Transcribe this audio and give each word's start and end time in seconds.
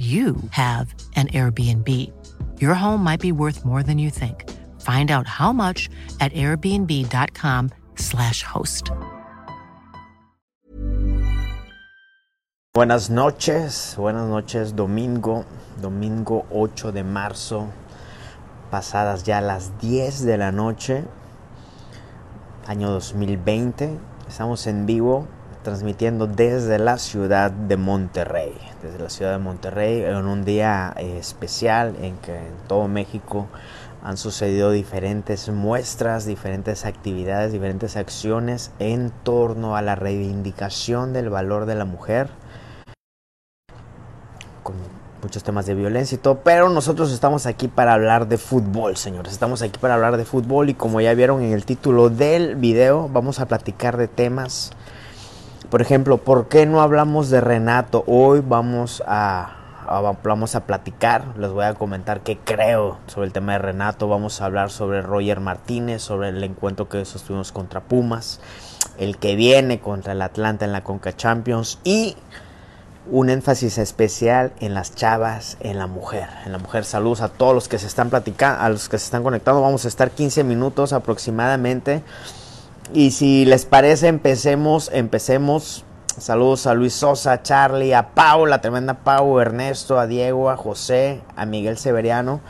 you 0.00 0.36
have 0.52 0.94
an 1.14 1.28
Airbnb. 1.28 1.86
Your 2.58 2.72
home 2.72 3.04
might 3.04 3.20
be 3.20 3.32
worth 3.32 3.66
more 3.66 3.82
than 3.82 3.98
you 3.98 4.08
think. 4.08 4.48
Find 4.80 5.10
out 5.10 5.26
how 5.26 5.52
much 5.52 5.90
at 6.20 6.32
airbnb.com/slash 6.32 8.42
host. 8.42 8.90
Buenas 12.72 13.10
noches, 13.10 13.94
buenas 13.98 14.26
noches, 14.26 14.74
domingo, 14.74 15.44
domingo 15.82 16.46
8 16.50 16.92
de 16.92 17.04
marzo, 17.04 17.68
pasadas 18.70 19.24
ya 19.24 19.42
las 19.42 19.78
10 19.80 20.24
de 20.24 20.38
la 20.38 20.50
noche, 20.50 21.04
año 22.66 22.90
2020. 22.90 23.98
Estamos 24.26 24.66
en 24.66 24.86
vivo 24.86 25.28
transmitiendo 25.62 26.26
desde 26.26 26.78
la 26.78 26.98
ciudad 26.98 27.50
de 27.50 27.76
Monterrey, 27.76 28.54
desde 28.82 28.98
la 28.98 29.10
ciudad 29.10 29.32
de 29.32 29.38
Monterrey 29.38 30.02
en 30.02 30.26
un 30.26 30.44
día 30.44 30.94
eh, 30.96 31.18
especial 31.18 31.96
en 32.00 32.16
que 32.18 32.36
en 32.36 32.54
todo 32.66 32.88
México 32.88 33.48
han 34.02 34.16
sucedido 34.16 34.70
diferentes 34.70 35.50
muestras, 35.50 36.24
diferentes 36.24 36.86
actividades, 36.86 37.52
diferentes 37.52 37.96
acciones 37.96 38.70
en 38.78 39.10
torno 39.22 39.76
a 39.76 39.82
la 39.82 39.94
reivindicación 39.94 41.12
del 41.12 41.28
valor 41.28 41.66
de 41.66 41.74
la 41.74 41.84
mujer, 41.84 42.30
con 44.62 44.76
muchos 45.22 45.42
temas 45.42 45.66
de 45.66 45.74
violencia 45.74 46.14
y 46.14 46.18
todo, 46.18 46.38
pero 46.38 46.70
nosotros 46.70 47.12
estamos 47.12 47.44
aquí 47.44 47.68
para 47.68 47.92
hablar 47.92 48.26
de 48.26 48.38
fútbol, 48.38 48.96
señores, 48.96 49.34
estamos 49.34 49.60
aquí 49.60 49.78
para 49.78 49.94
hablar 49.94 50.16
de 50.16 50.24
fútbol 50.24 50.70
y 50.70 50.74
como 50.74 51.02
ya 51.02 51.12
vieron 51.12 51.42
en 51.42 51.52
el 51.52 51.66
título 51.66 52.08
del 52.08 52.56
video, 52.56 53.10
vamos 53.12 53.38
a 53.38 53.46
platicar 53.46 53.98
de 53.98 54.08
temas 54.08 54.72
por 55.70 55.82
ejemplo, 55.82 56.18
¿por 56.18 56.48
qué 56.48 56.66
no 56.66 56.82
hablamos 56.82 57.30
de 57.30 57.40
Renato? 57.40 58.02
Hoy 58.08 58.42
vamos 58.44 59.04
a, 59.06 59.56
vamos 60.24 60.56
a 60.56 60.66
platicar, 60.66 61.36
les 61.38 61.50
voy 61.50 61.64
a 61.64 61.74
comentar 61.74 62.22
qué 62.22 62.38
creo 62.38 62.98
sobre 63.06 63.28
el 63.28 63.32
tema 63.32 63.52
de 63.52 63.58
Renato, 63.58 64.08
vamos 64.08 64.40
a 64.40 64.46
hablar 64.46 64.70
sobre 64.72 65.00
Roger 65.00 65.38
Martínez, 65.38 66.02
sobre 66.02 66.30
el 66.30 66.42
encuentro 66.42 66.88
que 66.88 67.04
sostuvimos 67.04 67.52
contra 67.52 67.82
Pumas, 67.82 68.40
el 68.98 69.16
que 69.18 69.36
viene 69.36 69.78
contra 69.78 70.12
el 70.12 70.22
Atlanta 70.22 70.64
en 70.64 70.72
la 70.72 70.82
Conca 70.82 71.16
Champions 71.16 71.78
y 71.84 72.16
un 73.08 73.30
énfasis 73.30 73.78
especial 73.78 74.52
en 74.58 74.74
las 74.74 74.96
chavas, 74.96 75.56
en 75.60 75.78
la 75.78 75.86
mujer, 75.86 76.28
en 76.46 76.52
la 76.52 76.58
mujer. 76.58 76.84
Saludos 76.84 77.20
a 77.20 77.28
todos 77.28 77.54
los 77.54 77.68
que 77.68 77.78
se 77.78 77.86
están 77.86 78.10
platicando, 78.10 78.60
a 78.60 78.68
los 78.70 78.88
que 78.88 78.98
se 78.98 79.04
están 79.04 79.22
conectando. 79.22 79.62
Vamos 79.62 79.84
a 79.84 79.88
estar 79.88 80.10
15 80.10 80.42
minutos 80.42 80.92
aproximadamente 80.92 82.02
y 82.92 83.12
si 83.12 83.44
les 83.44 83.66
parece, 83.66 84.08
empecemos, 84.08 84.90
empecemos. 84.92 85.84
Saludos 86.18 86.66
a 86.66 86.74
Luis 86.74 86.92
Sosa, 86.92 87.32
a 87.32 87.42
Charlie, 87.42 87.94
a 87.94 88.08
Pau, 88.14 88.46
la 88.46 88.60
tremenda 88.60 88.94
Pau, 88.94 89.38
Ernesto, 89.38 89.98
a 89.98 90.06
Diego, 90.06 90.50
a 90.50 90.56
José, 90.56 91.20
a 91.36 91.46
Miguel 91.46 91.78
Severiano. 91.78 92.40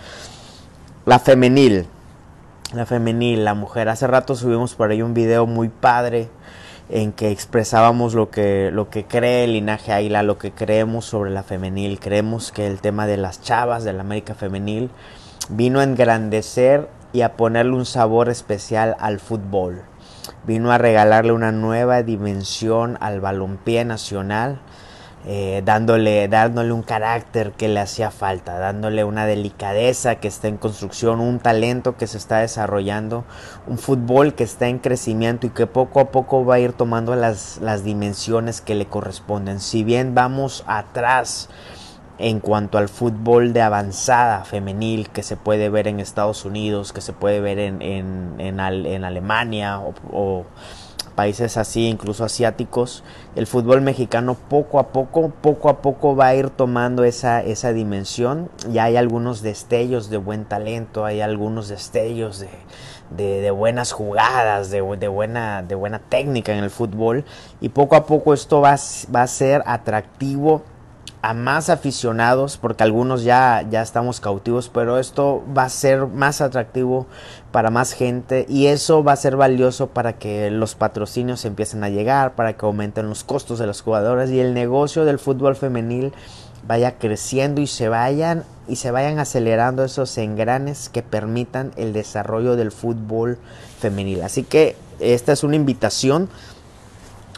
La 1.05 1.19
femenil, 1.19 1.87
la 2.73 2.87
femenil, 2.87 3.45
la 3.45 3.55
mujer. 3.55 3.89
Hace 3.89 4.07
rato 4.07 4.35
subimos 4.35 4.75
por 4.75 4.91
ahí 4.91 5.03
un 5.03 5.15
video 5.15 5.47
muy 5.47 5.69
padre 5.69 6.29
en 6.89 7.13
que 7.13 7.31
expresábamos 7.31 8.15
lo 8.15 8.31
que, 8.31 8.71
lo 8.73 8.89
que 8.89 9.05
cree 9.05 9.45
el 9.45 9.53
linaje 9.53 9.93
Águila, 9.93 10.23
lo 10.23 10.39
que 10.39 10.53
creemos 10.53 11.05
sobre 11.05 11.31
la 11.31 11.43
femenil. 11.43 12.01
Creemos 12.01 12.51
que 12.51 12.67
el 12.67 12.81
tema 12.81 13.07
de 13.07 13.19
las 13.19 13.43
chavas 13.43 13.85
de 13.85 13.93
la 13.93 14.01
América 14.01 14.35
femenil 14.35 14.91
vino 15.51 15.81
a 15.81 15.85
engrandecer 15.85 16.89
y 17.13 17.21
a 17.23 17.35
ponerle 17.37 17.73
un 17.73 17.87
sabor 17.87 18.31
especial 18.31 18.97
al 18.99 19.21
fútbol 19.21 19.83
vino 20.47 20.73
a 20.73 20.79
regalarle 20.79 21.33
una 21.33 21.53
nueva 21.53 22.03
dimensión 22.03 22.97
al 23.01 23.21
balompié 23.21 23.85
nacional, 23.85 24.59
eh, 25.27 25.61
dándole, 25.67 26.29
dándole 26.29 26.73
un 26.73 26.83
carácter 26.83 27.53
que 27.53 27.69
le 27.69 27.81
hacía 27.81 28.11
falta, 28.11 28.59
dándole 28.59 29.05
una 29.05 29.27
delicadeza 29.27 30.15
que 30.15 30.29
está 30.29 30.49
en 30.49 30.57
construcción, 30.57 31.21
un 31.21 31.41
talento 31.41 31.99
que 31.99 32.07
se 32.07 32.17
está 32.17 32.39
desarrollando, 32.39 33.25
un 33.67 33.77
fútbol 33.77 34.35
que 34.35 34.45
está 34.45 34.69
en 34.69 34.79
crecimiento 34.79 35.47
y 35.47 35.51
que 35.51 35.67
poco 35.67 36.01
a 36.01 36.11
poco 36.11 36.47
va 36.47 36.55
a 36.55 36.61
ir 36.61 36.73
tomando 36.73 37.17
las, 37.17 37.59
las 37.61 37.85
dimensiones 37.85 38.63
que 38.63 38.75
le 38.75 38.87
corresponden. 38.87 39.61
Si 39.61 39.85
bien 39.85 40.15
vamos 40.15 40.65
atrás, 40.67 41.51
en 42.21 42.41
cuanto 42.41 42.77
al 42.77 42.89
fútbol 42.89 43.53
de 43.53 43.63
avanzada 43.63 44.45
femenil 44.45 45.09
que 45.09 45.23
se 45.23 45.37
puede 45.37 45.71
ver 45.71 45.89
en 45.89 46.01
Estados 46.01 46.45
Unidos, 46.45 46.93
que 46.93 47.01
se 47.01 47.13
puede 47.13 47.41
ver 47.41 47.59
en, 47.59 47.81
en, 47.81 48.61
Alemania 49.05 49.81
o, 49.81 50.45
países 51.15 51.57
así, 51.57 51.87
incluso 51.87 52.25
asiáticos, 52.25 53.05
el 53.37 53.47
fútbol 53.47 53.81
mexicano 53.81 54.37
poco 54.49 54.79
a 54.79 54.89
poco, 54.89 55.31
poco 55.31 55.69
a 55.69 55.83
poco 55.83 56.17
va 56.17 56.29
a 56.29 56.35
ir 56.35 56.51
tomando 56.51 57.05
esa, 57.05 57.43
esa 57.43 57.73
dimensión. 57.73 58.51
Ya 58.71 58.85
hay 58.85 58.97
algunos 58.97 59.43
destellos 59.43 60.09
de 60.09 60.17
buen 60.17 60.45
talento, 60.45 61.05
hay 61.05 61.21
algunos 61.21 61.69
destellos 61.69 62.39
de, 62.39 62.49
de, 63.11 63.41
de, 63.41 63.51
buenas 63.51 63.93
jugadas, 63.93 64.71
de, 64.71 64.83
de, 64.97 65.09
buena, 65.09 65.63
de 65.63 65.75
buena 65.75 65.99
técnica 65.99 66.53
en 66.53 66.65
el 66.65 66.71
fútbol. 66.71 67.25
Y 67.61 67.71
poco 67.71 67.97
a 67.97 68.07
poco 68.07 68.33
esto 68.33 68.61
va, 68.61 68.77
va 69.15 69.23
a 69.23 69.27
ser 69.27 69.63
atractivo 69.67 70.63
a 71.23 71.35
más 71.35 71.69
aficionados, 71.69 72.57
porque 72.57 72.83
algunos 72.83 73.25
ya, 73.25 73.67
ya 73.71 73.83
estamos 73.83 74.21
cautivos, 74.21 74.71
pero 74.73 74.99
esto 74.99 75.43
va 75.57 75.65
a 75.65 75.69
ser 75.69 76.07
más 76.07 76.41
atractivo 76.41 77.07
para 77.53 77.71
más 77.71 77.93
gente 77.93 78.47
y 78.49 78.67
eso 78.67 79.05
va 79.05 79.13
a 79.13 79.17
ser 79.17 79.37
valioso 79.37 79.89
para 79.89 80.15
que 80.15 80.51
los 80.51 80.75
patrocinios 80.75 81.45
empiecen 81.45 81.85
a 81.85 81.91
llegar, 81.91 82.35
para 82.35 82.55
que 82.55 82.65
aumenten 82.65 83.09
los 83.09 83.25
costos 83.25 83.59
de 83.59 83.67
los 83.67 83.83
jugadores 83.83 84.31
y 84.31 84.41
el 84.41 84.55
negocio 84.55 85.05
del 85.05 85.19
fútbol 85.19 85.57
femenil 85.57 86.13
vaya 86.67 86.99
creciendo 86.99 87.61
y 87.61 87.67
se 87.67 87.89
vayan 87.89 88.45
y 88.69 88.77
se 88.77 88.91
vayan 88.91 89.19
acelerando 89.19 89.85
esos 89.85 90.17
engranes 90.19 90.89
que 90.89 91.03
permitan 91.03 91.73
el 91.77 91.93
desarrollo 91.93 92.57
del 92.57 92.71
fútbol 92.71 93.39
femenil. 93.81 94.23
Así 94.23 94.45
que 94.45 94.77
esta 95.01 95.33
es 95.33 95.43
una 95.43 95.57
invitación 95.57 96.29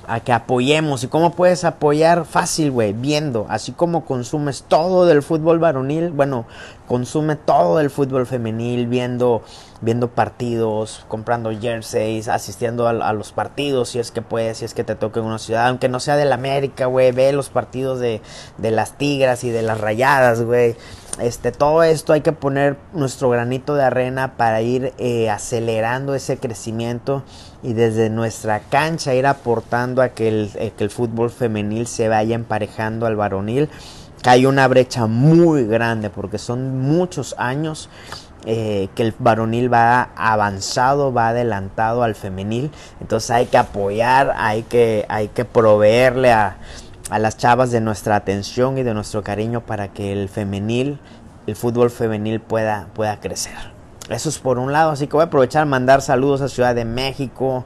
a 0.06 0.20
que 0.20 0.32
apoyemos. 0.32 1.04
¿Y 1.04 1.08
cómo 1.08 1.32
puedes 1.32 1.64
apoyar? 1.64 2.24
Fácil, 2.24 2.70
güey, 2.70 2.92
viendo. 2.92 3.46
Así 3.48 3.72
como 3.72 4.04
consumes 4.04 4.64
todo 4.68 5.06
del 5.06 5.22
fútbol 5.22 5.58
varonil, 5.58 6.10
bueno, 6.10 6.46
consume 6.86 7.36
todo 7.36 7.80
el 7.80 7.90
fútbol 7.90 8.26
femenil, 8.26 8.86
viendo, 8.86 9.42
viendo 9.80 10.08
partidos, 10.08 11.04
comprando 11.08 11.50
jerseys, 11.50 12.28
asistiendo 12.28 12.88
a, 12.88 13.12
los 13.12 13.32
partidos, 13.32 13.90
si 13.90 13.98
es 13.98 14.10
que 14.10 14.22
puedes, 14.22 14.58
si 14.58 14.64
es 14.64 14.74
que 14.74 14.84
te 14.84 14.94
toca 14.94 15.20
en 15.20 15.26
una 15.26 15.38
ciudad, 15.38 15.68
aunque 15.68 15.88
no 15.88 16.00
sea 16.00 16.16
del 16.16 16.32
América, 16.32 16.86
güey, 16.86 17.12
ve 17.12 17.32
los 17.32 17.48
partidos 17.48 18.00
de, 18.00 18.20
de 18.58 18.70
las 18.70 18.98
Tigras 18.98 19.44
y 19.44 19.50
de 19.50 19.62
las 19.62 19.80
Rayadas, 19.80 20.42
güey 20.42 20.76
este, 21.20 21.52
todo 21.52 21.82
esto 21.82 22.14
hay 22.14 22.22
que 22.22 22.32
poner 22.32 22.78
nuestro 22.94 23.28
granito 23.28 23.74
de 23.74 23.84
arena 23.84 24.36
para 24.36 24.62
ir 24.62 24.94
eh, 24.98 25.28
acelerando 25.28 26.14
ese 26.14 26.38
crecimiento 26.38 27.22
y 27.62 27.74
desde 27.74 28.10
nuestra 28.10 28.60
cancha 28.60 29.14
ir 29.14 29.26
aportando 29.26 30.02
a 30.02 30.10
que 30.10 30.28
el, 30.28 30.50
eh, 30.56 30.72
que 30.76 30.84
el 30.84 30.90
fútbol 30.90 31.30
femenil 31.30 31.86
se 31.86 32.08
vaya 32.08 32.34
emparejando 32.34 33.06
al 33.06 33.16
varonil. 33.16 33.68
Que 34.22 34.30
hay 34.30 34.46
una 34.46 34.68
brecha 34.68 35.06
muy 35.06 35.64
grande 35.64 36.10
porque 36.10 36.38
son 36.38 36.80
muchos 36.80 37.34
años 37.38 37.88
eh, 38.44 38.88
que 38.94 39.02
el 39.02 39.14
varonil 39.18 39.72
va 39.72 40.10
avanzado, 40.16 41.12
va 41.12 41.28
adelantado 41.28 42.02
al 42.02 42.14
femenil. 42.14 42.70
Entonces 43.00 43.30
hay 43.30 43.46
que 43.46 43.58
apoyar, 43.58 44.32
hay 44.36 44.62
que, 44.64 45.06
hay 45.08 45.28
que 45.28 45.44
proveerle 45.44 46.32
a, 46.32 46.56
a 47.10 47.18
las 47.18 47.36
chavas 47.36 47.70
de 47.70 47.80
nuestra 47.80 48.16
atención 48.16 48.78
y 48.78 48.82
de 48.82 48.94
nuestro 48.94 49.22
cariño 49.22 49.60
para 49.60 49.88
que 49.88 50.12
el 50.12 50.28
femenil, 50.28 50.98
el 51.46 51.56
fútbol 51.56 51.90
femenil 51.90 52.40
pueda, 52.40 52.88
pueda 52.94 53.20
crecer. 53.20 53.71
Eso 54.12 54.28
es 54.28 54.38
por 54.38 54.58
un 54.58 54.72
lado, 54.72 54.90
así 54.90 55.06
que 55.06 55.12
voy 55.12 55.22
a 55.22 55.26
aprovechar 55.26 55.66
mandar 55.66 56.02
saludos 56.02 56.40
a 56.42 56.48
Ciudad 56.48 56.74
de 56.74 56.84
México, 56.84 57.64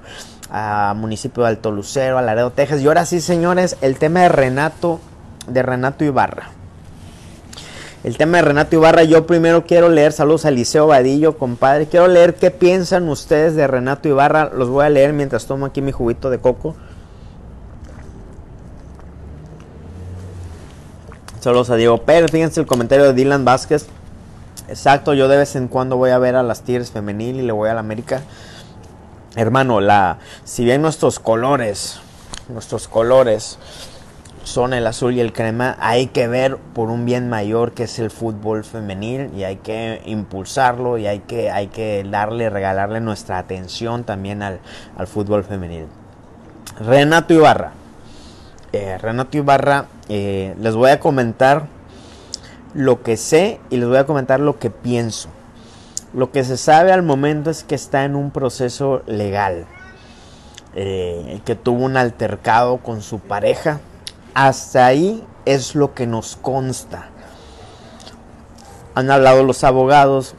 a 0.51 0.95
municipio 0.97 1.43
de 1.43 1.51
Alto 1.51 1.73
Lucero, 1.73 2.19
a 2.19 2.23
Laredo, 2.23 2.51
Texas. 2.51 2.81
Y 2.81 2.87
ahora 2.87 3.05
sí, 3.05 3.21
señores, 3.21 3.77
el 3.81 3.99
tema 3.99 4.21
de 4.21 4.29
Renato, 4.29 5.01
de 5.49 5.63
Renato 5.63 6.05
Ibarra. 6.05 6.51
El 8.05 8.17
tema 8.17 8.37
de 8.37 8.43
Renato 8.43 8.77
Ibarra, 8.77 9.03
yo 9.03 9.27
primero 9.27 9.65
quiero 9.67 9.89
leer, 9.89 10.13
saludos 10.13 10.45
a 10.45 10.53
Liceo 10.53 10.87
Vadillo, 10.87 11.39
compadre. 11.39 11.87
Quiero 11.87 12.07
leer 12.07 12.37
qué 12.37 12.53
piensan 12.53 13.09
ustedes 13.09 13.57
de 13.57 13.67
Renato 13.67 14.09
Ibarra. 14.09 14.51
Los 14.55 14.69
voy 14.69 14.85
a 14.85 14.89
leer 14.91 15.13
mientras 15.13 15.47
tomo 15.47 15.67
aquí 15.67 15.83
mi 15.83 15.91
juguito 15.91 16.31
de 16.31 16.39
coco. 16.39 16.77
Saludos 21.41 21.71
a 21.71 21.77
Diego 21.77 21.99
Pérez. 21.99 22.31
Fíjense 22.31 22.61
el 22.61 22.67
comentario 22.67 23.07
de 23.07 23.13
Dylan 23.13 23.45
Vázquez. 23.45 23.89
Exacto, 24.69 25.15
yo 25.15 25.29
de 25.29 25.37
vez 25.37 25.55
en 25.55 25.69
cuando 25.69 25.97
voy 25.97 26.11
a 26.11 26.19
ver 26.19 26.35
a 26.35 26.43
las 26.43 26.63
Tigres 26.63 26.91
femenil 26.91 27.37
y 27.37 27.43
le 27.43 27.53
voy 27.53 27.69
a 27.69 27.75
la 27.75 27.81
América. 27.81 28.23
Hermano, 29.37 29.81
la, 29.81 30.19
si 30.45 30.65
bien 30.65 30.83
nuestros 30.83 31.21
colores, 31.21 32.01
nuestros 32.49 32.89
colores 32.89 33.59
son 34.43 34.73
el 34.73 34.87
azul 34.87 35.15
y 35.15 35.21
el 35.21 35.33
crema, 35.33 35.77
hay 35.79 36.09
que 36.09 36.27
ver 36.27 36.57
por 36.57 36.89
un 36.89 37.05
bien 37.05 37.29
mayor 37.29 37.73
que 37.73 37.85
es 37.85 37.99
el 37.99 38.11
fútbol 38.11 38.65
femenil 38.65 39.31
y 39.37 39.45
hay 39.45 39.57
que 39.57 40.03
impulsarlo 40.07 40.99
y 40.99 41.07
hay 41.07 41.21
que, 41.21 41.51
hay 41.51 41.69
que 41.69 42.05
darle, 42.09 42.51
regalarle 42.51 43.01
nuestra 43.01 43.39
atención 43.39 44.05
también 44.05 44.43
al, 44.43 44.61
fútbol 45.07 45.45
femenil. 45.45 45.87
Renato 46.81 47.35
Ibarra. 47.35 47.73
Eh, 48.73 48.99
Renato 48.99 49.37
Ibarra, 49.37 49.87
eh, 50.09 50.55
les 50.61 50.75
voy 50.75 50.91
a 50.91 50.99
comentar 50.99 51.76
lo 52.77 53.03
que 53.03 53.17
sé 53.17 53.59
y 53.71 53.79
les 53.79 53.89
voy 53.89 53.97
a 53.97 54.05
comentar 54.05 54.39
lo 54.39 54.59
que 54.59 54.69
pienso. 54.71 55.31
Lo 56.13 56.31
que 56.31 56.45
se 56.45 56.59
sabe 56.59 56.93
al 56.93 57.03
momento 57.03 57.51
es 57.51 57.65
que 57.65 57.75
está 57.75 58.05
en 58.05 58.15
un 58.15 58.31
proceso 58.31 59.03
legal. 59.07 59.67
Eh, 60.75 61.41
que 61.47 61.55
tuvo 61.55 61.85
un 61.85 61.97
altercado 61.97 62.77
con 62.77 63.01
su 63.01 63.19
pareja. 63.19 63.81
Hasta 64.35 64.85
ahí 64.85 65.25
es 65.47 65.75
lo 65.75 65.95
que 65.95 66.07
nos 66.07 66.37
consta. 66.37 67.09
Han 68.95 69.11
hablado 69.11 69.43
los 69.43 69.65
abogados 69.65 70.35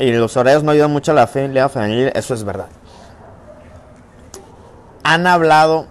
y 0.00 0.10
los 0.12 0.36
horarios 0.36 0.64
no 0.64 0.72
ayudan 0.72 0.90
mucho 0.90 1.12
a 1.12 1.14
la 1.14 1.26
familia 1.26 2.08
eso 2.14 2.34
es 2.34 2.42
verdad. 2.42 2.68
Han 5.04 5.26
hablado 5.28 5.86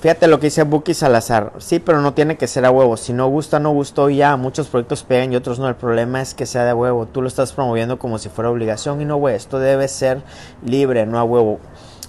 Fíjate 0.00 0.26
lo 0.26 0.38
que 0.38 0.48
dice 0.48 0.62
Buki 0.64 0.92
Salazar. 0.92 1.54
Sí, 1.58 1.78
pero 1.78 2.02
no 2.02 2.12
tiene 2.12 2.36
que 2.36 2.46
ser 2.46 2.66
a 2.66 2.70
huevo. 2.70 2.96
Si 2.96 3.12
no 3.12 3.28
gusta, 3.28 3.58
no 3.58 3.70
gustó 3.70 4.10
ya. 4.10 4.36
Muchos 4.36 4.68
proyectos 4.68 5.02
pegan 5.02 5.32
y 5.32 5.36
otros 5.36 5.58
no. 5.58 5.68
El 5.68 5.74
problema 5.74 6.20
es 6.20 6.34
que 6.34 6.44
sea 6.44 6.64
de 6.64 6.74
huevo. 6.74 7.06
Tú 7.06 7.22
lo 7.22 7.28
estás 7.28 7.52
promoviendo 7.52 7.98
como 7.98 8.18
si 8.18 8.28
fuera 8.28 8.50
obligación 8.50 9.00
y 9.00 9.06
no, 9.06 9.16
güey. 9.16 9.34
Esto 9.34 9.58
debe 9.58 9.88
ser 9.88 10.22
libre, 10.64 11.06
no 11.06 11.18
a 11.18 11.24
huevo. 11.24 11.60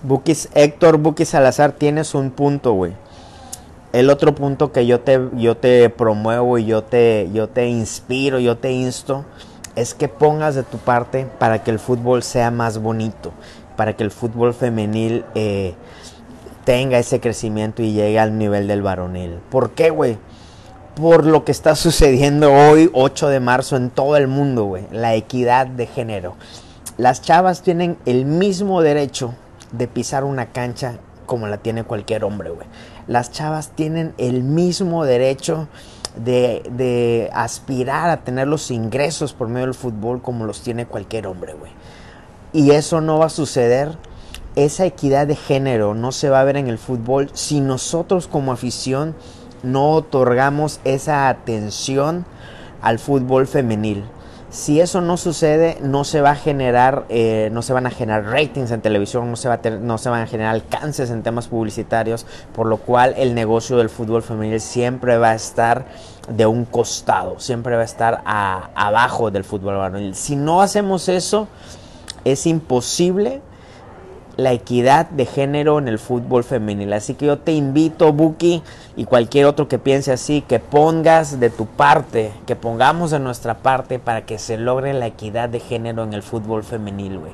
Bukis, 0.04 0.50
Héctor 0.54 0.98
Buki 0.98 1.25
Salazar, 1.25 1.72
tienes 1.72 2.13
un 2.13 2.31
punto, 2.31 2.74
güey. 2.74 2.94
El 3.94 4.10
otro 4.10 4.36
punto 4.36 4.72
que 4.72 4.86
yo 4.86 5.00
te, 5.00 5.19
yo 5.38 5.56
te 5.56 5.89
promuevo 5.89 6.57
y 6.57 6.66
yo 6.66 6.84
te, 6.84 7.30
yo 7.34 7.48
te 7.48 7.68
inspiro, 7.68 8.38
yo 8.38 8.57
te 8.57 8.72
insto, 8.72 9.25
es 9.75 9.94
que 9.94 10.07
pongas 10.07 10.56
de 10.56 10.63
tu 10.63 10.78
parte 10.78 11.25
para 11.39 11.63
que 11.63 11.72
el 11.72 11.80
fútbol 11.80 12.22
sea 12.22 12.51
más 12.51 12.80
bonito, 12.80 13.31
para 13.75 13.95
que 13.95 14.04
el 14.04 14.12
fútbol 14.12 14.54
femenil 14.54 15.24
eh, 15.36 15.74
tenga 16.68 17.00
ese 17.00 17.22
crecimiento 17.22 17.81
y 17.81 17.94
llegue 17.94 18.19
al 18.19 18.38
nivel 18.38 18.68
del 18.68 18.81
varonil. 18.81 19.40
¿Por 19.50 19.72
qué, 19.72 19.90
güey? 19.90 20.18
Por 20.98 21.25
lo 21.25 21.46
que 21.46 21.54
está 21.54 21.75
sucediendo 21.78 22.52
hoy, 22.52 22.90
8 22.92 23.30
de 23.30 23.40
marzo, 23.40 23.78
en 23.78 23.90
todo 23.90 24.18
el 24.18 24.28
mundo, 24.28 24.66
güey. 24.66 24.86
La 24.92 25.16
equidad 25.16 25.68
de 25.68 25.88
género. 25.88 26.36
Las 26.98 27.22
chavas 27.22 27.62
tienen 27.62 27.96
el 28.06 28.25
mismo 28.25 28.81
derecho 28.81 29.34
de 29.72 29.88
pisar 29.88 30.25
una 30.25 30.48
cancha 30.48 30.98
como 31.25 31.48
la 31.48 31.56
tiene 31.56 31.86
cualquier 31.86 32.25
hombre, 32.25 32.50
güey. 32.50 32.68
Las 33.08 33.31
chavas 33.31 33.70
tienen 33.70 34.13
el 34.18 34.44
mismo 34.44 35.06
derecho 35.06 35.70
de, 36.18 36.63
de, 36.72 37.30
aspirar 37.31 38.10
a 38.10 38.25
tener 38.25 38.50
los 38.50 38.72
ingresos 38.72 39.31
por 39.31 39.48
medio 39.48 39.68
del 39.68 39.74
fútbol 39.74 40.22
como 40.22 40.44
los 40.44 40.62
tiene 40.63 40.86
cualquier 40.86 41.28
hombre, 41.28 41.54
güey. 41.54 41.72
Y 42.52 42.72
eso 42.72 43.00
no 43.00 43.20
va 43.20 43.28
a 43.28 43.30
suceder 43.30 43.98
esa 44.57 44.86
equidad 44.86 45.27
de 45.27 45.36
género 45.36 45.94
no 45.94 46.12
se 46.12 46.30
va 46.30 46.42
a 46.42 46.44
ver 46.44 46.57
en 46.57 46.68
el 46.68 46.80
fútbol 46.80 47.30
si 47.33 47.62
nosotros 47.62 48.27
como 48.27 48.51
afición 48.51 49.15
no 49.62 49.92
otorgamos 49.92 50.80
esa 50.83 51.30
atención 51.30 52.25
al 52.81 52.98
fútbol 52.98 53.45
femenil. 53.45 54.04
Si 54.50 54.80
eso 54.80 55.01
no 55.01 55.18
sucede, 55.18 55.77
no 55.81 56.04
se 56.04 56.21
va 56.21 56.31
a 56.31 56.36
generar, 56.36 57.06
eh, 57.09 57.50
no 57.51 57.62
se 57.62 57.74
van 57.74 57.86
a 57.86 57.92
generar 57.92 58.25
ratings 58.25 58.71
en 58.71 58.81
televisión, 58.81 59.30
no 59.30 59.36
se, 59.36 59.48
va 59.48 59.59
a 59.63 59.69
no 59.69 60.00
se 60.00 60.09
van 60.09 60.21
a 60.24 60.27
generar 60.27 60.56
alcances 60.56 61.12
en 61.12 61.21
temas 61.21 61.48
publicitarios, 61.50 62.25
por 62.56 62.65
lo 62.65 62.77
cual 62.77 63.13
el 63.18 63.36
negocio 63.36 63.77
del 63.77 63.89
fútbol 63.89 64.24
femenil 64.24 64.60
siempre 64.60 65.18
va 65.18 65.31
a 65.31 65.36
estar 65.36 65.86
de 66.30 66.48
un 66.48 66.65
costado, 66.65 67.39
siempre 67.39 67.75
va 67.75 67.81
a 67.81 67.86
estar 67.86 68.24
abajo 68.25 69.30
del 69.30 69.44
fútbol 69.44 69.75
varonil. 69.75 70.15
Si 70.15 70.36
no 70.36 70.62
hacemos 70.62 71.10
eso, 71.10 71.48
es 72.24 72.48
imposible 72.48 73.42
la 74.38 74.54
equidad 74.54 75.07
de 75.10 75.25
género 75.25 75.80
en 75.80 75.88
el 75.88 76.00
fútbol 76.00 76.44
femenil. 76.44 76.94
Así 76.94 77.16
que 77.16 77.25
yo 77.25 77.39
te 77.39 77.54
invito, 77.54 78.13
Buki, 78.13 78.62
y 78.95 79.06
cualquier 79.06 79.48
otro 79.48 79.68
que 79.68 79.80
piense 79.80 80.12
así, 80.12 80.42
que 80.42 80.60
pongas 80.60 81.39
de 81.39 81.50
tu 81.50 81.66
parte, 81.66 82.31
que 82.45 82.56
pongamos 82.56 83.12
de 83.12 83.19
nuestra 83.19 83.57
parte 83.57 84.00
para 84.00 84.25
que 84.25 84.38
se 84.38 84.57
logre 84.57 84.94
la 84.94 85.07
equidad 85.07 85.50
de 85.50 85.60
género 85.60 86.04
en 86.04 86.13
el 86.13 86.22
fútbol 86.22 86.63
femenil, 86.63 87.18
güey. 87.18 87.31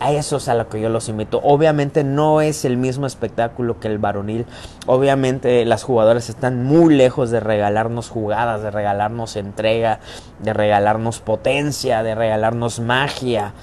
A 0.00 0.12
eso 0.12 0.36
es 0.36 0.48
a 0.48 0.54
lo 0.54 0.68
que 0.68 0.80
yo 0.80 0.88
los 0.88 1.08
invito. 1.08 1.40
Obviamente 1.42 2.04
no 2.04 2.40
es 2.40 2.64
el 2.64 2.76
mismo 2.76 3.06
espectáculo 3.06 3.78
que 3.78 3.88
el 3.88 3.98
varonil. 3.98 4.44
Obviamente 4.86 5.64
las 5.64 5.84
jugadoras 5.84 6.28
están 6.28 6.64
muy 6.64 6.94
lejos 6.94 7.30
de 7.30 7.40
regalarnos 7.40 8.10
jugadas, 8.10 8.62
de 8.62 8.70
regalarnos 8.70 9.36
entrega, 9.36 10.00
de 10.40 10.52
regalarnos 10.52 11.20
potencia, 11.20 12.02
de 12.02 12.14
regalarnos 12.14 12.80
magia, 12.80 13.54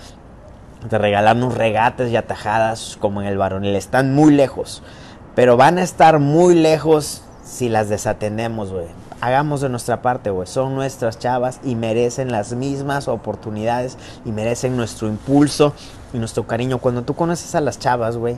de 0.90 0.98
regalarnos 0.98 1.56
regates 1.56 2.12
y 2.12 2.16
atajadas 2.16 2.98
como 3.00 3.22
en 3.22 3.28
el 3.28 3.38
varonil. 3.38 3.76
Están 3.76 4.14
muy 4.16 4.34
lejos, 4.34 4.84
pero 5.36 5.58
van 5.58 5.78
a 5.78 5.84
estar 5.84 6.20
muy 6.20 6.56
lejos 6.56 7.24
si 7.44 7.70
las 7.70 7.90
desatendemos, 7.90 8.72
güey. 8.72 8.88
Hagamos 9.22 9.62
de 9.62 9.70
nuestra 9.70 10.02
parte, 10.02 10.32
güey. 10.32 10.48
Son 10.48 10.74
nuestras 10.74 11.20
chavas 11.20 11.60
y 11.64 11.76
merecen 11.76 12.32
las 12.32 12.54
mismas 12.54 13.08
oportunidades 13.08 13.98
y 14.26 14.32
merecen 14.32 14.76
nuestro 14.76 15.08
impulso 15.08 15.74
y 16.14 16.18
nuestro 16.18 16.48
cariño. 16.48 16.80
Cuando 16.80 17.04
tú 17.04 17.16
conoces 17.16 17.56
a 17.56 17.62
las 17.62 17.80
chavas, 17.80 18.18
güey, 18.18 18.38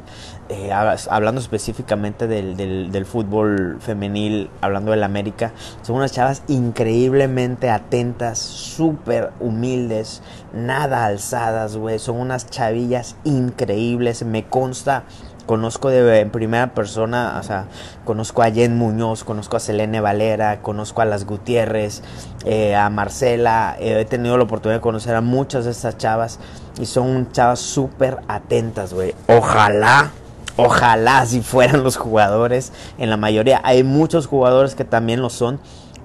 eh, 0.49 0.71
hablando 0.71 1.41
específicamente 1.41 2.27
del, 2.27 2.55
del, 2.55 3.05
fútbol 3.05 3.77
femenil, 3.79 4.49
hablando 4.61 4.91
del 4.91 5.03
América, 5.03 5.51
son 5.81 5.97
unas 5.97 6.11
chavas 6.11 6.43
increíblemente 6.47 7.69
atentas, 7.69 8.39
súper 8.39 9.31
humildes, 9.39 10.21
nada 10.53 11.05
alzadas, 11.05 11.77
güey. 11.77 11.99
Son 11.99 12.17
unas 12.17 12.49
chavillas 12.49 13.15
increíbles. 13.23 14.23
Me 14.23 14.45
consta 14.45 15.03
conozco 15.45 15.89
de 15.89 16.19
en 16.19 16.29
primera 16.29 16.73
persona, 16.73 17.37
o 17.39 17.43
sea, 17.43 17.65
conozco 18.05 18.41
a 18.41 18.51
Jen 18.51 18.77
Muñoz, 18.77 19.23
conozco 19.23 19.57
a 19.57 19.59
Selene 19.59 20.01
Valera, 20.01 20.61
conozco 20.61 21.01
a 21.01 21.05
las 21.05 21.25
Gutiérrez, 21.25 22.01
eh, 22.45 22.75
a 22.75 22.89
Marcela, 22.89 23.75
eh, 23.79 23.99
he 24.01 24.05
tenido 24.05 24.37
la 24.37 24.43
oportunidad 24.43 24.77
de 24.77 24.81
conocer 24.81 25.15
a 25.15 25.21
muchas 25.21 25.65
de 25.65 25.71
estas 25.71 25.97
chavas 25.97 26.39
y 26.79 26.85
son 26.85 27.31
chavas 27.31 27.59
súper 27.59 28.19
atentas, 28.27 28.93
güey. 28.93 29.13
Ojalá, 29.27 30.11
ojalá 30.57 31.25
si 31.25 31.41
fueran 31.41 31.83
los 31.83 31.97
jugadores, 31.97 32.71
en 32.97 33.09
la 33.09 33.17
mayoría 33.17 33.61
hay 33.63 33.83
muchos 33.83 34.27
jugadores 34.27 34.75
que 34.75 34.85
también 34.85 35.21
lo 35.21 35.29
son, 35.29 35.59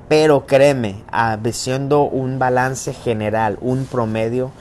pero 0.09 0.47
créeme, 0.47 1.05
siendo 1.53 2.03
un 2.03 2.39
balance 2.39 2.95
general, 2.95 3.59
un 3.61 3.85
promedio, 3.85 4.53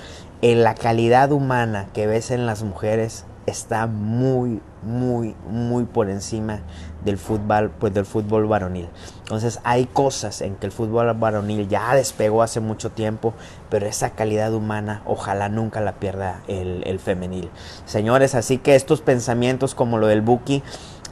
en 0.42 0.64
la 0.64 0.76
calidad 0.76 1.32
humana 1.32 1.88
que 1.94 2.06
ves 2.06 2.32
en 2.32 2.46
las 2.46 2.64
mujeres 2.64 3.26
está 3.48 3.88
muy, 3.88 4.62
muy, 4.84 5.36
muy 5.50 5.86
por 5.86 6.10
encima 6.10 6.60
del 7.04 7.18
fútbol, 7.18 7.72
pues 7.80 7.94
del 7.94 8.06
fútbol 8.06 8.48
varonil. 8.48 8.90
Entonces 9.20 9.60
hay 9.64 9.86
cosas 9.86 10.42
en 10.42 10.56
que 10.56 10.66
el 10.66 10.72
fútbol 10.72 11.14
varonil 11.14 11.68
ya 11.68 11.96
despegó 11.96 12.44
hace 12.44 12.60
mucho 12.60 12.92
tiempo, 12.92 13.34
pero 13.70 13.86
esa 13.86 14.12
calidad 14.12 14.54
humana 14.54 15.02
ojalá 15.06 15.50
nunca 15.50 15.82
la 15.82 15.94
pierda 15.94 16.42
el, 16.48 17.00
femenil. 17.00 17.50
Señores, 17.86 18.36
así 18.36 18.58
que 18.58 18.76
estos 18.76 19.02
pensamientos 19.02 19.76
como 19.76 19.98
lo 19.98 20.08
del 20.08 20.22
Buki, 20.22 20.64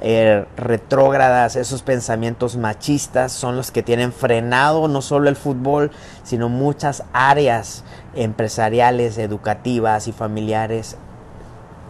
eh, 0.01 0.45
retrógradas, 0.57 1.55
esos 1.55 1.81
pensamientos 1.81 2.57
machistas 2.57 3.31
son 3.31 3.55
los 3.55 3.72
que 3.72 3.81
tienen 3.81 4.12
frenado 4.12 4.89
no 4.89 5.01
solo 5.01 5.29
el 5.29 5.38
fútbol, 5.38 5.91
sino 6.24 6.50
muchas 6.50 7.03
áreas 7.13 7.86
empresariales, 8.13 9.17
educativas 9.17 10.07
y 10.10 10.12
familiares 10.12 10.98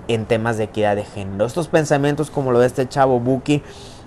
en 0.08 0.26
temas 0.26 0.58
de 0.58 0.66
equidad 0.66 0.96
de 0.96 1.06
género. 1.06 1.46
Estos 1.46 1.68
pensamientos 1.68 2.32
como 2.32 2.52
lo 2.52 2.60
de 2.60 2.68
este 2.68 2.88
chavo 2.88 3.20
Buki 3.20 3.62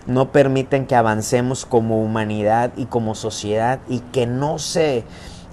no 0.07 0.33
permiten 0.33 0.87
que 0.87 0.97
avancemos 0.97 1.67
como 1.67 2.03
humanidad 2.03 2.73
y 2.77 2.87
como 2.87 3.15
sociedad 3.15 3.81
y 3.89 4.01
que 4.01 4.27
no 4.27 4.59
se, 4.59 5.05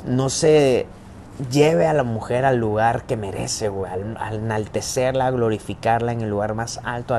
no 0.08 0.30
se 0.30 0.88
lleve 1.52 1.88
a 1.88 1.94
la 1.94 2.04
mujer 2.04 2.46
al 2.46 2.58
lugar 2.58 3.04
que 3.06 3.18
merece, 3.18 3.68
al, 3.68 4.36
enaltecerla, 4.36 5.32
glorificarla 5.32 6.14
en 6.14 6.22
el 6.22 6.30
lugar 6.30 6.54
más 6.54 6.80
alto, 6.84 7.18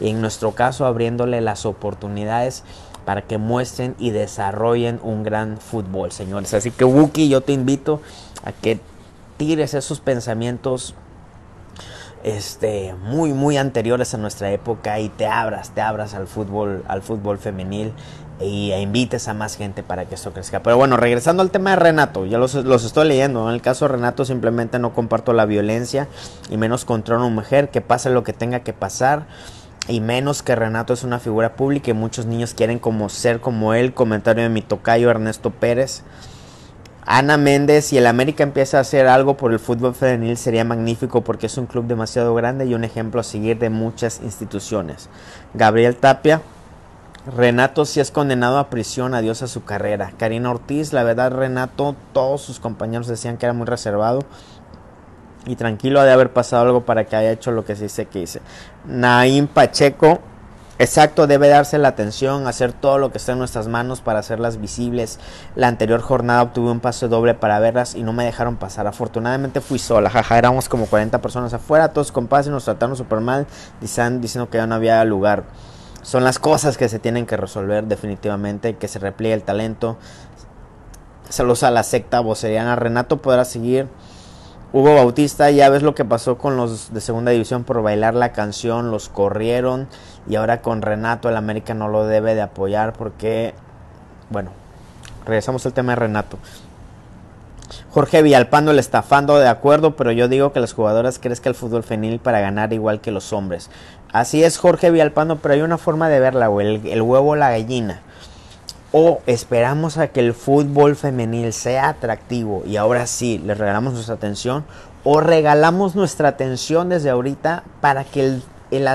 y 0.00 0.08
en 0.08 0.20
nuestro 0.20 0.52
caso 0.52 0.86
abriéndole 0.86 1.40
las 1.40 1.66
oportunidades 1.66 2.62
para 3.04 3.22
que 3.22 3.38
muestren 3.38 3.94
y 3.98 4.10
desarrollen 4.10 5.00
un 5.02 5.24
gran 5.24 5.58
fútbol, 5.58 6.12
señores. 6.12 6.54
Así 6.54 6.70
que 6.70 6.84
Buki, 6.84 7.28
yo 7.28 7.40
te 7.40 7.52
invito 7.52 8.00
a 8.44 8.52
que 8.52 8.80
tires 9.36 9.74
esos 9.74 10.00
pensamientos 10.00 10.94
este, 12.24 12.94
muy, 12.94 13.32
muy 13.32 13.58
anteriores 13.58 14.14
a 14.14 14.18
nuestra 14.18 14.50
época 14.50 14.98
y 14.98 15.10
te 15.10 15.26
abras, 15.26 15.70
te 15.70 15.82
abras 15.82 16.14
al 16.14 16.26
fútbol, 16.26 16.82
al 16.88 17.02
fútbol 17.02 17.38
femenil 17.38 17.92
y 18.40 18.72
invites 18.72 19.28
a 19.28 19.34
más 19.34 19.56
gente 19.56 19.82
para 19.82 20.06
que 20.06 20.14
esto 20.14 20.32
crezca. 20.32 20.62
Pero 20.62 20.76
bueno, 20.76 20.96
regresando 20.96 21.42
al 21.42 21.50
tema 21.50 21.70
de 21.70 21.76
Renato, 21.76 22.26
ya 22.26 22.38
los, 22.38 22.54
los 22.54 22.84
estoy 22.84 23.06
leyendo. 23.06 23.48
En 23.48 23.54
el 23.54 23.62
caso 23.62 23.84
de 23.84 23.92
Renato 23.92 24.24
simplemente 24.24 24.78
no 24.78 24.94
comparto 24.94 25.32
la 25.32 25.44
violencia 25.44 26.08
y 26.50 26.56
menos 26.56 26.84
contra 26.84 27.16
una 27.16 27.28
mujer, 27.28 27.68
que 27.68 27.80
pase 27.80 28.10
lo 28.10 28.24
que 28.24 28.32
tenga 28.32 28.60
que 28.60 28.72
pasar. 28.72 29.26
Y 29.86 30.00
menos 30.00 30.42
que 30.42 30.56
Renato 30.56 30.94
es 30.94 31.04
una 31.04 31.18
figura 31.18 31.56
pública 31.56 31.90
y 31.90 31.94
muchos 31.94 32.24
niños 32.24 32.54
quieren 32.54 32.78
como 32.78 33.10
ser 33.10 33.40
como 33.40 33.74
él. 33.74 33.92
Comentario 33.92 34.42
de 34.42 34.48
mi 34.48 34.62
tocayo 34.62 35.10
Ernesto 35.10 35.50
Pérez. 35.50 36.02
Ana 37.06 37.36
Méndez, 37.36 37.86
si 37.86 37.98
el 37.98 38.06
América 38.06 38.42
empieza 38.42 38.78
a 38.78 38.80
hacer 38.80 39.06
algo 39.06 39.36
por 39.36 39.52
el 39.52 39.58
fútbol 39.58 39.94
femenil 39.94 40.38
sería 40.38 40.64
magnífico 40.64 41.20
porque 41.20 41.46
es 41.46 41.58
un 41.58 41.66
club 41.66 41.86
demasiado 41.86 42.34
grande 42.34 42.64
y 42.64 42.74
un 42.74 42.82
ejemplo 42.82 43.20
a 43.20 43.24
seguir 43.24 43.58
de 43.58 43.68
muchas 43.68 44.20
instituciones. 44.22 45.10
Gabriel 45.52 45.96
Tapia, 45.96 46.40
Renato 47.26 47.84
si 47.84 48.00
es 48.00 48.10
condenado 48.10 48.58
a 48.58 48.70
prisión, 48.70 49.12
adiós 49.12 49.42
a 49.42 49.48
su 49.48 49.64
carrera. 49.64 50.12
Karina 50.16 50.50
Ortiz, 50.50 50.94
la 50.94 51.04
verdad 51.04 51.30
Renato, 51.30 51.94
todos 52.14 52.40
sus 52.40 52.58
compañeros 52.58 53.06
decían 53.06 53.36
que 53.36 53.44
era 53.44 53.52
muy 53.52 53.66
reservado 53.66 54.20
y 55.46 55.56
tranquilo 55.56 56.00
ha 56.00 56.04
de 56.04 56.12
haber 56.12 56.32
pasado 56.32 56.62
algo 56.64 56.86
para 56.86 57.04
que 57.04 57.16
haya 57.16 57.32
hecho 57.32 57.50
lo 57.50 57.66
que 57.66 57.76
se 57.76 57.84
dice 57.84 58.06
que 58.06 58.22
hice. 58.22 58.40
Naim 58.86 59.46
Pacheco, 59.46 60.20
exacto, 60.78 61.26
debe 61.26 61.48
darse 61.48 61.78
la 61.78 61.88
atención, 61.88 62.46
hacer 62.46 62.72
todo 62.72 62.98
lo 62.98 63.10
que 63.10 63.18
esté 63.18 63.32
en 63.32 63.38
nuestras 63.38 63.68
manos 63.68 64.00
para 64.00 64.18
hacerlas 64.18 64.60
visibles. 64.60 65.18
La 65.56 65.68
anterior 65.68 66.00
jornada 66.00 66.42
obtuve 66.42 66.70
un 66.70 66.80
paso 66.80 67.08
doble 67.08 67.34
para 67.34 67.58
verlas 67.58 67.94
y 67.94 68.02
no 68.02 68.12
me 68.12 68.24
dejaron 68.24 68.56
pasar. 68.56 68.86
Afortunadamente 68.86 69.60
fui 69.60 69.78
sola, 69.78 70.10
jaja, 70.10 70.38
éramos 70.38 70.68
como 70.68 70.86
40 70.86 71.20
personas 71.20 71.54
afuera, 71.54 71.92
todos 71.92 72.12
paz 72.28 72.46
y 72.46 72.50
nos 72.50 72.64
trataron 72.64 72.96
súper 72.96 73.20
mal, 73.20 73.46
diciendo 73.80 74.50
que 74.50 74.58
ya 74.58 74.66
no 74.66 74.74
había 74.74 75.04
lugar 75.04 75.44
son 76.04 76.22
las 76.22 76.38
cosas 76.38 76.76
que 76.76 76.90
se 76.90 76.98
tienen 76.98 77.24
que 77.24 77.38
resolver 77.38 77.86
definitivamente, 77.86 78.76
que 78.76 78.88
se 78.88 78.98
repliegue 78.98 79.34
el 79.34 79.42
talento. 79.42 79.96
Saludos 81.30 81.62
a 81.62 81.70
la 81.70 81.82
secta 81.82 82.20
voceriana. 82.20 82.76
Renato 82.76 83.22
podrá 83.22 83.46
seguir. 83.46 83.88
Hugo 84.74 84.92
Bautista, 84.96 85.52
ya 85.52 85.68
ves 85.68 85.84
lo 85.84 85.94
que 85.94 86.04
pasó 86.04 86.36
con 86.36 86.56
los 86.56 86.92
de 86.92 87.00
segunda 87.00 87.30
división 87.30 87.62
por 87.62 87.80
bailar 87.80 88.14
la 88.14 88.32
canción, 88.32 88.90
los 88.90 89.08
corrieron 89.08 89.86
y 90.28 90.34
ahora 90.34 90.62
con 90.62 90.82
Renato 90.82 91.28
el 91.28 91.36
América 91.36 91.74
no 91.74 91.86
lo 91.86 92.08
debe 92.08 92.34
de 92.34 92.42
apoyar 92.42 92.92
porque, 92.92 93.54
bueno, 94.30 94.50
regresamos 95.26 95.64
al 95.64 95.74
tema 95.74 95.92
de 95.92 95.96
Renato. 95.96 96.38
Jorge 97.92 98.22
Villalpando 98.22 98.72
el 98.72 98.80
estafando 98.80 99.38
de 99.38 99.46
acuerdo, 99.46 99.94
pero 99.94 100.10
yo 100.10 100.26
digo 100.26 100.52
que 100.52 100.58
las 100.58 100.72
jugadoras 100.72 101.20
crezcan 101.20 101.50
el 101.50 101.54
fútbol 101.54 101.84
femenil 101.84 102.18
para 102.18 102.40
ganar 102.40 102.72
igual 102.72 103.00
que 103.00 103.12
los 103.12 103.32
hombres. 103.32 103.70
Así 104.12 104.42
es 104.42 104.58
Jorge 104.58 104.90
Villalpando, 104.90 105.36
pero 105.36 105.54
hay 105.54 105.62
una 105.62 105.78
forma 105.78 106.08
de 106.08 106.18
verla, 106.18 106.48
güey, 106.48 106.66
el, 106.66 106.86
el 106.88 107.02
huevo 107.02 107.36
la 107.36 107.50
gallina. 107.50 108.02
O 108.96 109.22
esperamos 109.26 109.98
a 109.98 110.06
que 110.06 110.20
el 110.20 110.34
fútbol 110.34 110.94
femenil 110.94 111.52
sea 111.52 111.88
atractivo 111.88 112.62
y 112.64 112.76
ahora 112.76 113.08
sí 113.08 113.38
le 113.44 113.54
regalamos 113.54 113.92
nuestra 113.94 114.14
atención. 114.14 114.64
O 115.02 115.18
regalamos 115.18 115.96
nuestra 115.96 116.28
atención 116.28 116.90
desde 116.90 117.10
ahorita 117.10 117.64
para 117.80 118.04
que 118.04 118.38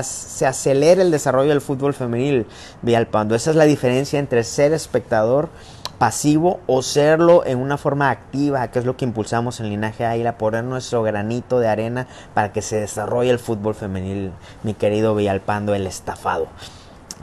se 0.02 0.46
acelere 0.46 1.02
el 1.02 1.10
desarrollo 1.10 1.50
del 1.50 1.60
fútbol 1.60 1.92
femenil, 1.92 2.46
Villalpando. 2.80 3.34
Esa 3.34 3.50
es 3.50 3.56
la 3.56 3.64
diferencia 3.64 4.18
entre 4.18 4.42
ser 4.42 4.72
espectador 4.72 5.50
pasivo 5.98 6.60
o 6.66 6.80
serlo 6.80 7.44
en 7.44 7.58
una 7.58 7.76
forma 7.76 8.08
activa, 8.08 8.68
que 8.68 8.78
es 8.78 8.86
lo 8.86 8.96
que 8.96 9.04
impulsamos 9.04 9.60
en 9.60 9.68
Linaje 9.68 10.06
Águila, 10.06 10.38
poner 10.38 10.64
nuestro 10.64 11.02
granito 11.02 11.60
de 11.60 11.68
arena 11.68 12.06
para 12.32 12.54
que 12.54 12.62
se 12.62 12.80
desarrolle 12.80 13.28
el 13.28 13.38
fútbol 13.38 13.74
femenil, 13.74 14.32
mi 14.62 14.72
querido 14.72 15.14
Villalpando, 15.14 15.74
el 15.74 15.86
estafado. 15.86 16.48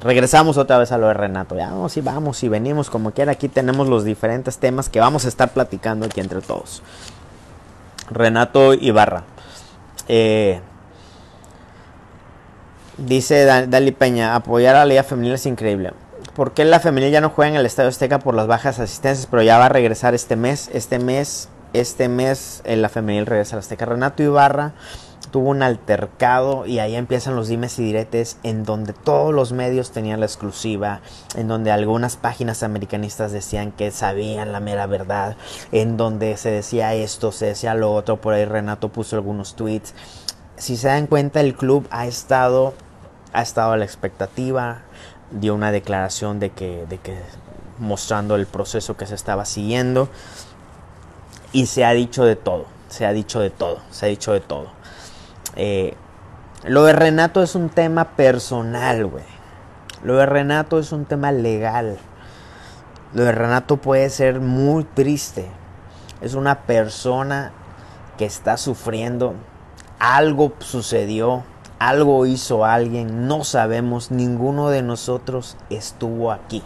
Regresamos 0.01 0.58
otra 0.58 0.77
vez 0.77 0.92
a 0.92 0.98
lo 0.98 1.08
de 1.08 1.13
Renato. 1.13 1.56
Ya 1.56 1.70
vamos 1.70 1.98
y 1.98 2.01
vamos 2.01 2.44
y 2.44 2.50
venimos 2.50 2.89
como 2.89 3.12
quiera. 3.12 3.32
Aquí 3.32 3.48
tenemos 3.48 3.88
los 3.88 4.04
diferentes 4.04 4.58
temas 4.60 4.89
que 4.89 5.00
vamos 5.00 5.25
a 5.25 5.27
estar 5.27 5.50
platicando 5.50 6.06
aquí 6.06 6.20
entre 6.20 6.42
todos. 6.42 6.84
Renato 8.12 8.74
Ibarra. 8.74 9.24
Eh, 10.08 10.62
dice 12.98 13.46
Dali 13.46 13.92
Peña, 13.92 14.36
apoyar 14.36 14.75
a 14.75 14.80
la 14.80 14.86
Liga 14.86 15.04
Femenil 15.04 15.34
es 15.34 15.46
increíble. 15.46 15.94
¿Por 16.36 16.51
qué 16.51 16.66
la 16.66 16.80
femenil 16.80 17.12
ya 17.12 17.20
no 17.20 17.32
juega 17.32 17.50
en 17.50 17.56
el 17.56 17.66
Estadio 17.66 17.89
Azteca 17.89 18.20
por 18.20 18.36
las 18.36 18.46
bajas 18.46 18.80
asistencias? 18.80 19.25
Pero 19.25 19.42
ya 19.42 19.58
va 19.58 19.66
a 19.66 19.70
regresar 19.70 20.13
este 20.13 20.36
mes. 20.36 20.70
Este 20.72 21.00
mes, 21.00 21.50
este 21.74 22.08
mes 22.08 22.62
eh, 22.63 22.75
la 22.75 22.89
femenil 22.89 23.25
regresa 23.25 23.56
al 23.56 23.62
Azteca. 23.62 23.86
Renato 23.86 24.22
Ibarra 24.22 24.74
tuvo 25.28 25.50
un 25.50 25.64
altercado 25.64 26.66
y 26.66 26.80
ahí 26.80 26.96
empiezan 26.96 27.36
los 27.36 27.48
dimes 27.48 27.78
y 27.80 27.84
diretes 27.84 28.38
en 28.44 28.64
donde 28.64 28.94
todos 28.94 29.34
los 29.34 29.52
medios 29.52 29.92
tenían 29.92 30.20
la 30.20 30.26
exclusiva, 30.26 31.02
en 31.36 31.48
donde 31.48 31.72
algunas 31.72 32.16
páginas 32.16 32.64
americanistas 32.64 33.32
decían 33.32 33.72
que 33.72 33.92
sabían 33.92 34.52
la 34.52 34.60
mera 34.60 34.88
verdad, 34.88 35.38
en 35.72 35.98
donde 35.98 36.38
se 36.38 36.52
decía 36.52 36.94
esto, 36.94 37.32
se 37.32 37.48
decía 37.48 37.74
lo 37.74 37.94
otro, 37.94 38.22
por 38.22 38.34
ahí 38.34 38.46
Renato 38.46 38.90
puso 38.90 39.16
algunos 39.16 39.56
tweets. 39.56 39.94
Si 40.58 40.78
se 40.78 40.88
dan 40.88 41.08
cuenta, 41.08 41.42
el 41.42 41.56
club 41.56 41.88
ha 41.92 42.08
estado 42.08 42.74
ha 43.34 43.42
estado 43.42 43.74
a 43.74 43.78
la 43.78 43.86
expectativa, 43.86 44.82
dio 45.32 45.54
una 45.54 45.72
declaración 45.72 46.40
de 46.40 46.50
que, 46.50 46.86
de 46.88 46.98
que 46.98 47.18
mostrando 47.78 48.36
el 48.36 48.48
proceso 48.48 48.98
que 48.98 49.06
se 49.06 49.16
estaba 49.16 49.46
siguiendo 49.46 50.10
y 51.52 51.68
se 51.68 51.86
ha 51.86 51.92
dicho 51.92 52.26
de 52.26 52.36
todo, 52.36 52.66
se 52.90 53.06
ha 53.06 53.14
dicho 53.14 53.40
de 53.40 53.50
todo, 53.50 53.80
se 53.92 54.06
ha 54.06 54.10
dicho 54.10 54.34
de 54.34 54.40
todo. 54.40 54.77
Eh, 55.58 55.94
lo 56.64 56.86
de 56.86 56.94
Renato 56.94 57.44
es 57.44 57.54
un 57.56 57.68
tema 57.68 58.16
personal, 58.16 59.06
güey. 59.06 59.26
Lo 60.04 60.16
de 60.16 60.26
Renato 60.26 60.80
es 60.80 60.94
un 60.94 61.04
tema 61.04 61.34
legal. 61.34 61.98
Lo 63.14 63.24
de 63.26 63.34
Renato 63.34 63.76
puede 63.76 64.10
ser 64.10 64.40
muy 64.40 64.86
triste. 64.86 65.50
Es 66.22 66.34
una 66.34 66.62
persona 66.62 67.52
que 68.18 68.24
está 68.24 68.56
sufriendo. 68.56 69.34
Algo 70.00 70.54
sucedió 70.60 71.44
algo 71.80 72.26
hizo 72.26 72.66
alguien, 72.66 73.28
no 73.28 73.44
sabemos, 73.44 74.10
ninguno 74.10 74.70
de 74.70 74.82
nosotros 74.82 75.58
estuvo 75.70 76.32
aquí. 76.32 76.64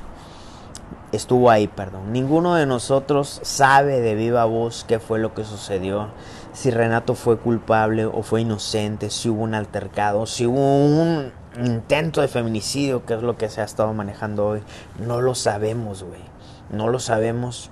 Estuvo 1.12 1.50
ahí, 1.50 1.68
perdón. 1.68 2.14
Ninguno 2.14 2.56
de 2.56 2.66
nosotros 2.66 3.42
sabe 3.44 4.00
de 4.00 4.16
viva 4.16 4.46
voz 4.46 4.86
qué 4.88 5.00
fue 5.00 5.20
lo 5.20 5.34
que 5.34 5.44
sucedió. 5.44 6.08
Si 6.54 6.70
Renato 6.70 7.16
fue 7.16 7.38
culpable 7.38 8.06
o 8.06 8.24
fue 8.24 8.42
inocente, 8.42 9.10
si 9.10 9.30
hubo 9.30 9.44
un 9.44 9.56
altercado, 9.56 10.26
si 10.26 10.46
hubo 10.46 10.86
un 10.86 11.32
intento 11.64 12.22
de 12.22 12.28
feminicidio, 12.28 13.06
que 13.06 13.14
es 13.14 13.22
lo 13.22 13.38
que 13.38 13.50
se 13.50 13.62
ha 13.62 13.64
estado 13.64 13.94
manejando 13.94 14.48
hoy. 14.48 14.62
No 15.00 15.22
lo 15.22 15.34
sabemos, 15.34 16.04
güey. 16.04 16.22
No 16.70 16.90
lo 16.90 17.00
sabemos. 17.00 17.72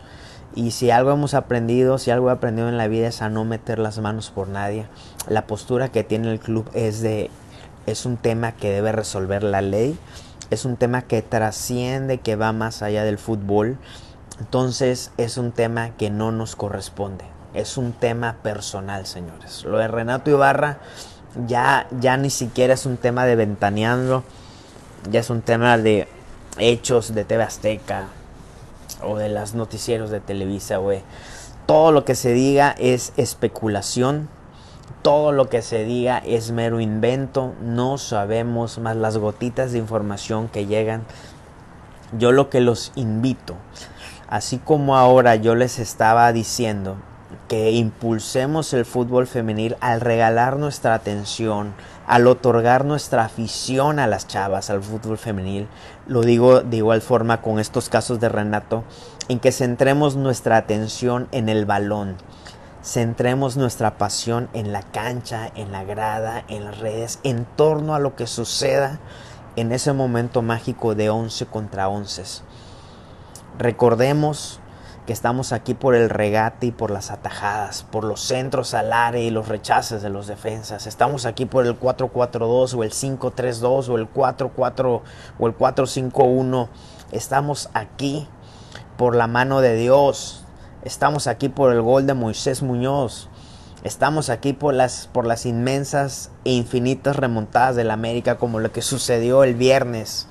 Y 0.55 0.71
si 0.71 0.91
algo 0.91 1.12
hemos 1.12 1.33
aprendido, 1.33 1.98
si 1.98 2.09
algo 2.12 2.29
he 2.29 2.33
aprendido 2.33 2.69
en 2.69 2.77
la 2.77 2.88
vida 2.88 3.07
es 3.07 3.21
a 3.21 3.29
no 3.29 3.45
meter 3.45 3.79
las 3.79 4.00
manos 4.00 4.31
por 4.31 4.48
nadie. 4.48 4.88
La 5.27 5.45
postura 5.45 5.89
que 5.89 6.03
tiene 6.03 6.31
el 6.31 6.39
club 6.39 6.69
es 6.74 7.01
de 7.01 7.29
es 7.86 8.05
un 8.05 8.17
tema 8.17 8.51
que 8.51 8.71
debe 8.71 8.91
resolver 8.91 9.43
la 9.43 9.62
ley, 9.62 9.98
es 10.51 10.65
un 10.65 10.75
tema 10.75 11.01
que 11.01 11.21
trasciende, 11.21 12.19
que 12.19 12.36
va 12.36 12.53
más 12.53 12.81
allá 12.81 13.03
del 13.03 13.17
fútbol. 13.17 13.77
Entonces 14.39 15.12
es 15.17 15.38
un 15.38 15.51
tema 15.51 15.91
que 15.98 16.09
no 16.09 16.31
nos 16.31 16.55
corresponde. 16.55 17.25
Es 17.53 17.77
un 17.77 17.93
tema 17.93 18.37
personal, 18.43 19.05
señores. 19.05 19.63
Lo 19.63 19.77
de 19.77 19.87
Renato 19.87 20.29
Ibarra 20.29 20.79
ya, 21.47 21.87
ya 21.99 22.17
ni 22.17 22.29
siquiera 22.29 22.73
es 22.73 22.85
un 22.85 22.97
tema 22.97 23.25
de 23.25 23.35
ventaneando, 23.35 24.23
ya 25.09 25.19
es 25.19 25.29
un 25.29 25.41
tema 25.41 25.77
de 25.77 26.07
hechos 26.57 27.13
de 27.13 27.25
TV 27.25 27.43
Azteca, 27.43 28.07
o 29.03 29.17
de 29.17 29.29
las 29.29 29.53
noticieros 29.53 30.09
de 30.09 30.19
Televisa, 30.19 30.77
güey. 30.77 31.01
Todo 31.65 31.91
lo 31.91 32.05
que 32.05 32.15
se 32.15 32.33
diga 32.33 32.75
es 32.77 33.13
especulación. 33.17 34.29
Todo 35.01 35.31
lo 35.31 35.49
que 35.49 35.61
se 35.61 35.85
diga 35.85 36.17
es 36.17 36.51
mero 36.51 36.79
invento. 36.79 37.53
No 37.61 37.97
sabemos 37.97 38.79
más 38.79 38.95
las 38.95 39.17
gotitas 39.17 39.71
de 39.71 39.77
información 39.77 40.49
que 40.49 40.65
llegan. 40.65 41.03
Yo 42.17 42.31
lo 42.31 42.49
que 42.49 42.59
los 42.59 42.91
invito, 42.95 43.55
así 44.27 44.57
como 44.57 44.97
ahora 44.97 45.35
yo 45.35 45.53
les 45.53 45.77
estaba 45.77 46.33
diciendo, 46.33 46.95
que 47.49 47.71
impulsemos 47.71 48.73
el 48.73 48.85
fútbol 48.85 49.25
femenil 49.27 49.75
al 49.81 49.99
regalar 49.99 50.57
nuestra 50.57 50.93
atención, 50.93 51.73
al 52.07 52.27
otorgar 52.27 52.85
nuestra 52.85 53.25
afición 53.25 53.99
a 53.99 54.07
las 54.07 54.27
chavas, 54.27 54.69
al 54.69 54.83
fútbol 54.83 55.17
femenil. 55.17 55.67
Lo 56.07 56.21
digo 56.21 56.61
de 56.61 56.77
igual 56.77 57.01
forma 57.01 57.41
con 57.41 57.59
estos 57.59 57.89
casos 57.89 58.19
de 58.19 58.29
Renato, 58.29 58.83
en 59.29 59.39
que 59.39 59.51
centremos 59.51 60.15
nuestra 60.15 60.57
atención 60.57 61.27
en 61.31 61.49
el 61.49 61.65
balón, 61.65 62.17
centremos 62.83 63.57
nuestra 63.57 63.97
pasión 63.97 64.47
en 64.53 64.71
la 64.71 64.83
cancha, 64.83 65.51
en 65.55 65.71
la 65.71 65.83
grada, 65.83 66.45
en 66.47 66.65
las 66.65 66.77
redes, 66.77 67.19
en 67.23 67.45
torno 67.55 67.95
a 67.95 67.99
lo 67.99 68.15
que 68.15 68.27
suceda 68.27 68.99
en 69.55 69.71
ese 69.71 69.91
momento 69.91 70.43
mágico 70.43 70.93
de 70.93 71.09
11 71.09 71.47
contra 71.47 71.89
11. 71.89 72.43
Recordemos 73.57 74.58
estamos 75.13 75.53
aquí 75.53 75.73
por 75.73 75.95
el 75.95 76.09
regate 76.09 76.67
y 76.67 76.71
por 76.71 76.91
las 76.91 77.11
atajadas, 77.11 77.83
por 77.83 78.03
los 78.03 78.21
centros 78.21 78.73
al 78.73 78.93
área 78.93 79.21
y 79.21 79.29
los 79.29 79.47
rechaces 79.47 80.01
de 80.01 80.09
los 80.09 80.27
defensas. 80.27 80.87
Estamos 80.87 81.25
aquí 81.25 81.45
por 81.45 81.65
el 81.65 81.79
4-4-2 81.79 82.75
o 82.75 82.83
el 82.83 82.91
5-3-2 82.91 83.89
o 83.89 83.97
el 83.97 84.11
4-4 84.11 85.01
o 85.39 85.47
el 85.47 85.57
4-5-1. 85.57 86.69
Estamos 87.11 87.69
aquí 87.73 88.27
por 88.97 89.15
la 89.15 89.27
mano 89.27 89.61
de 89.61 89.75
Dios. 89.75 90.43
Estamos 90.83 91.27
aquí 91.27 91.49
por 91.49 91.71
el 91.71 91.81
gol 91.81 92.05
de 92.05 92.13
Moisés 92.13 92.61
Muñoz. 92.61 93.29
Estamos 93.83 94.29
aquí 94.29 94.53
por 94.53 94.73
las, 94.73 95.07
por 95.07 95.25
las 95.25 95.45
inmensas 95.45 96.31
e 96.43 96.51
infinitas 96.51 97.15
remontadas 97.15 97.77
del 97.77 97.91
América 97.91 98.37
como 98.37 98.59
lo 98.59 98.71
que 98.71 98.81
sucedió 98.81 99.43
el 99.45 99.55
viernes 99.55 100.27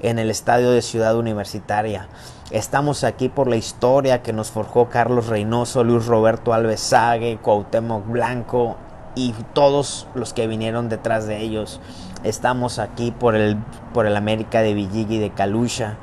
en 0.00 0.18
el 0.18 0.30
estadio 0.30 0.70
de 0.70 0.82
Ciudad 0.82 1.16
Universitaria. 1.16 2.08
Estamos 2.52 3.02
aquí 3.02 3.30
por 3.30 3.48
la 3.48 3.56
historia 3.56 4.20
que 4.20 4.34
nos 4.34 4.50
forjó 4.50 4.90
Carlos 4.90 5.28
Reynoso, 5.28 5.84
Luis 5.84 6.04
Roberto 6.04 6.52
Alves 6.52 6.80
Sague, 6.80 7.38
Cuauhtémoc 7.40 8.06
Blanco 8.06 8.76
y 9.14 9.32
todos 9.54 10.06
los 10.14 10.34
que 10.34 10.46
vinieron 10.46 10.90
detrás 10.90 11.26
de 11.26 11.40
ellos. 11.40 11.80
Estamos 12.24 12.78
aquí 12.78 13.10
por 13.10 13.36
el, 13.36 13.56
por 13.94 14.04
el 14.04 14.18
América 14.18 14.60
de 14.60 14.74
Villigui 14.74 15.18
de 15.18 15.30
Calucha. 15.30 15.96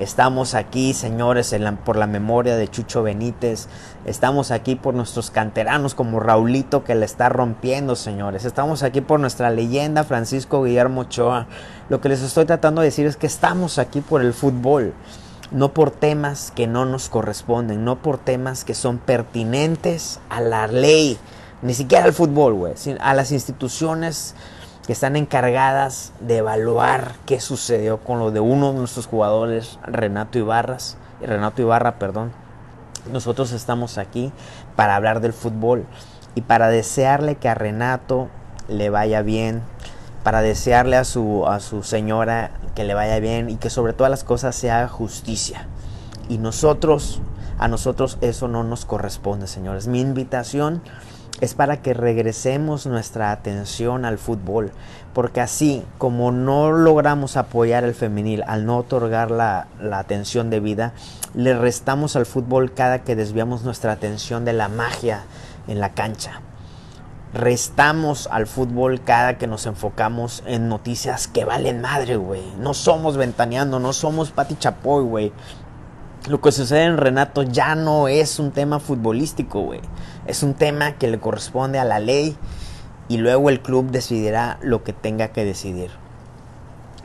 Estamos 0.00 0.54
aquí, 0.54 0.94
señores, 0.94 1.54
por 1.84 1.96
la 1.96 2.06
memoria 2.06 2.56
de 2.56 2.68
Chucho 2.68 3.02
Benítez. 3.02 3.68
Estamos 4.06 4.50
aquí 4.50 4.76
por 4.76 4.94
nuestros 4.94 5.30
canteranos 5.30 5.94
como 5.94 6.20
Raulito 6.20 6.84
que 6.84 6.94
le 6.94 7.04
está 7.04 7.28
rompiendo, 7.28 7.96
señores. 7.96 8.46
Estamos 8.46 8.82
aquí 8.82 9.02
por 9.02 9.20
nuestra 9.20 9.50
leyenda 9.50 10.04
Francisco 10.04 10.62
Guillermo 10.62 11.02
Ochoa. 11.02 11.48
Lo 11.90 12.00
que 12.00 12.08
les 12.08 12.22
estoy 12.22 12.46
tratando 12.46 12.80
de 12.80 12.86
decir 12.86 13.06
es 13.06 13.18
que 13.18 13.26
estamos 13.26 13.78
aquí 13.78 14.00
por 14.00 14.22
el 14.22 14.32
fútbol 14.32 14.94
no 15.52 15.72
por 15.72 15.90
temas 15.90 16.50
que 16.50 16.66
no 16.66 16.84
nos 16.84 17.08
corresponden, 17.08 17.84
no 17.84 17.96
por 17.96 18.18
temas 18.18 18.64
que 18.64 18.74
son 18.74 18.98
pertinentes 18.98 20.20
a 20.28 20.40
la 20.40 20.66
ley, 20.66 21.18
ni 21.60 21.74
siquiera 21.74 22.04
al 22.04 22.12
fútbol, 22.12 22.54
güey, 22.54 22.74
a 23.00 23.14
las 23.14 23.32
instituciones 23.32 24.34
que 24.86 24.92
están 24.92 25.14
encargadas 25.14 26.12
de 26.20 26.38
evaluar 26.38 27.12
qué 27.26 27.40
sucedió 27.40 27.98
con 27.98 28.18
lo 28.18 28.30
de 28.30 28.40
uno 28.40 28.72
de 28.72 28.78
nuestros 28.78 29.06
jugadores, 29.06 29.78
Renato 29.84 30.38
Ibarras, 30.38 30.96
Renato 31.20 31.62
Ibarra, 31.62 31.98
perdón. 31.98 32.32
Nosotros 33.12 33.52
estamos 33.52 33.98
aquí 33.98 34.32
para 34.74 34.96
hablar 34.96 35.20
del 35.20 35.32
fútbol 35.32 35.86
y 36.34 36.40
para 36.40 36.68
desearle 36.68 37.36
que 37.36 37.48
a 37.48 37.54
Renato 37.54 38.28
le 38.68 38.90
vaya 38.90 39.22
bien, 39.22 39.62
para 40.22 40.42
desearle 40.42 40.96
a 40.96 41.04
su, 41.04 41.46
a 41.46 41.60
su 41.60 41.82
señora 41.82 42.52
que 42.74 42.84
le 42.84 42.94
vaya 42.94 43.18
bien 43.18 43.50
y 43.50 43.56
que 43.56 43.70
sobre 43.70 43.92
todas 43.92 44.10
las 44.10 44.24
cosas 44.24 44.54
se 44.54 44.70
haga 44.70 44.88
justicia. 44.88 45.66
Y 46.28 46.38
nosotros, 46.38 47.20
a 47.58 47.68
nosotros 47.68 48.18
eso 48.20 48.48
no 48.48 48.62
nos 48.62 48.84
corresponde, 48.84 49.46
señores. 49.46 49.88
Mi 49.88 50.00
invitación 50.00 50.82
es 51.40 51.54
para 51.54 51.82
que 51.82 51.92
regresemos 51.92 52.86
nuestra 52.86 53.32
atención 53.32 54.04
al 54.04 54.18
fútbol, 54.18 54.70
porque 55.12 55.40
así 55.40 55.84
como 55.98 56.30
no 56.30 56.70
logramos 56.70 57.36
apoyar 57.36 57.82
el 57.82 57.94
femenil 57.94 58.44
al 58.46 58.64
no 58.64 58.78
otorgar 58.78 59.32
la, 59.32 59.66
la 59.80 59.98
atención 59.98 60.50
debida, 60.50 60.92
le 61.34 61.54
restamos 61.54 62.14
al 62.14 62.26
fútbol 62.26 62.72
cada 62.72 63.00
que 63.00 63.16
desviamos 63.16 63.64
nuestra 63.64 63.90
atención 63.90 64.44
de 64.44 64.52
la 64.52 64.68
magia 64.68 65.24
en 65.66 65.80
la 65.80 65.90
cancha 65.94 66.40
restamos 67.34 68.28
al 68.30 68.46
fútbol 68.46 69.02
cada 69.02 69.38
que 69.38 69.46
nos 69.46 69.66
enfocamos 69.66 70.42
en 70.46 70.68
noticias 70.68 71.28
que 71.28 71.44
valen 71.44 71.80
madre, 71.80 72.16
güey. 72.16 72.42
No 72.58 72.74
somos 72.74 73.16
ventaneando, 73.16 73.78
no 73.78 73.92
somos 73.92 74.30
Pati 74.30 74.56
Chapoy, 74.56 75.04
güey. 75.04 75.32
Lo 76.28 76.40
que 76.40 76.52
sucede 76.52 76.84
en 76.84 76.98
Renato 76.98 77.42
ya 77.42 77.74
no 77.74 78.06
es 78.06 78.38
un 78.38 78.52
tema 78.52 78.78
futbolístico, 78.80 79.60
güey. 79.62 79.80
Es 80.26 80.42
un 80.42 80.54
tema 80.54 80.92
que 80.92 81.08
le 81.08 81.18
corresponde 81.18 81.78
a 81.78 81.84
la 81.84 81.98
ley 81.98 82.36
y 83.08 83.16
luego 83.16 83.50
el 83.50 83.60
club 83.60 83.90
decidirá 83.90 84.58
lo 84.62 84.84
que 84.84 84.92
tenga 84.92 85.28
que 85.28 85.44
decidir. 85.44 85.90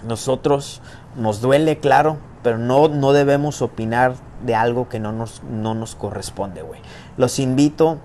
Nosotros 0.04 0.82
nos 1.16 1.42
duele, 1.42 1.80
claro, 1.80 2.18
pero 2.44 2.60
no, 2.60 2.90
no 2.90 3.14
debemos 3.14 3.62
opinar 3.62 4.14
de 4.46 4.54
algo 4.56 4.88
que 4.88 5.00
no 5.00 5.12
nos, 5.12 5.42
no 5.44 5.74
nos 5.74 5.96
corresponde, 5.96 6.62
güey. 6.62 6.80
Los 7.18 7.40
invito 7.40 7.98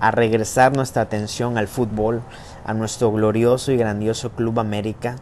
a 0.00 0.10
regresar 0.10 0.76
nuestra 0.76 1.02
atención 1.02 1.58
al 1.58 1.68
fútbol, 1.68 2.22
a 2.64 2.74
nuestro 2.74 3.12
glorioso 3.12 3.72
y 3.72 3.76
grandioso 3.76 4.30
Club 4.30 4.60
América 4.60 5.16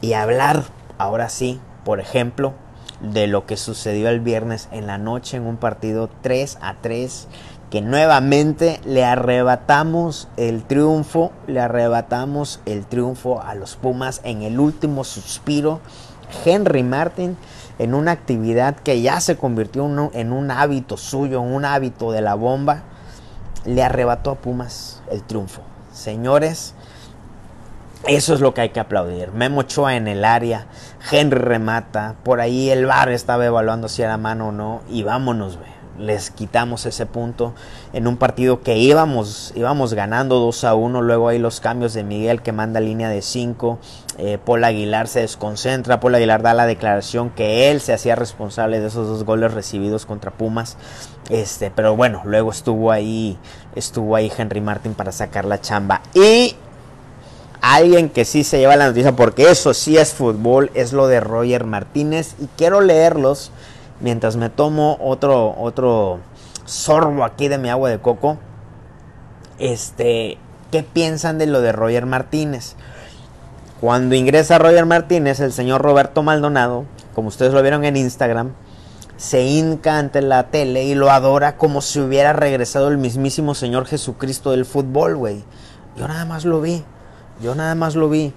y 0.00 0.14
hablar, 0.14 0.64
ahora 0.98 1.28
sí, 1.28 1.60
por 1.84 2.00
ejemplo, 2.00 2.54
de 3.00 3.26
lo 3.26 3.46
que 3.46 3.56
sucedió 3.56 4.08
el 4.08 4.20
viernes 4.20 4.68
en 4.72 4.86
la 4.86 4.98
noche 4.98 5.36
en 5.36 5.46
un 5.46 5.56
partido 5.56 6.10
3 6.22 6.58
a 6.60 6.76
3 6.80 7.28
que 7.70 7.80
nuevamente 7.80 8.80
le 8.84 9.04
arrebatamos 9.04 10.28
el 10.36 10.64
triunfo, 10.64 11.30
le 11.46 11.60
arrebatamos 11.60 12.60
el 12.66 12.84
triunfo 12.84 13.40
a 13.40 13.54
los 13.54 13.76
Pumas 13.76 14.20
en 14.24 14.42
el 14.42 14.58
último 14.58 15.04
suspiro. 15.04 15.80
Henry 16.44 16.82
Martin 16.82 17.36
en 17.78 17.94
una 17.94 18.10
actividad 18.10 18.76
que 18.76 19.00
ya 19.00 19.20
se 19.20 19.36
convirtió 19.36 19.86
en 20.12 20.32
un 20.32 20.50
hábito 20.50 20.96
suyo, 20.96 21.42
en 21.42 21.52
un 21.52 21.64
hábito 21.64 22.12
de 22.12 22.20
la 22.20 22.34
bomba, 22.34 22.82
le 23.64 23.82
arrebató 23.82 24.30
a 24.30 24.34
Pumas 24.36 25.02
el 25.10 25.22
triunfo. 25.22 25.62
Señores, 25.92 26.74
eso 28.06 28.34
es 28.34 28.40
lo 28.40 28.54
que 28.54 28.62
hay 28.62 28.68
que 28.70 28.80
aplaudir. 28.80 29.32
Memo 29.32 29.60
Ochoa 29.60 29.96
en 29.96 30.08
el 30.08 30.24
área, 30.24 30.66
Henry 31.10 31.38
remata, 31.38 32.14
por 32.24 32.40
ahí 32.40 32.70
el 32.70 32.86
bar 32.86 33.10
estaba 33.10 33.44
evaluando 33.44 33.88
si 33.88 34.02
era 34.02 34.16
mano 34.16 34.48
o 34.48 34.52
no, 34.52 34.82
y 34.88 35.02
vámonos, 35.02 35.58
ve 35.58 35.69
les 35.98 36.30
quitamos 36.30 36.86
ese 36.86 37.06
punto 37.06 37.54
en 37.92 38.06
un 38.06 38.16
partido 38.16 38.62
que 38.62 38.78
íbamos, 38.78 39.52
íbamos 39.54 39.94
ganando 39.94 40.38
2 40.38 40.64
a 40.64 40.74
1. 40.74 41.02
Luego 41.02 41.28
hay 41.28 41.38
los 41.38 41.60
cambios 41.60 41.94
de 41.94 42.04
Miguel 42.04 42.42
que 42.42 42.52
manda 42.52 42.80
línea 42.80 43.08
de 43.08 43.22
5. 43.22 43.78
Eh, 44.18 44.38
Paul 44.44 44.64
Aguilar 44.64 45.08
se 45.08 45.20
desconcentra. 45.20 46.00
Paul 46.00 46.14
Aguilar 46.14 46.42
da 46.42 46.54
la 46.54 46.66
declaración 46.66 47.30
que 47.30 47.70
él 47.70 47.80
se 47.80 47.92
hacía 47.92 48.16
responsable 48.16 48.80
de 48.80 48.88
esos 48.88 49.08
dos 49.08 49.24
goles 49.24 49.52
recibidos 49.52 50.06
contra 50.06 50.30
Pumas. 50.30 50.76
Este, 51.28 51.70
pero 51.70 51.96
bueno, 51.96 52.22
luego 52.24 52.50
estuvo 52.50 52.90
ahí, 52.90 53.38
estuvo 53.74 54.16
ahí 54.16 54.32
Henry 54.36 54.60
Martin 54.60 54.94
para 54.94 55.12
sacar 55.12 55.44
la 55.44 55.60
chamba. 55.60 56.02
Y 56.14 56.56
alguien 57.60 58.08
que 58.08 58.24
sí 58.24 58.44
se 58.44 58.58
lleva 58.58 58.76
la 58.76 58.88
noticia, 58.88 59.14
porque 59.14 59.50
eso 59.50 59.74
sí 59.74 59.96
es 59.96 60.12
fútbol, 60.12 60.70
es 60.74 60.92
lo 60.92 61.06
de 61.06 61.20
Roger 61.20 61.64
Martínez. 61.64 62.34
Y 62.40 62.46
quiero 62.56 62.80
leerlos 62.80 63.52
mientras 64.00 64.36
me 64.36 64.50
tomo 64.50 64.98
otro, 65.00 65.54
otro 65.58 66.20
sorbo 66.64 67.24
aquí 67.24 67.48
de 67.48 67.58
mi 67.58 67.68
agua 67.68 67.90
de 67.90 67.98
coco, 67.98 68.38
este, 69.58 70.38
¿qué 70.70 70.82
piensan 70.82 71.38
de 71.38 71.46
lo 71.46 71.60
de 71.60 71.72
Roger 71.72 72.06
Martínez? 72.06 72.76
Cuando 73.80 74.14
ingresa 74.14 74.58
Roger 74.58 74.86
Martínez, 74.86 75.40
el 75.40 75.52
señor 75.52 75.82
Roberto 75.82 76.22
Maldonado, 76.22 76.84
como 77.14 77.28
ustedes 77.28 77.52
lo 77.52 77.62
vieron 77.62 77.84
en 77.84 77.96
Instagram, 77.96 78.52
se 79.16 79.42
hinca 79.42 79.98
ante 79.98 80.22
la 80.22 80.44
tele 80.44 80.84
y 80.84 80.94
lo 80.94 81.10
adora 81.10 81.56
como 81.58 81.82
si 81.82 82.00
hubiera 82.00 82.32
regresado 82.32 82.88
el 82.88 82.96
mismísimo 82.96 83.54
Señor 83.54 83.84
Jesucristo 83.84 84.52
del 84.52 84.64
fútbol, 84.64 85.16
güey. 85.16 85.44
Yo 85.96 86.08
nada 86.08 86.24
más 86.24 86.46
lo 86.46 86.62
vi, 86.62 86.82
yo 87.42 87.54
nada 87.54 87.74
más 87.74 87.96
lo 87.96 88.08
vi. 88.08 88.32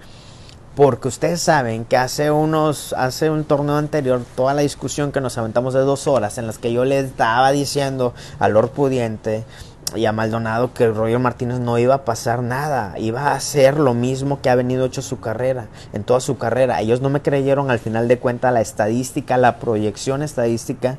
Porque 0.76 1.08
ustedes 1.08 1.40
saben 1.40 1.86
que 1.86 1.98
hace 1.98 2.32
unos, 2.32 2.94
hace 2.94 3.30
un 3.30 3.44
torneo 3.44 3.78
anterior, 3.78 4.22
toda 4.36 4.56
la 4.56 4.64
discusión 4.64 5.12
que 5.12 5.22
nos 5.22 5.38
aventamos 5.38 5.76
de 5.76 5.82
dos 5.82 6.08
horas, 6.08 6.40
en 6.40 6.48
las 6.48 6.58
que 6.58 6.74
yo 6.74 6.84
le 6.84 7.00
estaba 7.00 7.52
diciendo 7.52 8.16
a 8.40 8.50
Lord 8.50 8.72
Pudiente 8.72 9.44
y 9.96 10.06
a 10.06 10.12
Maldonado 10.12 10.74
que 10.74 10.88
Roger 10.88 11.20
Martínez 11.20 11.60
no 11.60 11.78
iba 11.78 11.94
a 11.94 12.06
pasar 12.06 12.42
nada, 12.42 12.98
iba 12.98 13.22
a 13.22 13.36
hacer 13.36 13.78
lo 13.78 13.94
mismo 13.94 14.42
que 14.42 14.50
ha 14.50 14.56
venido 14.56 14.86
hecho 14.86 15.04
su 15.04 15.20
carrera, 15.20 15.68
en 15.94 16.04
toda 16.04 16.20
su 16.20 16.40
carrera. 16.40 16.82
Ellos 16.82 17.02
no 17.02 17.12
me 17.12 17.22
creyeron 17.22 17.70
al 17.70 17.78
final 17.78 18.08
de 18.08 18.18
cuentas 18.18 18.52
la 18.52 18.62
estadística, 18.62 19.38
la 19.38 19.60
proyección 19.60 20.24
estadística 20.24 20.98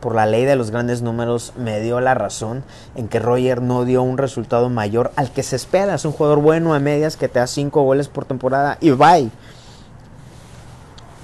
por 0.00 0.14
la 0.14 0.26
ley 0.26 0.44
de 0.44 0.56
los 0.56 0.70
grandes 0.70 1.02
números 1.02 1.52
me 1.56 1.80
dio 1.80 2.00
la 2.00 2.14
razón 2.14 2.64
en 2.94 3.08
que 3.08 3.18
Roger 3.18 3.62
no 3.62 3.84
dio 3.84 4.02
un 4.02 4.18
resultado 4.18 4.68
mayor 4.68 5.12
al 5.16 5.30
que 5.30 5.42
se 5.42 5.56
espera. 5.56 5.94
Es 5.94 6.04
un 6.04 6.12
jugador 6.12 6.40
bueno 6.40 6.74
a 6.74 6.78
medias 6.78 7.16
que 7.16 7.28
te 7.28 7.38
da 7.38 7.46
5 7.46 7.82
goles 7.82 8.08
por 8.08 8.24
temporada 8.24 8.76
y 8.80 8.90
bye. 8.90 9.30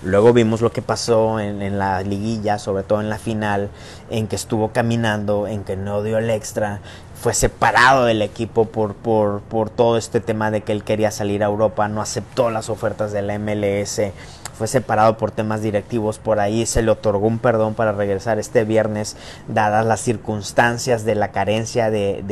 Luego 0.03 0.35
vimos 0.35 0.61
lo 0.61 0.71
que 0.71 0.83
pasó 0.83 1.41
en, 1.41 1.79
la 1.79 2.03
liguilla, 2.03 2.59
sobre 2.59 2.83
todo 2.83 3.01
en 3.01 3.09
la 3.09 3.17
final, 3.17 3.71
en 4.11 4.27
que 4.29 4.37
estuvo 4.37 4.69
caminando, 4.69 5.47
en 5.47 5.65
que 5.65 5.77
no 5.77 6.03
dio 6.03 6.19
el 6.19 6.29
extra, 6.29 6.81
fue 7.15 7.33
separado 7.33 8.05
del 8.05 8.21
equipo 8.21 8.67
por, 8.67 8.95
por, 8.95 9.41
por 9.41 9.71
todo 9.71 9.97
este 9.97 10.21
tema 10.21 10.51
de 10.51 10.61
que 10.61 10.73
él 10.73 10.85
quería 10.85 11.11
salir 11.11 11.43
a 11.43 11.47
Europa, 11.47 11.89
no 11.89 12.03
aceptó 12.03 12.51
las 12.51 12.69
ofertas 12.69 13.13
de 13.13 13.23
la 13.23 13.39
MLS 13.39 14.03
fue 14.57 14.69
separado 14.69 15.17
por 15.17 15.31
temas 15.31 15.63
directivos, 15.63 16.19
por 16.19 16.41
ahí 16.41 16.65
se 16.67 16.83
le 16.83 16.91
otorgó 16.91 17.27
un 17.27 17.39
perdón 17.39 17.75
para 17.75 17.93
regresar 17.93 18.39
este 18.39 18.65
viernes, 18.65 19.17
dadas 19.49 19.85
las 19.85 20.01
circunstancias 20.01 21.05
de 21.05 21.15
la 21.15 21.33
carencia 21.33 21.91
de, 21.91 22.23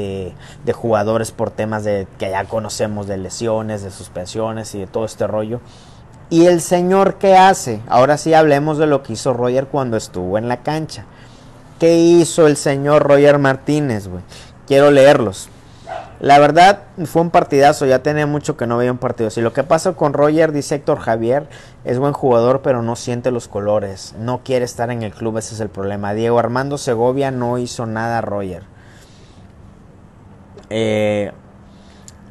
de, 0.65 0.73
jugadores 0.73 1.33
por 1.33 1.51
temas 1.51 1.85
de 1.85 2.07
que 2.19 2.31
ya 2.31 2.45
conocemos 2.45 3.07
de 3.07 3.19
lesiones, 3.19 3.83
de 3.83 3.91
suspensiones 3.91 4.75
y 4.75 4.81
de 4.81 4.87
todo 4.87 5.05
este 5.05 5.27
rollo. 5.27 5.61
¿Y 6.31 6.47
el 6.47 6.63
señor 6.63 7.17
qué 7.17 7.37
hace? 7.37 7.81
Ahora 7.89 8.17
sí 8.17 8.33
hablemos 8.33 8.79
de 8.79 8.87
lo 8.87 9.03
que 9.03 9.13
hizo 9.13 9.35
Roger 9.35 9.67
cuando 9.67 9.97
estuvo 9.97 10.39
en 10.39 10.49
la 10.49 10.63
cancha. 10.63 11.05
¿Qué 11.79 11.99
hizo 11.99 12.47
el 12.47 12.57
señor 12.57 13.03
Roger 13.03 13.39
Martínez, 13.39 14.09
güey? 14.09 14.23
Quiero 14.67 14.91
leerlos. 14.91 15.51
La 16.23 16.39
verdad, 16.39 16.85
fue 17.07 17.21
un 17.21 17.31
partidazo. 17.31 17.85
Ya 17.85 18.05
tenía 18.05 18.29
mucho 18.29 18.57
que 18.57 18.69
no 18.69 18.77
veía 18.77 18.93
un 18.93 18.99
partido. 18.99 19.29
Si 19.29 19.41
lo 19.41 19.53
que 19.53 19.65
pasa 19.65 19.95
con 19.95 20.13
Roger, 20.13 20.53
dice 20.53 20.77
Héctor 20.77 21.01
Javier, 21.01 21.49
es 21.85 21.99
buen 21.99 22.13
jugador, 22.13 22.63
pero 22.63 22.81
no 22.81 22.95
siente 22.95 23.33
los 23.33 23.49
colores. 23.49 24.15
No 24.21 24.45
quiere 24.45 24.65
estar 24.65 24.93
en 24.93 25.03
el 25.03 25.13
club, 25.13 25.39
ese 25.39 25.55
es 25.55 25.61
el 25.61 25.69
problema. 25.69 26.15
Diego 26.15 26.39
Armando 26.39 26.79
Segovia 26.79 27.33
no 27.33 27.59
hizo 27.59 27.87
nada 27.87 28.19
a 28.19 28.21
Roger. 28.21 28.63
Eh, 30.71 31.33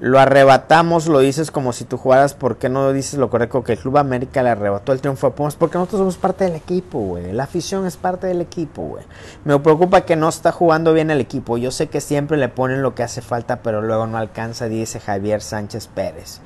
lo 0.02 0.20
arrebatamos, 0.20 1.06
lo 1.06 1.20
dices 1.20 1.52
como 1.52 1.74
si 1.74 1.86
tú 1.86 1.96
jugaras, 1.96 2.34
¿por 2.34 2.58
qué 2.58 2.70
no 2.70 2.92
dices 2.92 3.20
lo 3.20 3.30
correcto? 3.30 3.64
Que 3.64 3.74
el 3.74 3.78
Club 3.78 4.00
América 4.00 4.42
le 4.42 4.50
arrebató 4.50 4.94
el 4.94 5.00
triunfo 5.00 5.28
a 5.28 5.36
Pumas, 5.36 5.56
porque 5.56 5.78
nosotros 5.78 6.00
somos 6.00 6.18
parte 6.18 6.44
del 6.44 6.56
equipo, 6.56 6.98
güey. 6.98 7.32
La 7.32 7.44
afición 7.44 7.86
es 7.86 7.98
parte 7.98 8.26
del 8.26 8.42
equipo, 8.42 8.82
güey. 8.82 9.06
Me 9.46 9.60
preocupa 9.60 10.02
que 10.02 10.16
no 10.16 10.28
está 10.28 10.52
jugando 10.52 10.92
bien 10.94 11.12
el 11.12 11.22
equipo. 11.22 11.60
Yo 11.60 11.70
sé 11.70 11.86
que 11.86 12.02
siempre 12.02 12.38
le 12.38 12.50
ponen 12.50 12.82
lo 12.82 12.96
que 12.96 13.04
hace 13.04 13.22
falta, 13.22 13.58
pero 13.58 13.84
luego 13.84 14.08
no 14.08 14.18
alcanza, 14.18 14.68
dice 14.68 15.00
Javier 15.00 15.44
Sánchez 15.44 15.86
Pérez. 15.86 16.42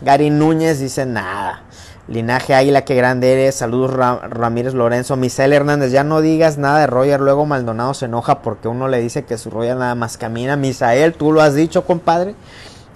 Gary 0.00 0.30
Núñez 0.30 0.80
dice 0.80 1.04
nada. 1.04 1.64
Linaje 2.08 2.54
Águila, 2.54 2.86
qué 2.86 2.94
grande 2.94 3.34
eres. 3.34 3.54
Saludos 3.54 3.92
Ramírez 3.92 4.72
Lorenzo. 4.72 5.16
Misael 5.16 5.52
Hernández, 5.52 5.92
ya 5.92 6.04
no 6.04 6.22
digas 6.22 6.56
nada 6.56 6.78
de 6.78 6.86
Roger. 6.86 7.20
Luego 7.20 7.44
Maldonado 7.44 7.92
se 7.92 8.06
enoja 8.06 8.40
porque 8.40 8.66
uno 8.66 8.88
le 8.88 8.98
dice 9.02 9.24
que 9.24 9.36
su 9.36 9.50
Roger 9.50 9.76
nada 9.76 9.94
más 9.94 10.16
camina. 10.16 10.56
Misael, 10.56 11.12
tú 11.12 11.32
lo 11.32 11.42
has 11.42 11.54
dicho, 11.54 11.84
compadre. 11.84 12.34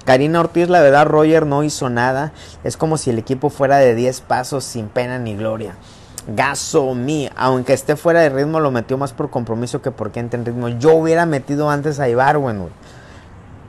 Karina 0.08 0.40
Ortiz, 0.40 0.70
la 0.70 0.80
verdad, 0.80 1.04
Roger 1.04 1.44
no 1.44 1.62
hizo 1.64 1.90
nada. 1.90 2.32
Es 2.64 2.78
como 2.78 2.96
si 2.96 3.10
el 3.10 3.18
equipo 3.18 3.50
fuera 3.50 3.76
de 3.76 3.94
10 3.94 4.22
pasos 4.22 4.64
sin 4.64 4.88
pena 4.88 5.18
ni 5.18 5.36
gloria. 5.36 5.74
Gaso 6.26 6.94
mi, 6.94 7.28
aunque 7.36 7.74
esté 7.74 7.94
fuera 7.94 8.20
de 8.20 8.30
ritmo, 8.30 8.58
lo 8.58 8.70
metió 8.70 8.96
más 8.96 9.12
por 9.12 9.28
compromiso 9.28 9.82
que 9.82 9.90
porque 9.90 10.18
entre 10.18 10.40
en 10.40 10.46
ritmo. 10.46 10.70
Yo 10.70 10.94
hubiera 10.94 11.26
metido 11.26 11.68
antes 11.68 12.00
a 12.00 12.08
Ibarwen, 12.08 12.70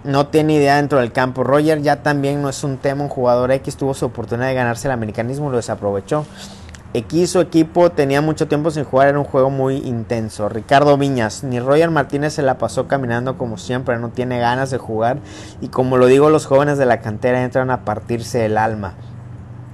No 0.05 0.27
tiene 0.27 0.53
idea 0.53 0.77
dentro 0.77 0.99
del 0.99 1.11
campo. 1.11 1.43
Roger 1.43 1.81
ya 1.81 2.03
también 2.03 2.41
no 2.41 2.47
es 2.47 2.63
un 2.63 2.77
tema, 2.77 3.03
un 3.03 3.09
jugador 3.09 3.51
X 3.51 3.75
tuvo 3.75 3.93
su 3.93 4.05
oportunidad 4.05 4.47
de 4.47 4.53
ganarse 4.53 4.87
el 4.87 4.93
americanismo, 4.93 5.49
lo 5.49 5.57
desaprovechó. 5.57 6.25
X 6.91 7.29
su 7.29 7.39
equipo 7.39 7.91
tenía 7.91 8.19
mucho 8.19 8.47
tiempo 8.47 8.71
sin 8.71 8.83
jugar, 8.83 9.09
era 9.09 9.19
un 9.19 9.25
juego 9.25 9.51
muy 9.51 9.77
intenso. 9.77 10.49
Ricardo 10.49 10.97
Viñas, 10.97 11.43
ni 11.43 11.59
Roger 11.59 11.91
Martínez 11.91 12.33
se 12.33 12.41
la 12.41 12.57
pasó 12.57 12.87
caminando 12.87 13.37
como 13.37 13.59
siempre, 13.59 13.99
no 13.99 14.09
tiene 14.09 14.39
ganas 14.39 14.71
de 14.71 14.79
jugar 14.79 15.19
y 15.61 15.67
como 15.67 15.97
lo 15.97 16.07
digo, 16.07 16.31
los 16.31 16.47
jóvenes 16.47 16.79
de 16.79 16.87
la 16.87 16.99
cantera 17.01 17.43
entran 17.43 17.69
a 17.69 17.85
partirse 17.85 18.43
el 18.43 18.57
alma. 18.57 18.95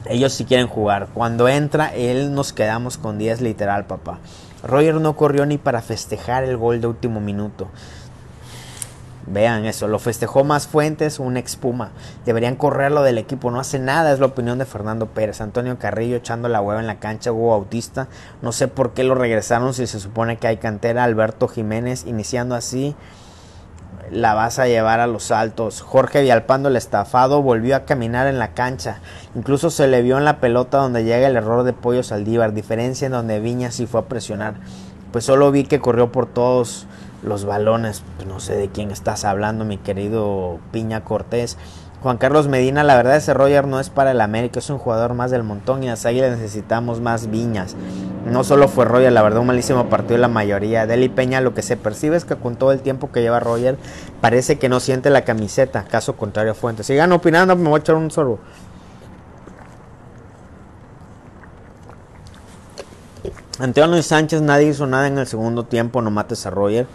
Ellos 0.08 0.34
sí 0.34 0.44
quieren 0.44 0.68
jugar. 0.68 1.08
Cuando 1.14 1.48
entra, 1.48 1.88
él 1.96 2.34
nos 2.34 2.52
quedamos 2.52 2.98
con 2.98 3.18
10 3.18 3.40
literal, 3.40 3.86
papá. 3.86 4.20
Roger 4.62 4.96
no 4.96 5.16
corrió 5.16 5.46
ni 5.46 5.58
para 5.58 5.82
festejar 5.82 6.44
el 6.44 6.58
gol 6.58 6.82
de 6.82 6.88
último 6.88 7.22
minuto. 7.22 7.70
Vean 9.28 9.66
eso, 9.66 9.88
lo 9.88 9.98
festejó 9.98 10.44
más 10.44 10.68
Fuentes, 10.68 11.20
una 11.20 11.40
expuma. 11.40 11.92
Deberían 12.26 12.56
correrlo 12.56 13.02
del 13.02 13.18
equipo, 13.18 13.50
no 13.50 13.60
hace 13.60 13.80
nada, 13.80 14.14
es 14.14 14.20
la 14.20 14.28
opinión 14.28 14.60
de 14.60 14.66
Fernando 14.66 15.08
Pérez. 15.08 15.42
Antonio 15.42 15.80
Carrillo 15.80 16.18
echando 16.18 16.48
la 16.48 16.62
hueva 16.62 16.80
en 16.80 16.88
la 16.88 17.00
cancha, 17.00 17.32
Hugo 17.32 17.50
Bautista. 17.50 18.08
No 18.44 18.52
sé 18.52 18.68
por 18.68 18.94
qué 18.94 19.04
lo 19.04 19.16
regresaron 19.16 19.74
si 19.74 19.88
se 19.88 20.00
supone 20.00 20.38
que 20.38 20.48
hay 20.48 20.58
cantera. 20.58 21.04
Alberto 21.04 21.48
Jiménez 21.48 22.06
iniciando 22.06 22.54
así. 22.54 22.96
La 24.12 24.36
vas 24.36 24.60
a 24.60 24.68
llevar 24.68 25.00
a 25.00 25.08
los 25.08 25.32
altos. 25.32 25.82
Jorge 25.82 26.22
Vialpando, 26.22 26.70
el 26.70 26.76
estafado, 26.76 27.42
volvió 27.42 27.76
a 27.76 27.86
caminar 27.86 28.28
en 28.28 28.38
la 28.38 28.54
cancha. 28.54 29.00
Incluso 29.34 29.72
se 29.72 29.88
le 29.88 30.04
vio 30.04 30.20
en 30.20 30.26
la 30.26 30.40
pelota 30.40 30.78
donde 30.78 31.04
llega 31.04 31.28
el 31.28 31.36
error 31.36 31.64
de 31.64 31.74
Pollo 31.74 32.04
Saldívar. 32.04 32.54
Diferencia 32.54 33.08
en 33.08 33.14
donde 33.14 33.40
Viña 33.40 33.72
sí 33.72 33.88
fue 33.88 34.02
a 34.02 34.06
presionar. 34.06 34.56
Pues 35.12 35.26
solo 35.26 35.50
vi 35.52 35.64
que 35.64 35.80
corrió 35.80 36.12
por 36.12 36.28
todos 36.28 36.86
los 37.26 37.46
balones. 37.46 38.04
Pues 38.16 38.28
no 38.28 38.40
sé 38.40 38.56
de 38.56 38.70
quién 38.70 38.92
estás 38.92 39.26
hablando, 39.26 39.66
mi 39.66 39.78
querido 39.78 40.60
Piña 40.72 41.04
Cortés. 41.04 41.58
Juan 42.02 42.18
Carlos 42.18 42.48
Medina, 42.48 42.84
la 42.84 42.96
verdad 42.96 43.16
ese 43.16 43.34
Roger 43.34 43.66
no 43.66 43.80
es 43.80 43.90
para 43.90 44.12
el 44.12 44.22
América, 44.22 44.60
es 44.60 44.70
un 44.70 44.78
jugador 44.78 45.16
más 45.16 45.32
del 45.32 45.42
montón 45.42 45.82
y 45.82 45.90
a 45.90 45.94
Águilas 45.94 46.38
necesitamos 46.38 47.02
más 47.02 47.32
viñas. 47.32 47.76
No 48.30 48.44
solo 48.44 48.68
fue 48.68 48.86
Roger, 48.86 49.12
la 49.12 49.24
verdad 49.24 49.40
un 49.40 49.48
malísimo 49.48 49.90
partido 49.90 50.20
la 50.20 50.28
mayoría. 50.28 50.86
Deli 50.86 51.10
Peña 51.10 51.42
lo 51.42 51.56
que 51.56 51.64
se 51.64 51.78
percibe 51.78 52.16
es 52.16 52.24
que 52.24 52.36
con 52.36 52.58
todo 52.58 52.72
el 52.74 52.82
tiempo 52.82 53.12
que 53.12 53.22
lleva 53.22 53.40
Roger 53.40 53.78
parece 54.22 54.60
que 54.60 54.70
no 54.70 54.80
siente 54.80 55.10
la 55.10 55.24
camiseta, 55.24 55.86
caso 55.86 56.16
contrario 56.16 56.54
Fuentes. 56.54 56.86
Sigan 56.86 57.12
opinando, 57.12 57.56
me 57.56 57.70
voy 57.70 57.80
a 57.80 57.82
echar 57.82 57.96
un 57.96 58.12
sorbo. 58.12 58.40
Antonio 63.58 64.04
Sánchez 64.04 64.42
nadie 64.42 64.68
hizo 64.68 64.86
nada 64.86 65.08
en 65.08 65.18
el 65.18 65.28
segundo 65.28 65.64
tiempo, 65.64 66.02
no 66.02 66.12
mates 66.12 66.46
a 66.46 66.50
Roger. 66.50 66.88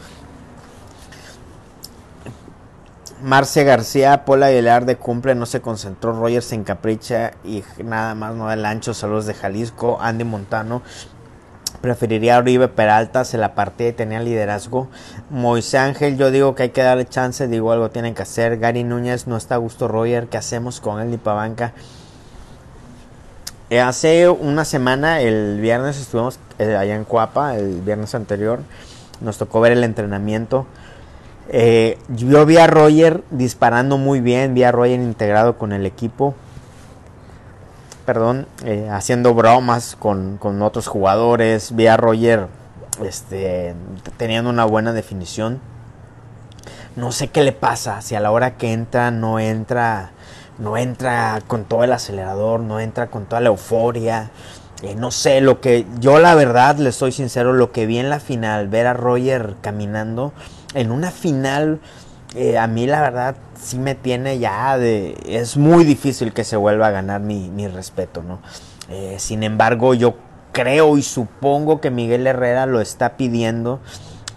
Marce 3.22 3.64
García, 3.64 4.24
Pola 4.24 4.46
Aguilar 4.46 4.86
de 4.86 4.96
cumple, 4.96 5.34
no 5.34 5.44
se 5.44 5.60
concentró, 5.60 6.12
Roger 6.12 6.42
se 6.42 6.54
encapricha 6.54 7.32
y 7.44 7.62
nada 7.84 8.14
más 8.14 8.34
no 8.34 8.48
del 8.48 8.64
ancho, 8.64 8.94
saludos 8.94 9.26
de 9.26 9.34
Jalisco, 9.34 9.98
Andy 10.00 10.24
Montano, 10.24 10.80
preferiría 11.82 12.36
a 12.36 12.38
Oribe 12.38 12.68
Peralta, 12.68 13.24
se 13.24 13.36
la 13.36 13.54
partía 13.54 13.88
y 13.88 13.92
tenía 13.92 14.20
liderazgo. 14.20 14.88
Moisés 15.28 15.80
Ángel, 15.80 16.16
yo 16.16 16.30
digo 16.30 16.54
que 16.54 16.64
hay 16.64 16.68
que 16.70 16.82
darle 16.82 17.06
chance, 17.06 17.46
digo 17.46 17.72
algo 17.72 17.90
tienen 17.90 18.14
que 18.14 18.22
hacer. 18.22 18.58
Gary 18.58 18.84
Núñez, 18.84 19.26
no 19.26 19.36
está 19.36 19.56
a 19.56 19.58
gusto 19.58 19.86
Roger, 19.86 20.28
¿qué 20.28 20.38
hacemos 20.38 20.80
con 20.80 21.00
él 21.00 21.10
ni 21.10 21.18
pavanca? 21.18 21.72
Eh, 23.68 23.80
hace 23.80 24.28
una 24.30 24.64
semana, 24.64 25.20
el 25.20 25.60
viernes 25.60 25.98
estuvimos 26.00 26.40
eh, 26.58 26.74
allá 26.74 26.94
en 26.94 27.04
Cuapa, 27.04 27.56
el 27.56 27.82
viernes 27.82 28.14
anterior, 28.14 28.60
nos 29.20 29.36
tocó 29.36 29.60
ver 29.60 29.72
el 29.72 29.84
entrenamiento. 29.84 30.66
Eh, 31.52 31.98
yo 32.08 32.46
vi 32.46 32.58
a 32.58 32.68
Roger 32.68 33.24
disparando 33.32 33.98
muy 33.98 34.20
bien, 34.20 34.54
vi 34.54 34.62
a 34.62 34.70
Roger 34.70 35.00
integrado 35.00 35.58
con 35.58 35.72
el 35.72 35.84
equipo. 35.84 36.36
Perdón, 38.06 38.46
eh, 38.64 38.88
haciendo 38.90 39.34
bromas 39.34 39.96
con, 39.98 40.38
otros 40.62 40.86
jugadores. 40.86 41.74
Vi 41.74 41.88
a 41.88 41.96
Roger 41.96 42.46
este, 43.02 43.74
teniendo 44.16 44.48
una 44.48 44.64
buena 44.64 44.92
definición. 44.92 45.60
No 46.94 47.10
sé 47.10 47.28
qué 47.28 47.42
le 47.42 47.52
pasa, 47.52 48.00
si 48.00 48.14
a 48.14 48.20
la 48.20 48.30
hora 48.30 48.56
que 48.56 48.72
entra 48.72 49.10
no 49.10 49.40
entra, 49.40 50.10
no 50.58 50.76
entra 50.76 51.40
con 51.48 51.64
todo 51.64 51.82
el 51.82 51.92
acelerador, 51.92 52.60
no 52.60 52.78
entra 52.78 53.08
con 53.08 53.26
toda 53.26 53.40
la 53.40 53.48
euforia. 53.48 54.30
Eh, 54.82 54.94
no 54.94 55.10
sé, 55.10 55.40
lo 55.40 55.60
que 55.60 55.84
yo 55.98 56.20
la 56.20 56.34
verdad, 56.36 56.76
le 56.76 56.92
soy 56.92 57.10
sincero, 57.10 57.52
lo 57.52 57.72
que 57.72 57.86
vi 57.86 57.98
en 57.98 58.08
la 58.08 58.20
final, 58.20 58.68
ver 58.68 58.86
a 58.86 58.94
Roger 58.94 59.56
caminando, 59.60 60.32
en 60.74 60.90
una 60.90 61.10
final, 61.10 61.80
eh, 62.34 62.58
a 62.58 62.66
mí 62.66 62.86
la 62.86 63.00
verdad 63.00 63.36
sí 63.60 63.78
me 63.78 63.94
tiene 63.94 64.38
ya 64.38 64.78
de... 64.78 65.16
Es 65.26 65.56
muy 65.56 65.84
difícil 65.84 66.32
que 66.32 66.44
se 66.44 66.56
vuelva 66.56 66.88
a 66.88 66.90
ganar 66.90 67.20
mi, 67.20 67.68
respeto, 67.68 68.22
¿no? 68.22 68.40
Eh, 68.88 69.16
sin 69.18 69.42
embargo, 69.42 69.94
yo 69.94 70.14
creo 70.52 70.96
y 70.96 71.02
supongo 71.02 71.80
que 71.80 71.90
Miguel 71.90 72.26
Herrera 72.26 72.66
lo 72.66 72.80
está 72.80 73.16
pidiendo. 73.16 73.80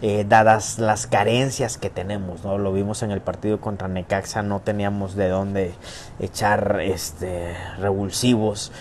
Eh, 0.01 0.25
dadas 0.27 0.79
las 0.79 1.07
carencias 1.07 1.77
que 1.77 1.89
tenemos, 1.89 2.43
¿no? 2.43 2.57
Lo 2.57 2.73
vimos 2.73 3.03
en 3.03 3.11
el 3.11 3.21
partido 3.21 3.61
contra 3.61 3.87
Necaxa, 3.87 4.43
no 4.43 4.59
teníamos 4.59 5.15
de 5.15 5.29
dónde 5.29 5.73
echar 6.19 6.81
este 6.81 7.55
revulsivos 7.79 8.73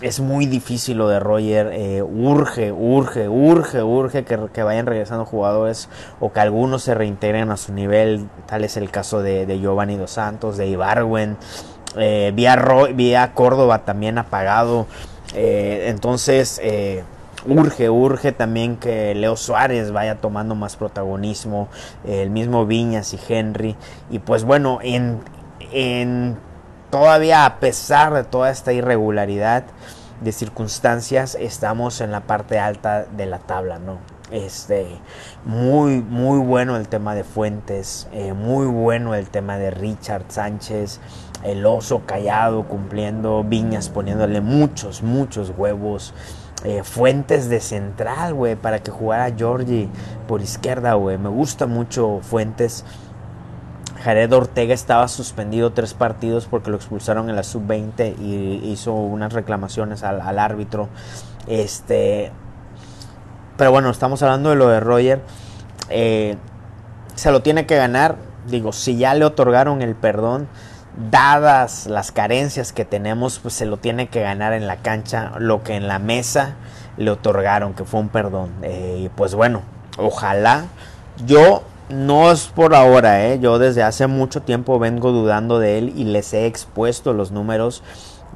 es 0.00 0.20
muy 0.20 0.46
difícil 0.46 0.98
lo 0.98 1.08
de 1.08 1.20
Roger. 1.20 1.70
Eh, 1.72 2.02
urge, 2.02 2.72
urge, 2.72 3.28
urge, 3.28 3.82
urge 3.82 4.24
que, 4.24 4.62
vayan 4.62 4.86
regresando 4.86 5.24
jugadores 5.24 5.88
o 6.20 6.32
que 6.32 6.40
algunos 6.40 6.82
se 6.82 6.94
reintegren 6.94 7.50
a 7.50 7.56
su 7.56 7.72
nivel. 7.72 8.26
Tal 8.46 8.64
es 8.64 8.76
el 8.76 8.90
caso 8.90 9.22
de, 9.22 9.46
Giovanni 9.60 9.96
Dos 9.96 10.12
Santos, 10.12 10.56
de 10.56 10.66
Ibarwen. 10.66 11.36
Eh, 11.96 12.32
vía, 12.34 13.32
Córdoba 13.34 13.84
también 13.84 14.18
apagado. 14.18 14.86
Eh, 15.34 15.86
entonces, 15.88 16.60
urge, 17.46 17.88
urge 17.88 18.32
también 18.32 18.76
que 18.76 19.14
Leo 19.14 19.36
Suárez 19.36 19.92
vaya 19.92 20.16
tomando 20.16 20.56
más 20.56 20.76
protagonismo. 20.76 21.68
el 22.04 22.30
mismo 22.30 22.66
Viñas 22.66 23.14
y 23.14 23.20
Henry. 23.28 23.76
Y 24.10 24.18
pues 24.18 24.42
bueno, 24.42 24.80
en, 24.82 25.20
en 25.70 26.36
todavía 26.94 27.44
a 27.44 27.58
pesar 27.58 28.14
de 28.14 28.22
toda 28.22 28.50
esta 28.50 28.72
irregularidad 28.72 29.64
de 30.20 30.30
circunstancias, 30.30 31.36
estamos 31.40 32.00
en 32.00 32.12
la 32.12 32.20
parte 32.20 32.60
alta 32.60 33.04
de 33.04 33.26
la 33.26 33.40
tabla, 33.40 33.80
¿no? 33.80 33.98
Este, 34.30 34.86
muy, 35.44 36.00
muy 36.02 36.38
bueno 36.38 36.76
el 36.76 36.86
tema 36.86 37.16
de 37.16 37.24
Fuentes, 37.24 38.06
eh, 38.12 38.32
muy 38.32 38.66
bueno 38.66 39.16
el 39.16 39.28
tema 39.28 39.58
de 39.58 39.72
Richard 39.72 40.26
Sánchez, 40.28 41.00
el 41.42 41.66
oso 41.66 42.02
callado 42.06 42.68
cumpliendo, 42.68 43.42
Viñas 43.42 43.88
poniéndole 43.88 44.40
muchos, 44.40 45.02
muchos 45.02 45.52
huevos. 45.58 46.14
Eh, 46.62 46.84
Fuentes 46.84 47.48
de 47.48 47.58
central, 47.58 48.34
güey, 48.34 48.54
para 48.54 48.84
que 48.84 48.92
jugara 48.92 49.34
Georgie 49.36 49.88
por 50.28 50.40
izquierda, 50.40 50.94
güey. 50.94 51.18
Me 51.18 51.28
gusta 51.28 51.66
mucho 51.66 52.20
Fuentes. 52.22 52.84
Jared 54.04 54.30
Ortega 54.34 54.74
estaba 54.74 55.08
suspendido 55.08 55.72
tres 55.72 55.94
partidos 55.94 56.44
porque 56.44 56.70
lo 56.70 56.76
expulsaron 56.76 57.30
en 57.30 57.36
la 57.36 57.42
sub-20 57.42 58.18
y 58.20 58.60
hizo 58.70 58.92
unas 58.92 59.32
reclamaciones 59.32 60.02
al, 60.02 60.38
árbitro. 60.38 60.90
Este, 61.46 62.30
Pero 63.56 63.70
bueno, 63.70 63.88
estamos 63.88 64.22
hablando 64.22 64.50
de 64.50 64.56
lo 64.56 64.68
de 64.68 64.80
Roger. 64.80 65.22
Eh, 65.88 66.36
se 67.14 67.30
lo 67.30 67.40
tiene 67.40 67.64
que 67.64 67.76
ganar. 67.76 68.16
Digo, 68.46 68.74
si 68.74 68.98
ya 68.98 69.14
le 69.14 69.24
otorgaron 69.24 69.80
el 69.80 69.94
perdón, 69.94 70.48
dadas 71.10 71.86
las 71.86 72.12
carencias 72.12 72.74
que 72.74 72.84
tenemos, 72.84 73.38
pues 73.38 73.54
se 73.54 73.64
lo 73.64 73.78
tiene 73.78 74.08
que 74.08 74.20
ganar 74.20 74.52
en 74.52 74.66
la 74.66 74.76
cancha, 74.76 75.32
lo 75.38 75.62
que 75.62 75.76
en 75.76 75.88
la 75.88 75.98
mesa 75.98 76.56
le 76.98 77.10
otorgaron, 77.10 77.72
que 77.72 77.84
fue 77.84 78.00
un 78.00 78.10
perdón. 78.10 78.50
Eh, 78.60 79.08
pues 79.16 79.34
bueno, 79.34 79.62
ojalá. 79.96 80.66
Yo 81.24 81.62
no 81.94 82.30
es 82.30 82.46
por 82.46 82.74
ahora, 82.74 83.26
¿eh? 83.26 83.38
yo 83.40 83.58
desde 83.58 83.82
hace 83.82 84.06
mucho 84.06 84.42
tiempo 84.42 84.78
vengo 84.78 85.12
dudando 85.12 85.58
de 85.58 85.78
él 85.78 85.92
y 85.96 86.04
les 86.04 86.32
he 86.34 86.46
expuesto 86.46 87.12
los 87.12 87.30
números 87.30 87.82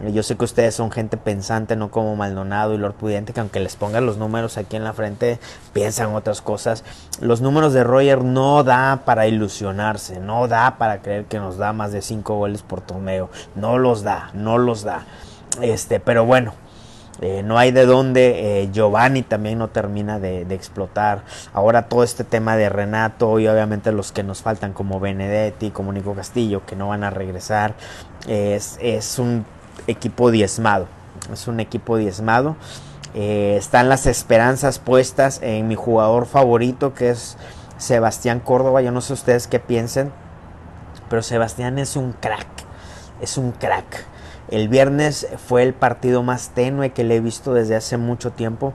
yo 0.06 0.22
sé 0.22 0.36
que 0.36 0.44
ustedes 0.44 0.76
son 0.76 0.92
gente 0.92 1.16
pensante, 1.16 1.74
no 1.74 1.90
como 1.90 2.14
Maldonado 2.14 2.72
y 2.72 2.78
Lord 2.78 2.94
Pudiente, 2.94 3.32
que 3.32 3.40
aunque 3.40 3.58
les 3.58 3.74
pongan 3.74 4.06
los 4.06 4.16
números 4.16 4.56
aquí 4.56 4.76
en 4.76 4.84
la 4.84 4.92
frente, 4.92 5.40
piensan 5.72 6.14
otras 6.14 6.40
cosas. 6.40 6.84
Los 7.20 7.40
números 7.40 7.72
de 7.72 7.82
Roger 7.82 8.22
no 8.22 8.62
da 8.62 9.02
para 9.04 9.26
ilusionarse, 9.26 10.20
no 10.20 10.46
da 10.46 10.78
para 10.78 11.02
creer 11.02 11.24
que 11.24 11.40
nos 11.40 11.58
da 11.58 11.72
más 11.72 11.90
de 11.90 12.02
5 12.02 12.36
goles 12.36 12.62
por 12.62 12.80
torneo. 12.80 13.28
No 13.56 13.76
los 13.78 14.04
da, 14.04 14.30
no 14.34 14.56
los 14.56 14.84
da. 14.84 15.04
Este, 15.60 15.98
pero 15.98 16.24
bueno, 16.24 16.54
eh, 17.20 17.42
no 17.42 17.58
hay 17.58 17.72
de 17.72 17.86
dónde. 17.86 18.62
Eh, 18.62 18.70
Giovanni 18.72 19.22
también 19.22 19.58
no 19.58 19.68
termina 19.68 20.18
de, 20.18 20.42
explotar. 20.54 21.22
Ahora 21.52 21.88
todo 21.88 22.02
este 22.02 22.24
tema 22.24 22.56
de 22.56 22.68
Renato 22.68 23.38
y 23.38 23.48
obviamente 23.48 23.92
los 23.92 24.12
que 24.12 24.22
nos 24.22 24.42
faltan 24.42 24.72
como 24.72 25.00
Benedetti, 25.00 25.70
como 25.70 25.92
Nico 25.92 26.14
Castillo, 26.14 26.64
que 26.66 26.76
no 26.76 26.88
van 26.88 27.04
a 27.04 27.10
regresar. 27.10 27.74
es, 28.26 28.78
es 28.80 29.18
un 29.18 29.44
equipo 29.86 30.30
diezmado. 30.30 30.86
Es 31.32 31.48
un 31.48 31.60
equipo 31.60 31.96
diezmado. 31.96 32.56
Eh, 33.14 33.56
están 33.58 33.88
las 33.88 34.06
esperanzas 34.06 34.78
puestas 34.78 35.40
en 35.42 35.66
mi 35.66 35.74
jugador 35.74 36.26
favorito 36.26 36.94
que 36.94 37.10
es 37.10 37.36
Sebastián 37.78 38.40
Córdoba. 38.40 38.82
Yo 38.82 38.92
no 38.92 39.00
sé 39.00 39.12
ustedes 39.12 39.46
qué 39.46 39.58
piensen, 39.58 40.12
pero 41.08 41.22
Sebastián 41.22 41.78
es 41.78 41.96
un 41.96 42.12
crack. 42.12 42.46
Es 43.20 43.38
un 43.38 43.52
crack. 43.52 44.04
El 44.50 44.68
viernes 44.68 45.28
fue 45.46 45.62
el 45.62 45.74
partido 45.74 46.22
más 46.22 46.50
tenue 46.50 46.90
que 46.90 47.04
le 47.04 47.16
he 47.16 47.20
visto 47.20 47.54
desde 47.54 47.76
hace 47.76 47.96
mucho 47.96 48.30
tiempo. 48.30 48.72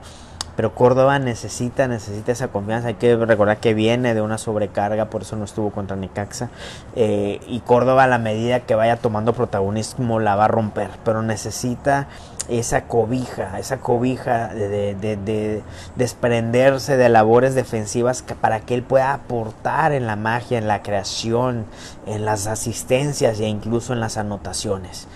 Pero 0.56 0.76
Córdoba 0.76 1.18
necesita, 1.18 1.88
necesita 1.88 2.32
esa 2.32 2.50
confianza. 2.50 2.90
Hay 2.90 2.94
que 2.96 3.16
recordar 3.16 3.58
que 3.58 3.74
viene 3.74 4.14
de 4.14 4.22
una 4.22 4.38
sobrecarga, 4.38 5.10
por 5.10 5.24
eso 5.24 5.36
no 5.36 5.46
estuvo 5.46 5.72
contra 5.72 5.96
Necaxa. 5.96 6.50
Eh, 6.96 7.40
y 7.48 7.62
Córdoba 7.62 8.04
a 8.04 8.08
la 8.08 8.20
medida 8.20 8.60
que 8.60 8.76
vaya 8.76 8.98
tomando 8.98 9.34
protagonismo 9.34 10.20
la 10.20 10.36
va 10.36 10.46
a 10.46 10.50
romper. 10.50 10.92
Pero 11.04 11.24
necesita 11.24 12.08
esa 12.50 12.84
cobija, 12.86 13.58
esa 13.58 13.78
cobija 13.78 14.50
de, 14.54 15.64
desprenderse 15.96 16.98
de 16.98 17.10
labores 17.10 17.56
defensivas 17.56 18.24
para 18.42 18.60
que 18.60 18.76
él 18.76 18.84
pueda 18.84 19.14
aportar 19.14 19.92
en 19.92 20.06
la 20.06 20.18
magia, 20.18 20.60
en 20.60 20.68
la 20.68 20.84
creación, 20.84 21.66
en 22.06 22.26
las 22.26 22.46
asistencias 22.46 23.40
e 23.40 23.48
incluso 23.48 23.94
en 23.94 24.02
las 24.02 24.18
anotaciones. 24.18 25.08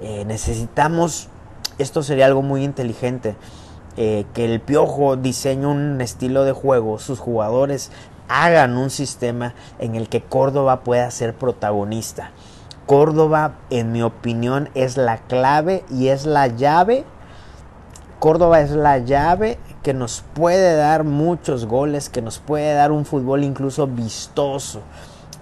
Eh, 0.00 0.24
necesitamos, 0.26 1.28
esto 1.78 2.02
sería 2.02 2.26
algo 2.26 2.42
muy 2.42 2.64
inteligente 2.64 3.36
eh, 3.96 4.26
que 4.32 4.44
el 4.44 4.60
Piojo 4.60 5.16
diseñe 5.16 5.66
un 5.66 6.00
estilo 6.00 6.44
de 6.44 6.52
juego, 6.52 6.98
sus 6.98 7.18
jugadores 7.18 7.90
hagan 8.28 8.76
un 8.76 8.90
sistema 8.90 9.54
en 9.78 9.94
el 9.94 10.08
que 10.08 10.22
Córdoba 10.22 10.80
pueda 10.80 11.10
ser 11.10 11.34
protagonista. 11.34 12.30
Córdoba, 12.86 13.56
en 13.70 13.92
mi 13.92 14.02
opinión, 14.02 14.70
es 14.74 14.96
la 14.96 15.18
clave 15.18 15.84
y 15.90 16.08
es 16.08 16.26
la 16.26 16.46
llave. 16.46 17.04
Córdoba 18.18 18.60
es 18.60 18.70
la 18.70 18.98
llave 18.98 19.58
que 19.82 19.94
nos 19.94 20.24
puede 20.34 20.76
dar 20.76 21.04
muchos 21.04 21.66
goles, 21.66 22.08
que 22.08 22.22
nos 22.22 22.38
puede 22.38 22.72
dar 22.74 22.92
un 22.92 23.04
fútbol 23.04 23.44
incluso 23.44 23.86
vistoso. 23.86 24.80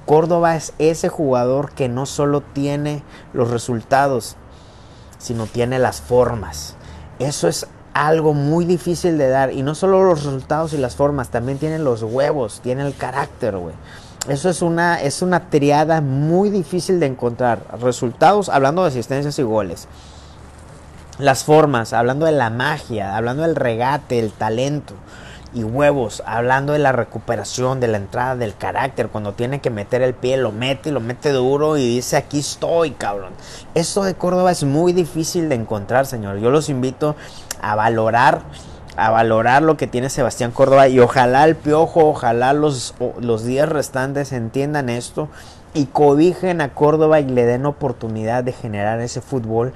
Córdoba 0.06 0.56
es 0.56 0.72
ese 0.78 1.08
jugador 1.08 1.72
que 1.72 1.88
no 1.88 2.06
solo 2.06 2.40
tiene 2.40 3.02
los 3.32 3.50
resultados, 3.50 4.36
sino 5.18 5.46
tiene 5.46 5.78
las 5.78 6.00
formas. 6.00 6.74
Eso 7.18 7.48
es 7.48 7.66
algo 7.94 8.34
muy 8.34 8.64
difícil 8.64 9.18
de 9.18 9.28
dar. 9.28 9.52
Y 9.52 9.62
no 9.62 9.74
solo 9.74 10.02
los 10.04 10.24
resultados 10.24 10.72
y 10.72 10.78
las 10.78 10.96
formas, 10.96 11.30
también 11.30 11.58
tienen 11.58 11.84
los 11.84 12.02
huevos, 12.02 12.60
tiene 12.62 12.86
el 12.86 12.94
carácter, 12.94 13.56
güey. 13.56 13.74
Eso 14.28 14.50
es 14.50 14.60
una, 14.60 15.00
es 15.00 15.22
una 15.22 15.50
triada 15.50 16.00
muy 16.00 16.50
difícil 16.50 17.00
de 17.00 17.06
encontrar. 17.06 17.60
Resultados, 17.80 18.48
hablando 18.48 18.82
de 18.82 18.88
asistencias 18.88 19.38
y 19.38 19.42
goles. 19.42 19.88
Las 21.18 21.44
formas, 21.44 21.92
hablando 21.92 22.26
de 22.26 22.32
la 22.32 22.50
magia, 22.50 23.16
hablando 23.16 23.42
del 23.42 23.56
regate, 23.56 24.18
el 24.18 24.32
talento 24.32 24.94
y 25.56 25.64
huevos, 25.64 26.22
hablando 26.26 26.74
de 26.74 26.78
la 26.78 26.92
recuperación, 26.92 27.80
de 27.80 27.88
la 27.88 27.96
entrada, 27.96 28.36
del 28.36 28.54
carácter, 28.54 29.08
cuando 29.08 29.32
tiene 29.32 29.62
que 29.62 29.70
meter 29.70 30.02
el 30.02 30.12
pie, 30.12 30.36
lo 30.36 30.52
mete 30.52 30.90
y 30.90 30.92
lo 30.92 31.00
mete 31.00 31.30
duro 31.30 31.78
y 31.78 31.88
dice 31.88 32.18
aquí 32.18 32.40
estoy, 32.40 32.90
cabrón. 32.90 33.32
Esto 33.74 34.04
de 34.04 34.12
Córdoba 34.12 34.52
es 34.52 34.64
muy 34.64 34.92
difícil 34.92 35.48
de 35.48 35.54
encontrar, 35.54 36.04
señor. 36.04 36.40
Yo 36.40 36.50
los 36.50 36.68
invito 36.68 37.16
a 37.62 37.74
valorar 37.74 38.42
a 38.98 39.10
valorar 39.10 39.62
lo 39.62 39.76
que 39.76 39.86
tiene 39.86 40.08
Sebastián 40.08 40.52
Córdoba 40.52 40.88
y 40.88 41.00
ojalá 41.00 41.44
el 41.44 41.54
piojo, 41.54 42.08
ojalá 42.08 42.54
los, 42.54 42.94
los 43.20 43.44
días 43.44 43.68
restantes 43.68 44.32
entiendan 44.32 44.88
esto 44.88 45.28
y 45.74 45.84
cobijen 45.86 46.62
a 46.62 46.72
Córdoba 46.72 47.20
y 47.20 47.26
le 47.26 47.44
den 47.44 47.66
oportunidad 47.66 48.42
de 48.42 48.52
generar 48.52 49.00
ese 49.00 49.20
fútbol 49.20 49.74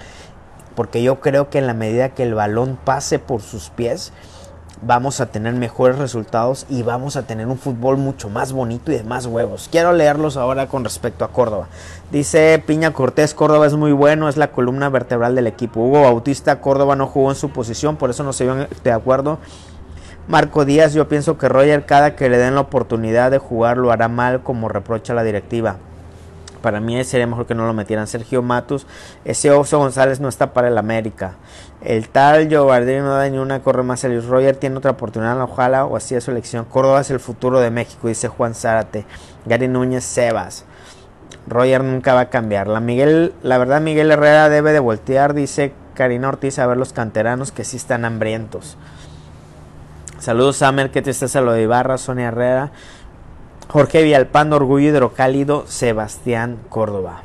porque 0.75 1.03
yo 1.03 1.21
creo 1.21 1.51
que 1.51 1.59
en 1.59 1.67
la 1.67 1.75
medida 1.75 2.11
que 2.11 2.23
el 2.23 2.33
balón 2.33 2.79
pase 2.83 3.19
por 3.19 3.43
sus 3.43 3.69
pies 3.69 4.15
vamos 4.83 5.21
a 5.21 5.27
tener 5.27 5.55
mejores 5.55 5.99
resultados 5.99 6.67
y 6.69 6.83
vamos 6.83 7.17
a 7.17 7.23
tener 7.23 7.47
un 7.47 7.59
fútbol 7.59 7.97
mucho 7.97 8.29
más 8.29 8.53
bonito 8.53 8.93
y 8.93 8.97
de 8.97 9.05
más 9.05 9.27
huevos. 9.27 9.69
Quiero 9.71 9.93
leerlos 9.93 10.37
ahora 10.37 10.67
con 10.67 10.85
respecto 10.85 11.25
a 11.25 11.29
Córdoba. 11.29 11.69
Dice 12.11 12.63
Piña 12.67 12.93
Cortés, 12.93 13.35
Córdoba 13.35 13.67
es 13.67 13.75
muy 13.75 13.93
bueno, 13.93 14.29
es 14.29 14.37
la 14.37 14.53
columna 14.53 14.89
vertebral 14.89 15.35
del 15.35 15.47
equipo. 15.47 15.81
Hugo 15.81 16.03
Bautista, 16.03 16.61
Córdoba 16.61 16.97
no 16.97 17.07
jugó 17.07 17.31
en 17.31 17.37
su 17.37 17.51
posición, 17.51 17.97
por 17.97 18.11
eso 18.11 18.23
no 18.23 18.33
se 18.33 18.45
vio 18.45 18.69
de 18.83 18.93
acuerdo. 18.93 19.39
Marco 20.29 20.65
Díaz, 20.65 20.95
yo 20.95 21.09
pienso 21.09 21.39
que 21.39 21.49
Roger 21.49 21.87
cada 21.87 22.15
que 22.15 22.29
le 22.29 22.39
den 22.39 22.55
la 22.55 22.61
oportunidad 22.61 23.31
de 23.31 23.39
jugar 23.39 23.77
lo 23.77 23.91
hará 23.91 24.09
mal 24.09 24.43
como 24.43 24.69
reprocha 24.69 25.13
la 25.13 25.25
directiva. 25.25 25.77
Para 26.63 26.81
mí 26.81 27.03
sería 27.05 27.27
mejor 27.27 27.47
que 27.47 27.55
no 27.55 27.67
lo 27.67 27.73
metieran. 27.73 28.07
Sergio 28.07 28.43
Matus, 28.43 28.87
ese 29.25 29.51
Oso 29.51 29.79
González 29.79 30.21
no 30.21 30.29
está 30.29 30.53
para 30.53 30.69
el 30.69 30.79
América. 30.79 31.35
El 31.83 32.09
tal 32.09 32.49
Giovanni 32.49 32.99
no 32.99 33.15
da 33.15 33.29
ni 33.29 33.39
una, 33.39 33.61
corre 33.61 33.83
más 33.83 34.05
el 34.05 34.27
Roger 34.27 34.57
tiene 34.57 34.77
otra 34.77 34.91
oportunidad, 34.91 35.41
ojalá 35.41 35.87
o 35.87 35.97
así 35.97 36.21
su 36.21 36.31
elección. 36.31 36.65
Córdoba 36.67 37.01
es 37.01 37.11
el 37.11 37.21
futuro 37.21 37.61
de 37.61 37.71
México, 37.71 38.09
dice 38.09 38.29
Juan 38.29 38.55
Zárate. 38.55 39.07
Gary 39.47 39.69
Núñez 39.69 40.05
Sebas. 40.05 40.65
Roger 41.47 41.83
nunca 41.83 42.15
va 42.15 42.21
a 42.21 42.31
cambiar. 42.31 42.69
La 42.69 42.81
Miguel, 42.81 43.35
la 43.43 43.59
verdad 43.59 43.81
Miguel 43.81 44.11
Herrera 44.11 44.49
debe 44.49 44.73
de 44.73 44.79
voltear, 44.79 45.35
dice 45.35 45.73
Karina 45.95 46.29
Ortiz, 46.29 46.59
a 46.59 46.67
ver 46.67 46.77
los 46.77 46.93
canteranos 46.93 47.53
que 47.53 47.65
sí 47.65 47.77
están 47.77 48.05
hambrientos. 48.05 48.77
Saludos 50.19 50.59
Samer, 50.59 50.91
que 50.91 51.01
te 51.01 51.11
estás 51.11 51.35
a 51.35 51.41
lo 51.41 51.53
de 51.53 51.63
Ibarra, 51.63 51.97
Sonia 51.97 52.29
Herrera. 52.29 52.73
Jorge 53.73 54.03
Vialpando, 54.03 54.57
Orgullo 54.57 54.89
Hidrocálido, 54.89 55.65
Sebastián 55.69 56.59
Córdoba. 56.69 57.23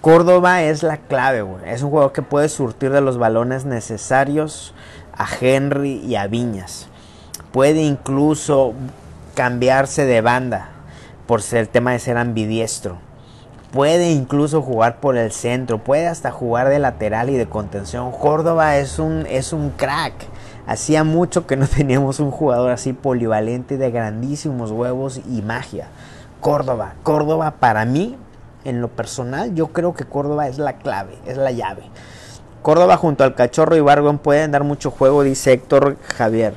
Córdoba 0.00 0.62
es 0.62 0.82
la 0.82 0.96
clave. 0.96 1.44
Es 1.66 1.82
un 1.82 1.90
juego 1.90 2.14
que 2.14 2.22
puede 2.22 2.48
surtir 2.48 2.92
de 2.92 3.02
los 3.02 3.18
balones 3.18 3.66
necesarios 3.66 4.72
a 5.12 5.26
Henry 5.38 5.96
y 5.98 6.16
a 6.16 6.28
Viñas. 6.28 6.88
Puede 7.52 7.82
incluso 7.82 8.72
cambiarse 9.34 10.06
de 10.06 10.22
banda 10.22 10.70
por 11.26 11.42
ser 11.42 11.58
el 11.58 11.68
tema 11.68 11.92
de 11.92 11.98
ser 11.98 12.16
ambidiestro. 12.16 12.96
Puede 13.70 14.12
incluso 14.12 14.62
jugar 14.62 14.98
por 14.98 15.18
el 15.18 15.30
centro, 15.30 15.76
puede 15.76 16.06
hasta 16.06 16.30
jugar 16.30 16.70
de 16.70 16.78
lateral 16.78 17.28
y 17.28 17.36
de 17.36 17.50
contención. 17.50 18.12
Córdoba 18.12 18.78
es 18.78 18.98
un, 18.98 19.26
es 19.28 19.52
un 19.52 19.68
crack. 19.72 20.14
Hacía 20.66 21.04
mucho 21.04 21.46
que 21.46 21.56
no 21.56 21.66
teníamos 21.76 22.20
un 22.20 22.30
jugador 22.30 22.70
así 22.70 22.92
polivalente 22.92 23.78
de 23.78 23.90
grandísimos 23.90 24.70
huevos 24.70 25.20
y 25.28 25.42
magia. 25.42 25.88
Córdoba, 26.40 26.94
Córdoba 27.02 27.54
para 27.58 27.84
mí, 27.84 28.16
en 28.64 28.80
lo 28.80 28.88
personal, 28.88 29.54
yo 29.54 29.68
creo 29.68 29.94
que 29.94 30.04
Córdoba 30.04 30.48
es 30.48 30.58
la 30.58 30.74
clave, 30.74 31.16
es 31.26 31.36
la 31.36 31.52
llave. 31.52 31.84
Córdoba 32.62 32.96
junto 32.96 33.22
al 33.24 33.34
Cachorro 33.34 33.76
y 33.76 33.80
Bargon 33.80 34.18
pueden 34.18 34.50
dar 34.50 34.64
mucho 34.64 34.90
juego, 34.90 35.22
dice 35.22 35.52
Héctor 35.52 35.96
Javier. 36.16 36.54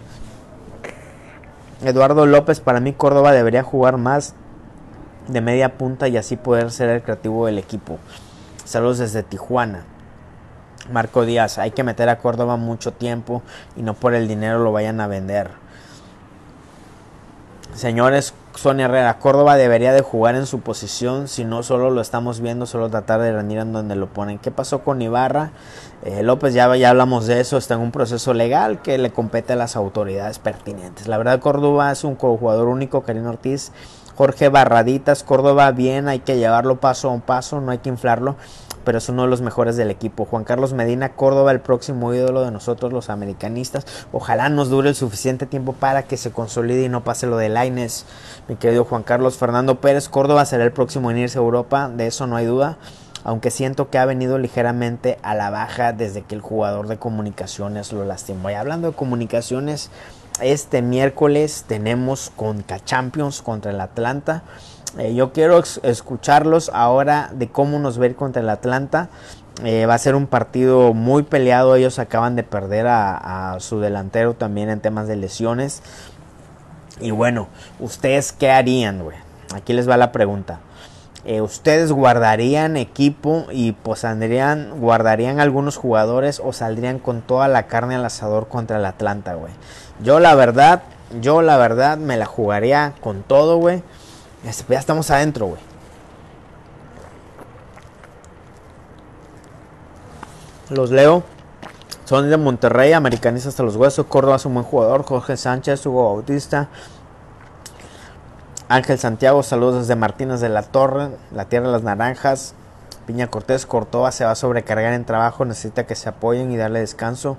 Eduardo 1.83 2.25
López, 2.25 2.59
para 2.59 2.79
mí 2.79 2.93
Córdoba 2.93 3.31
debería 3.31 3.63
jugar 3.63 3.97
más 3.97 4.33
de 5.27 5.41
media 5.41 5.77
punta 5.77 6.07
y 6.07 6.17
así 6.17 6.35
poder 6.35 6.71
ser 6.71 6.89
el 6.89 7.03
creativo 7.03 7.45
del 7.45 7.59
equipo. 7.59 7.99
Saludos 8.65 8.97
desde 8.97 9.23
Tijuana. 9.23 9.85
Marco 10.91 11.25
Díaz, 11.25 11.57
hay 11.57 11.71
que 11.71 11.83
meter 11.83 12.09
a 12.09 12.19
Córdoba 12.19 12.57
mucho 12.57 12.91
tiempo 12.91 13.41
y 13.75 13.81
no 13.81 13.93
por 13.93 14.13
el 14.13 14.27
dinero 14.27 14.59
lo 14.59 14.71
vayan 14.71 15.01
a 15.01 15.07
vender. 15.07 15.51
Señores, 17.73 18.33
Sonia 18.55 18.85
Herrera, 18.85 19.19
Córdoba 19.19 19.55
debería 19.55 19.93
de 19.93 20.01
jugar 20.01 20.35
en 20.35 20.45
su 20.45 20.59
posición, 20.59 21.27
si 21.27 21.45
no 21.45 21.63
solo 21.63 21.91
lo 21.91 22.01
estamos 22.01 22.41
viendo, 22.41 22.65
solo 22.65 22.89
tratar 22.89 23.21
de 23.21 23.31
rendir 23.31 23.59
en 23.59 23.71
donde 23.71 23.95
lo 23.95 24.07
ponen. 24.07 24.37
¿Qué 24.37 24.51
pasó 24.51 24.83
con 24.83 25.01
Ibarra? 25.01 25.51
Eh, 26.03 26.23
López, 26.23 26.53
ya, 26.53 26.75
ya 26.75 26.89
hablamos 26.89 27.25
de 27.27 27.39
eso, 27.39 27.57
está 27.57 27.75
en 27.75 27.81
un 27.81 27.91
proceso 27.91 28.33
legal 28.33 28.81
que 28.81 28.97
le 28.97 29.11
compete 29.11 29.53
a 29.53 29.55
las 29.55 29.75
autoridades 29.75 30.39
pertinentes. 30.39 31.07
La 31.07 31.17
verdad, 31.17 31.39
Córdoba 31.39 31.91
es 31.91 32.03
un 32.03 32.15
jugador 32.15 32.67
único, 32.67 33.03
Karina 33.03 33.29
Ortiz. 33.29 33.71
Jorge 34.19 34.49
Barraditas, 34.49 35.23
Córdoba 35.23 35.71
bien, 35.71 36.09
hay 36.09 36.19
que 36.19 36.35
llevarlo 36.37 36.81
paso 36.81 37.09
a 37.09 37.17
paso, 37.19 37.61
no 37.61 37.71
hay 37.71 37.77
que 37.77 37.87
inflarlo, 37.87 38.35
pero 38.89 38.97
es 38.97 39.07
uno 39.07 39.21
de 39.21 39.27
los 39.27 39.41
mejores 39.41 39.77
del 39.77 39.91
equipo. 39.91 40.25
Juan 40.25 40.43
Carlos 40.43 40.73
Medina, 40.73 41.09
Córdoba, 41.09 41.51
el 41.51 41.59
próximo 41.59 42.11
ídolo 42.11 42.41
de 42.41 42.49
nosotros 42.49 42.91
los 42.91 43.11
americanistas. 43.11 43.85
Ojalá 44.11 44.49
nos 44.49 44.71
dure 44.71 44.89
el 44.89 44.95
suficiente 44.95 45.45
tiempo 45.45 45.73
para 45.73 46.01
que 46.01 46.17
se 46.17 46.31
consolide 46.31 46.85
y 46.85 46.89
no 46.89 47.03
pase 47.03 47.27
lo 47.27 47.37
de 47.37 47.49
Laines. 47.49 48.07
Mi 48.47 48.55
querido 48.55 48.85
Juan 48.85 49.03
Carlos 49.03 49.37
Fernando 49.37 49.79
Pérez, 49.79 50.09
Córdoba 50.09 50.43
será 50.45 50.63
el 50.63 50.71
próximo 50.71 51.11
en 51.11 51.19
irse 51.19 51.37
a 51.37 51.41
Europa, 51.43 51.87
de 51.87 52.07
eso 52.07 52.25
no 52.25 52.35
hay 52.35 52.47
duda 52.47 52.79
aunque 53.25 53.51
siento 53.51 53.89
que 53.89 53.97
ha 53.97 54.05
venido 54.05 54.37
ligeramente 54.37 55.19
a 55.23 55.35
la 55.35 55.49
baja 55.49 55.91
desde 55.91 56.21
que 56.21 56.35
el 56.35 56.41
jugador 56.41 56.87
de 56.87 56.97
comunicaciones 56.97 57.91
lo 57.91 58.05
lastimó. 58.05 58.49
Y 58.49 58.53
hablando 58.53 58.89
de 58.89 58.95
comunicaciones, 58.95 59.91
este 60.41 60.81
miércoles 60.81 61.65
tenemos 61.67 62.31
Conca 62.35 62.79
Champions 62.83 63.41
contra 63.41 63.71
el 63.71 63.81
Atlanta. 63.81 64.43
Eh, 64.97 65.13
yo 65.13 65.31
quiero 65.33 65.61
escucharlos 65.83 66.71
ahora 66.73 67.29
de 67.33 67.49
cómo 67.49 67.79
nos 67.79 67.97
ir 67.97 68.15
contra 68.15 68.41
el 68.41 68.49
Atlanta. 68.49 69.09
Eh, 69.63 69.85
va 69.85 69.93
a 69.93 69.97
ser 69.97 70.15
un 70.15 70.27
partido 70.27 70.93
muy 70.93 71.23
peleado. 71.23 71.75
Ellos 71.75 71.99
acaban 71.99 72.35
de 72.35 72.43
perder 72.43 72.87
a, 72.87 73.53
a 73.53 73.59
su 73.59 73.79
delantero 73.79 74.33
también 74.33 74.69
en 74.69 74.79
temas 74.79 75.07
de 75.07 75.15
lesiones. 75.15 75.83
Y 77.01 77.11
bueno, 77.11 77.47
¿ustedes 77.79 78.31
qué 78.31 78.51
harían, 78.51 79.03
güey? 79.03 79.17
Aquí 79.53 79.73
les 79.73 79.89
va 79.89 79.97
la 79.97 80.11
pregunta. 80.11 80.59
Eh, 81.25 81.41
ustedes 81.41 81.91
guardarían 81.91 82.77
equipo 82.77 83.45
y 83.51 83.73
pues 83.73 83.99
saldrían, 83.99 84.79
guardarían 84.79 85.39
algunos 85.39 85.75
jugadores 85.75 86.41
o 86.43 86.53
saldrían 86.53 86.99
con 86.99 87.21
toda 87.21 87.47
la 87.47 87.67
carne 87.67 87.95
al 87.95 88.05
asador 88.05 88.47
contra 88.47 88.77
el 88.77 88.85
Atlanta, 88.85 89.33
güey. 89.33 89.51
Yo 90.01 90.19
la 90.19 90.33
verdad, 90.35 90.83
yo 91.19 91.41
la 91.41 91.57
verdad 91.57 91.97
me 91.97 92.15
la 92.15 92.25
jugaría 92.25 92.93
con 93.01 93.23
todo, 93.23 93.57
güey. 93.57 93.83
Ya 94.43 94.79
estamos 94.79 95.11
adentro, 95.11 95.47
güey. 95.47 95.61
Los 100.69 100.91
leo. 100.91 101.23
Son 102.05 102.29
de 102.29 102.37
Monterrey, 102.37 102.93
americanistas 102.93 103.49
hasta 103.53 103.63
los 103.63 103.75
huesos. 103.75 104.05
Córdoba 104.07 104.37
es 104.37 104.45
un 104.45 104.53
buen 104.53 104.65
jugador. 104.65 105.03
Jorge 105.03 105.35
Sánchez, 105.35 105.85
Hugo 105.85 106.13
Bautista. 106.15 106.69
Ángel 108.71 108.99
Santiago, 108.99 109.41
saludos 109.41 109.79
desde 109.79 109.95
Martínez 109.95 110.41
de 110.41 110.49
la 110.49 110.61
Torre, 110.61 111.09
la 111.31 111.45
Tierra 111.45 111.65
de 111.65 111.71
las 111.71 111.81
Naranjas. 111.81 112.53
Piña 113.07 113.25
Cortés, 113.25 113.65
Cortoba 113.65 114.11
se 114.11 114.25
va 114.25 114.31
a 114.31 114.35
sobrecargar 114.35 114.93
en 114.93 115.05
trabajo, 115.05 115.43
necesita 115.43 115.87
que 115.87 115.95
se 115.95 116.07
apoyen 116.07 116.51
y 116.51 116.57
darle 116.57 116.79
descanso. 116.79 117.37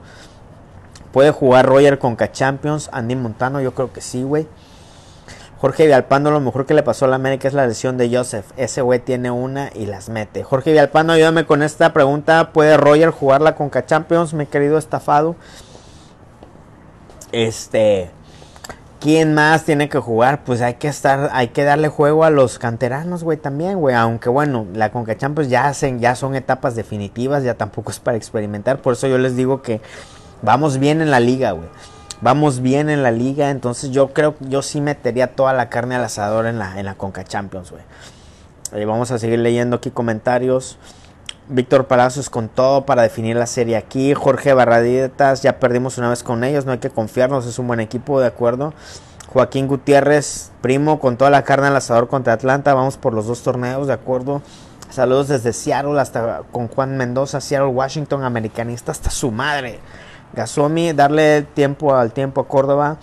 Puede 1.12 1.31
jugar 1.31 1.66
Roger 1.66 2.01
con 2.01 2.16
K-Champions, 2.16 2.90
Andy 2.93 3.14
Montano, 3.14 3.61
yo 3.61 3.75
creo 3.75 3.93
que 3.93 4.01
sí, 4.01 4.25
güey. 4.25 4.49
Jorge 5.61 5.87
Vialpando, 5.87 6.33
lo 6.33 6.40
mejor 6.40 6.66
que 6.66 6.75
le 6.75 6.83
pasó 6.83 7.05
a 7.05 7.09
la 7.09 7.16
América 7.16 7.47
es 7.47 7.55
la 7.55 7.64
lesión 7.64 7.97
de 7.97 8.12
Joseph. 8.12 8.47
Ese 8.57 8.83
güey 8.83 8.99
tiene 8.99 9.31
una 9.31 9.71
y 9.73 9.87
las 9.87 10.09
mete. 10.09 10.43
Jorge 10.43 10.73
Vialpando, 10.73 11.12
ayúdame 11.12 11.47
con 11.47 11.62
esta 11.62 11.93
pregunta. 11.93 12.51
¿Puede 12.53 12.77
Roger 12.77 13.11
jugarla 13.11 13.55
con 13.55 13.71
K-Champions, 13.71 14.35
mi 14.35 14.47
querido 14.47 14.79
estafado? 14.79 15.37
Este. 17.31 18.11
¿Quién 19.01 19.33
más 19.33 19.65
tiene 19.65 19.89
que 19.89 19.99
jugar? 19.99 20.45
Pues 20.45 20.61
hay 20.61 20.75
que 20.75 20.89
estar, 20.89 21.31
hay 21.33 21.49
que 21.49 21.65
darle 21.65 21.89
juego 21.89 22.23
a 22.25 22.29
los 22.29 22.59
canteranos, 22.59 23.25
güey, 23.25 23.39
también, 23.39 23.79
güey. 23.79 23.95
Aunque 23.95 24.29
bueno, 24.29 24.67
la 24.75 24.93
Conca 24.93 25.17
Champions 25.17 25.49
ya 25.49 25.69
hacen, 25.69 26.01
ya 26.01 26.15
son 26.15 26.35
etapas 26.35 26.77
definitivas, 26.77 27.43
ya 27.43 27.55
tampoco 27.55 27.91
es 27.93 27.99
para 27.99 28.19
experimentar. 28.19 28.83
Por 28.83 28.93
eso 28.93 29.07
yo 29.07 29.17
les 29.17 29.37
digo 29.37 29.63
que 29.63 29.81
vamos 30.43 30.77
bien 30.79 31.01
en 31.01 31.11
la 31.11 31.19
liga, 31.19 31.53
güey. 31.53 31.69
Vamos 32.21 32.61
bien 32.61 32.91
en 32.91 33.03
la 33.03 33.11
liga, 33.11 33.49
entonces 33.49 33.91
yo 33.91 34.13
creo, 34.13 34.35
yo 34.41 34.61
sí 34.61 34.83
metería 34.83 35.35
toda 35.35 35.55
la 35.55 35.71
carne 35.71 35.95
al 35.95 36.05
asador 36.05 36.45
en 36.45 36.59
la, 36.59 36.79
en 36.79 36.85
la 36.85 36.95
Conca 36.95 37.25
Champions, 37.25 37.71
güey. 37.71 37.83
Eh, 38.75 38.85
vamos 38.85 39.11
a 39.13 39.19
seguir 39.19 39.39
leyendo 39.39 39.77
aquí 39.77 39.91
comentarios. 39.91 40.77
Víctor 41.51 41.87
Palacios 41.87 42.31
con 42.31 42.49
todo 42.49 42.87
para 42.87 43.03
definir 43.03 43.37
la 43.37 43.47
serie 43.47 43.77
aquí. 43.77 44.15
Jorge 44.15 44.55
Barraditas, 44.55 45.43
ya 45.43 45.59
perdimos 45.59 45.99
una 45.99 46.09
vez 46.09 46.23
con 46.23 46.45
ellos, 46.45 46.65
no 46.65 46.73
hay 46.73 46.79
que 46.79 46.91
confiarnos, 46.91 47.45
es 47.45 47.59
un 47.59 47.67
buen 47.67 47.81
equipo, 47.81 48.21
de 48.21 48.29
acuerdo. 48.29 48.73
Joaquín 49.33 49.67
Gutiérrez, 49.67 50.53
primo, 50.61 51.01
con 51.01 51.17
toda 51.17 51.31
la 51.31 51.43
carne 51.43 51.67
al 51.67 51.77
asador 51.77 52.09
contra 52.09 52.33
Atlanta, 52.33 52.73
vamos 52.73 52.97
por 52.97 53.15
los 53.15 53.27
dos 53.27 53.43
torneos, 53.43 53.89
de 53.89 53.93
acuerdo. 53.93 54.43
Saludos 54.91 55.29
desde 55.29 55.53
Seattle 55.53 56.01
hasta 56.01 56.43
con 56.51 56.69
Juan 56.69 56.97
Mendoza, 56.97 57.41
Seattle, 57.41 57.69
Washington, 57.69 58.25
americanista 58.25 58.93
hasta 58.93 59.11
su 59.11 59.31
madre. 59.31 59.81
Gasomi, 60.33 60.93
darle 60.93 61.43
tiempo 61.43 61.95
al 61.95 62.13
tiempo 62.13 62.41
a 62.41 62.49
Córdoba. 62.49 62.99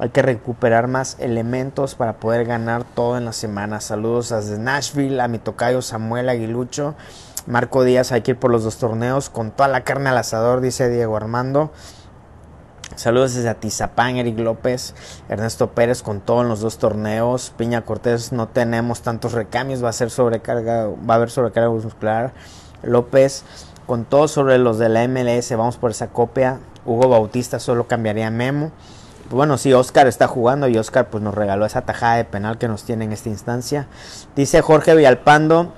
Hay 0.00 0.08
que 0.08 0.22
recuperar 0.22 0.88
más 0.88 1.16
elementos 1.20 1.94
para 1.94 2.14
poder 2.14 2.44
ganar 2.44 2.82
todo 2.82 3.16
en 3.16 3.24
la 3.24 3.32
semana. 3.32 3.80
Saludos 3.80 4.30
desde 4.30 4.58
Nashville, 4.58 5.20
a 5.20 5.28
mi 5.28 5.38
tocayo 5.38 5.82
Samuel 5.82 6.28
Aguilucho. 6.28 6.96
Marco 7.46 7.84
Díaz, 7.84 8.10
hay 8.12 8.22
que 8.22 8.32
ir 8.32 8.38
por 8.38 8.50
los 8.50 8.64
dos 8.64 8.78
torneos 8.78 9.28
con 9.28 9.50
toda 9.50 9.68
la 9.68 9.84
carne 9.84 10.08
al 10.08 10.16
asador, 10.16 10.62
dice 10.62 10.88
Diego 10.88 11.16
Armando. 11.16 11.70
Saludos 12.96 13.34
desde 13.34 13.50
Atizapán, 13.50 14.16
Eric 14.16 14.38
López, 14.38 14.94
Ernesto 15.28 15.72
Pérez 15.72 16.02
con 16.02 16.20
todo 16.20 16.42
en 16.42 16.48
los 16.48 16.60
dos 16.60 16.78
torneos. 16.78 17.52
Piña 17.56 17.84
Cortés, 17.84 18.32
no 18.32 18.48
tenemos 18.48 19.02
tantos 19.02 19.32
recambios, 19.32 19.84
va 19.84 19.90
a 19.90 19.92
ser 19.92 20.10
sobrecarga, 20.10 20.86
va 20.86 21.14
a 21.14 21.16
haber 21.16 21.30
sobrecarga 21.30 21.68
muscular. 21.68 22.32
López, 22.82 23.44
con 23.86 24.04
todo 24.04 24.26
sobre 24.28 24.58
los 24.58 24.78
de 24.78 24.88
la 24.88 25.06
MLS, 25.06 25.50
vamos 25.50 25.76
por 25.76 25.90
esa 25.90 26.08
copia. 26.08 26.60
Hugo 26.86 27.08
Bautista 27.08 27.58
solo 27.58 27.88
cambiaría 27.88 28.30
Memo. 28.30 28.70
Bueno, 29.30 29.58
sí, 29.58 29.72
Oscar 29.72 30.06
está 30.06 30.28
jugando 30.28 30.68
y 30.68 30.78
Oscar 30.78 31.10
pues 31.10 31.22
nos 31.22 31.34
regaló 31.34 31.66
esa 31.66 31.82
tajada 31.82 32.16
de 32.16 32.24
penal 32.24 32.58
que 32.58 32.68
nos 32.68 32.84
tiene 32.84 33.04
en 33.04 33.12
esta 33.12 33.28
instancia. 33.28 33.86
Dice 34.36 34.62
Jorge 34.62 34.94
Villalpando 34.94 35.72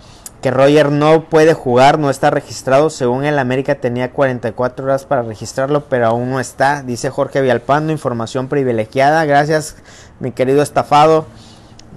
que 0.47 0.53
Roger 0.53 0.93
no 0.93 1.25
puede 1.25 1.55
jugar, 1.55 1.99
no 1.99 2.09
está 2.09 2.31
registrado. 2.31 2.89
Según 2.89 3.25
el 3.25 3.41
América 3.41 3.81
tenía 3.81 4.13
44 4.13 4.85
horas 4.85 5.05
para 5.05 5.23
registrarlo, 5.23 5.87
pero 5.87 6.07
aún 6.07 6.31
no 6.31 6.39
está. 6.39 6.85
Dice 6.85 7.11
Jorge 7.11 7.41
Vialpando, 7.41 7.91
información 7.91 8.47
privilegiada. 8.47 9.25
Gracias, 9.25 9.75
mi 10.21 10.31
querido 10.31 10.63
estafado. 10.63 11.27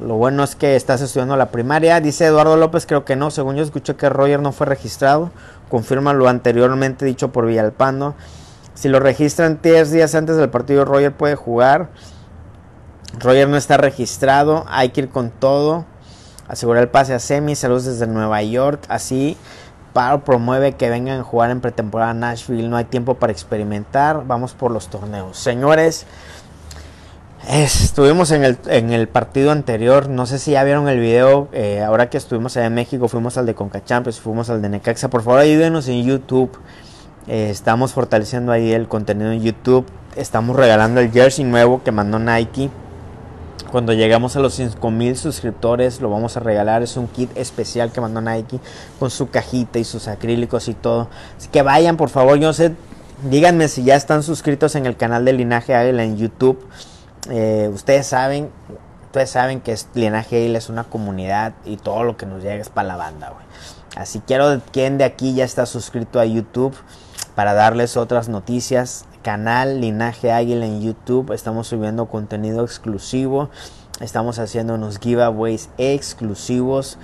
Lo 0.02 0.16
bueno 0.16 0.44
es 0.44 0.56
que 0.56 0.76
estás 0.76 1.00
estudiando 1.02 1.38
la 1.38 1.52
primaria. 1.52 2.02
Dice 2.02 2.26
Eduardo 2.26 2.58
López, 2.58 2.88
creo 2.88 3.06
que 3.06 3.16
no. 3.16 3.30
Según 3.30 3.56
yo 3.56 3.62
escuché 3.62 3.96
que 3.96 4.10
Roger 4.10 4.40
no 4.40 4.52
fue 4.52 4.66
registrado. 4.66 5.30
Confirma 5.70 6.14
lo 6.14 6.28
anteriormente 6.28 7.06
dicho 7.06 7.32
por 7.32 7.46
Villalpando. 7.46 8.16
Si 8.74 8.90
lo 8.90 9.00
registran 9.00 9.60
10 9.62 9.92
días 9.92 10.16
antes 10.16 10.38
del 10.38 10.50
partido, 10.50 10.86
Roger 10.86 11.12
puede 11.12 11.36
jugar. 11.36 11.90
Roger 13.20 13.48
no 13.48 13.58
está 13.58 13.78
registrado. 13.78 14.66
Hay 14.70 14.90
que 14.90 15.02
ir 15.02 15.10
con 15.10 15.30
todo 15.30 15.86
asegurar 16.50 16.84
el 16.84 16.90
pase 16.90 17.14
a 17.14 17.20
semi, 17.20 17.56
saludos 17.56 17.86
desde 17.86 18.08
Nueva 18.08 18.42
York, 18.42 18.84
así 18.90 19.38
Paro 19.94 20.24
promueve 20.24 20.74
que 20.74 20.90
vengan 20.90 21.22
a 21.22 21.24
jugar 21.24 21.52
en 21.52 21.62
pretemporada 21.62 22.14
Nashville, 22.14 22.68
no 22.68 22.78
hay 22.78 22.86
tiempo 22.86 23.16
para 23.16 23.32
experimentar, 23.32 24.24
vamos 24.26 24.54
por 24.54 24.72
los 24.72 24.88
torneos. 24.88 25.38
Señores, 25.38 26.06
estuvimos 27.48 28.32
en 28.32 28.44
el, 28.44 28.58
en 28.68 28.92
el 28.92 29.08
partido 29.08 29.52
anterior, 29.52 30.10
no 30.10 30.26
sé 30.26 30.38
si 30.38 30.52
ya 30.52 30.64
vieron 30.64 30.90
el 30.90 31.00
video, 31.00 31.50
eh, 31.54 31.82
ahora 31.82 32.10
que 32.10 32.18
estuvimos 32.18 32.58
allá 32.58 32.68
en 32.68 32.74
México, 32.76 33.08
fuimos 33.08 33.38
al 33.38 33.46
de 33.46 33.56
Conca 33.56 33.84
Champions, 33.84 34.20
fuimos 34.20 34.50
al 34.50 34.62
de 34.62 34.70
Necaxa, 34.70 35.10
por 35.10 35.24
favor 35.24 35.40
ayúdenos 35.40 35.88
en 35.88 36.04
YouTube, 36.04 36.52
eh, 37.28 37.50
estamos 37.50 37.94
fortaleciendo 37.94 38.52
ahí 38.52 38.72
el 38.72 38.88
contenido 38.88 39.32
en 39.32 39.42
YouTube, 39.42 39.86
estamos 40.16 40.56
regalando 40.56 41.00
el 41.00 41.12
jersey 41.12 41.46
nuevo 41.46 41.82
que 41.84 41.92
mandó 41.92 42.20
Nike 42.20 42.70
cuando 43.70 43.94
llegamos 43.94 44.36
a 44.36 44.40
los 44.40 44.56
5000 44.56 45.18
suscriptores 45.18 46.02
lo 46.02 46.10
vamos 46.10 46.38
a 46.38 46.40
regalar. 46.40 46.84
Es 46.84 46.98
un 46.98 47.08
kit 47.08 47.36
especial 47.36 47.92
que 47.92 48.02
mandó 48.02 48.22
Nike 48.22 48.60
con 49.00 49.10
su 49.10 49.30
cajita 49.30 49.80
y 49.80 49.84
sus 49.84 50.08
acrílicos 50.08 50.68
y 50.68 50.74
todo. 50.74 51.10
Así 51.38 51.50
que 51.50 51.62
vayan, 51.62 51.98
por 51.98 52.10
favor. 52.10 52.38
Yo 52.38 52.54
sé, 52.54 52.74
díganme 53.30 53.68
si 53.68 53.84
ya 53.84 53.96
están 53.96 54.24
suscritos 54.24 54.76
en 54.76 54.86
el 54.86 54.98
canal 54.98 55.26
de 55.26 55.34
Linaje 55.34 55.76
Águila 55.76 56.04
en 56.04 56.18
YouTube. 56.18 56.60
Eh, 57.30 57.70
ustedes 57.74 58.08
saben, 58.08 58.50
ustedes 59.06 59.30
saben 59.30 59.62
que 59.62 59.76
Linaje 59.94 60.38
Águila 60.38 60.58
es 60.58 60.70
una 60.70 60.84
comunidad 60.84 61.54
y 61.66 61.78
todo 61.78 62.04
lo 62.04 62.18
que 62.18 62.26
nos 62.26 62.42
llega 62.42 62.62
es 62.62 62.70
para 62.70 62.88
la 62.88 62.96
banda, 62.96 63.30
güey. 63.30 63.46
Así 63.96 64.22
quiero 64.26 64.62
quien 64.72 64.98
de 64.98 65.04
aquí 65.04 65.34
ya 65.34 65.44
está 65.44 65.66
suscrito 65.66 66.20
a 66.20 66.26
YouTube 66.26 66.76
para 67.36 67.54
darles 67.54 67.98
otras 67.98 68.30
noticias 68.30 69.06
canal 69.22 69.82
Linaje 69.82 70.32
Águila 70.32 70.66
en 70.66 70.82
YouTube. 70.82 71.32
Estamos 71.34 71.68
subiendo 71.68 72.08
contenido 72.08 72.64
exclusivo. 72.64 73.50
Estamos 74.00 74.40
haciendo 74.40 74.76
unos 74.76 75.00
giveaways 75.00 75.70
exclusivos. 75.78 76.98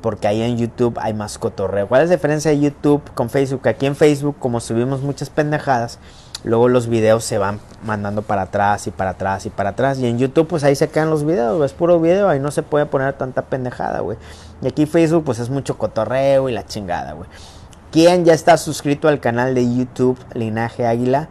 Porque 0.00 0.28
ahí 0.28 0.42
en 0.42 0.56
YouTube 0.56 0.96
hay 1.00 1.12
más 1.12 1.38
cotorreo. 1.38 1.88
¿Cuál 1.88 2.02
es 2.02 2.08
la 2.08 2.16
diferencia 2.16 2.50
de 2.50 2.60
YouTube 2.60 3.02
con 3.14 3.30
Facebook? 3.30 3.66
Aquí 3.66 3.86
en 3.86 3.96
Facebook, 3.96 4.36
como 4.38 4.60
subimos 4.60 5.02
muchas 5.02 5.28
pendejadas, 5.28 5.98
luego 6.44 6.68
los 6.68 6.86
videos 6.86 7.24
se 7.24 7.36
van 7.36 7.58
mandando 7.84 8.22
para 8.22 8.42
atrás 8.42 8.86
y 8.86 8.92
para 8.92 9.10
atrás 9.10 9.46
y 9.46 9.50
para 9.50 9.70
atrás. 9.70 9.98
Y 9.98 10.06
en 10.06 10.18
YouTube, 10.18 10.46
pues 10.46 10.62
ahí 10.62 10.76
se 10.76 10.88
quedan 10.88 11.10
los 11.10 11.24
videos, 11.24 11.64
es 11.64 11.72
puro 11.72 11.98
video, 11.98 12.28
ahí 12.28 12.38
no 12.38 12.52
se 12.52 12.62
puede 12.62 12.86
poner 12.86 13.14
tanta 13.14 13.42
pendejada, 13.42 13.98
güey. 13.98 14.18
Y 14.62 14.68
aquí 14.68 14.86
Facebook, 14.86 15.24
pues 15.24 15.40
es 15.40 15.50
mucho 15.50 15.76
cotorreo 15.78 16.48
y 16.48 16.52
la 16.52 16.64
chingada, 16.64 17.14
güey. 17.14 17.28
¿Quién 17.90 18.24
ya 18.24 18.34
está 18.34 18.56
suscrito 18.56 19.08
al 19.08 19.18
canal 19.18 19.54
de 19.54 19.74
YouTube 19.74 20.18
Linaje 20.34 20.86
Águila? 20.86 21.28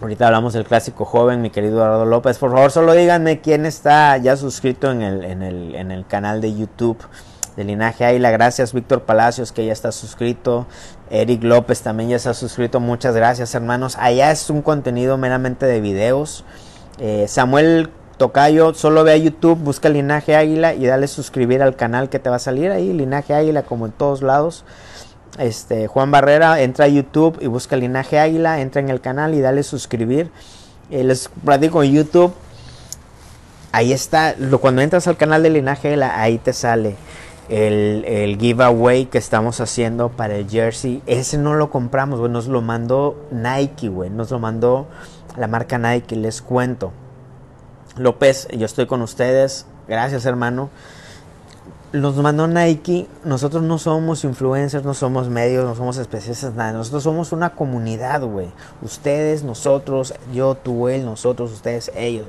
Ahorita 0.00 0.26
hablamos 0.26 0.54
del 0.54 0.64
clásico 0.64 1.04
joven, 1.04 1.42
mi 1.42 1.50
querido 1.50 1.76
Eduardo 1.76 2.06
López. 2.06 2.38
Por 2.38 2.50
favor, 2.52 2.70
solo 2.70 2.94
díganme 2.94 3.42
quién 3.42 3.66
está 3.66 4.16
ya 4.16 4.34
suscrito 4.34 4.90
en 4.90 5.02
el, 5.02 5.24
en 5.24 5.42
el, 5.42 5.74
en 5.74 5.90
el 5.90 6.06
canal 6.06 6.40
de 6.40 6.56
YouTube 6.56 6.96
de 7.54 7.64
Linaje 7.64 8.06
Águila. 8.06 8.30
Gracias, 8.30 8.72
Víctor 8.72 9.02
Palacios, 9.02 9.52
que 9.52 9.66
ya 9.66 9.74
está 9.74 9.92
suscrito. 9.92 10.66
Eric 11.10 11.44
López 11.44 11.82
también 11.82 12.08
ya 12.08 12.16
está 12.16 12.32
suscrito. 12.32 12.80
Muchas 12.80 13.14
gracias, 13.14 13.54
hermanos. 13.54 13.98
Allá 14.00 14.30
es 14.30 14.48
un 14.48 14.62
contenido 14.62 15.18
meramente 15.18 15.66
de 15.66 15.82
videos. 15.82 16.46
Eh, 16.98 17.26
Samuel 17.28 17.90
Tocayo, 18.16 18.72
solo 18.72 19.04
ve 19.04 19.12
a 19.12 19.16
YouTube, 19.18 19.58
busca 19.58 19.90
Linaje 19.90 20.34
Águila 20.34 20.72
y 20.72 20.86
dale 20.86 21.08
suscribir 21.08 21.62
al 21.62 21.76
canal 21.76 22.08
que 22.08 22.18
te 22.18 22.30
va 22.30 22.36
a 22.36 22.38
salir 22.38 22.70
ahí. 22.70 22.94
Linaje 22.94 23.34
Águila, 23.34 23.64
como 23.64 23.84
en 23.84 23.92
todos 23.92 24.22
lados. 24.22 24.64
Este, 25.38 25.86
Juan 25.86 26.10
Barrera, 26.10 26.60
entra 26.60 26.86
a 26.86 26.88
YouTube 26.88 27.38
y 27.40 27.46
busca 27.46 27.76
Linaje 27.76 28.18
Águila, 28.18 28.60
entra 28.60 28.80
en 28.80 28.90
el 28.90 29.00
canal 29.00 29.34
y 29.34 29.40
dale 29.40 29.62
suscribir. 29.62 30.30
Eh, 30.90 31.04
les 31.04 31.28
platico 31.44 31.82
en 31.82 31.92
YouTube. 31.92 32.32
Ahí 33.72 33.92
está, 33.92 34.34
cuando 34.60 34.82
entras 34.82 35.06
al 35.06 35.16
canal 35.16 35.42
de 35.42 35.50
Linaje 35.50 35.88
Águila, 35.88 36.20
ahí 36.20 36.38
te 36.38 36.52
sale 36.52 36.96
el, 37.48 38.04
el, 38.06 38.36
giveaway 38.36 39.06
que 39.06 39.18
estamos 39.18 39.60
haciendo 39.60 40.08
para 40.08 40.36
el 40.36 40.48
jersey. 40.48 41.02
Ese 41.06 41.38
no 41.38 41.54
lo 41.54 41.70
compramos, 41.70 42.28
nos 42.28 42.48
lo 42.48 42.62
mandó 42.62 43.28
Nike, 43.30 43.88
güey, 43.88 44.10
nos 44.10 44.30
lo 44.32 44.40
mandó 44.40 44.88
la 45.36 45.46
marca 45.46 45.78
Nike, 45.78 46.16
les 46.16 46.42
cuento. 46.42 46.92
López, 47.96 48.48
yo 48.48 48.66
estoy 48.66 48.86
con 48.86 49.02
ustedes, 49.02 49.66
gracias 49.86 50.24
hermano 50.26 50.70
los 51.92 52.14
mandó 52.16 52.46
Nike, 52.46 53.08
nosotros 53.24 53.64
no 53.64 53.78
somos 53.78 54.22
influencers, 54.22 54.84
no 54.84 54.94
somos 54.94 55.28
medios, 55.28 55.64
no 55.64 55.74
somos 55.74 55.96
especialistas, 55.98 56.54
nada. 56.54 56.72
Nosotros 56.72 57.02
somos 57.02 57.32
una 57.32 57.50
comunidad, 57.50 58.22
güey. 58.22 58.48
Ustedes, 58.80 59.42
nosotros, 59.42 60.14
yo, 60.32 60.54
tú, 60.54 60.88
él, 60.88 61.04
nosotros, 61.04 61.50
ustedes, 61.52 61.90
ellos, 61.96 62.26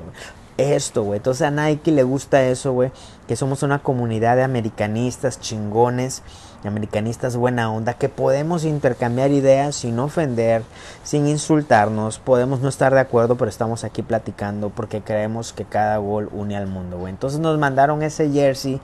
Esto, 0.58 1.04
güey. 1.04 1.18
Entonces 1.18 1.46
a 1.46 1.50
Nike 1.50 1.92
le 1.92 2.02
gusta 2.02 2.44
eso, 2.44 2.72
güey. 2.72 2.90
Que 3.28 3.36
somos 3.36 3.62
una 3.62 3.78
comunidad 3.78 4.36
de 4.36 4.42
americanistas 4.42 5.40
chingones, 5.40 6.22
americanistas 6.64 7.36
buena 7.36 7.72
onda, 7.72 7.94
que 7.94 8.08
podemos 8.08 8.64
intercambiar 8.64 9.30
ideas 9.30 9.76
sin 9.76 9.98
ofender, 9.98 10.62
sin 11.04 11.26
insultarnos. 11.26 12.18
Podemos 12.18 12.60
no 12.60 12.68
estar 12.68 12.92
de 12.92 13.00
acuerdo, 13.00 13.36
pero 13.36 13.48
estamos 13.48 13.84
aquí 13.84 14.02
platicando 14.02 14.70
porque 14.70 15.00
creemos 15.02 15.52
que 15.52 15.64
cada 15.64 15.96
gol 15.98 16.28
une 16.32 16.56
al 16.56 16.66
mundo, 16.66 16.98
güey. 16.98 17.12
Entonces 17.12 17.40
nos 17.40 17.58
mandaron 17.58 18.02
ese 18.02 18.30
jersey 18.30 18.80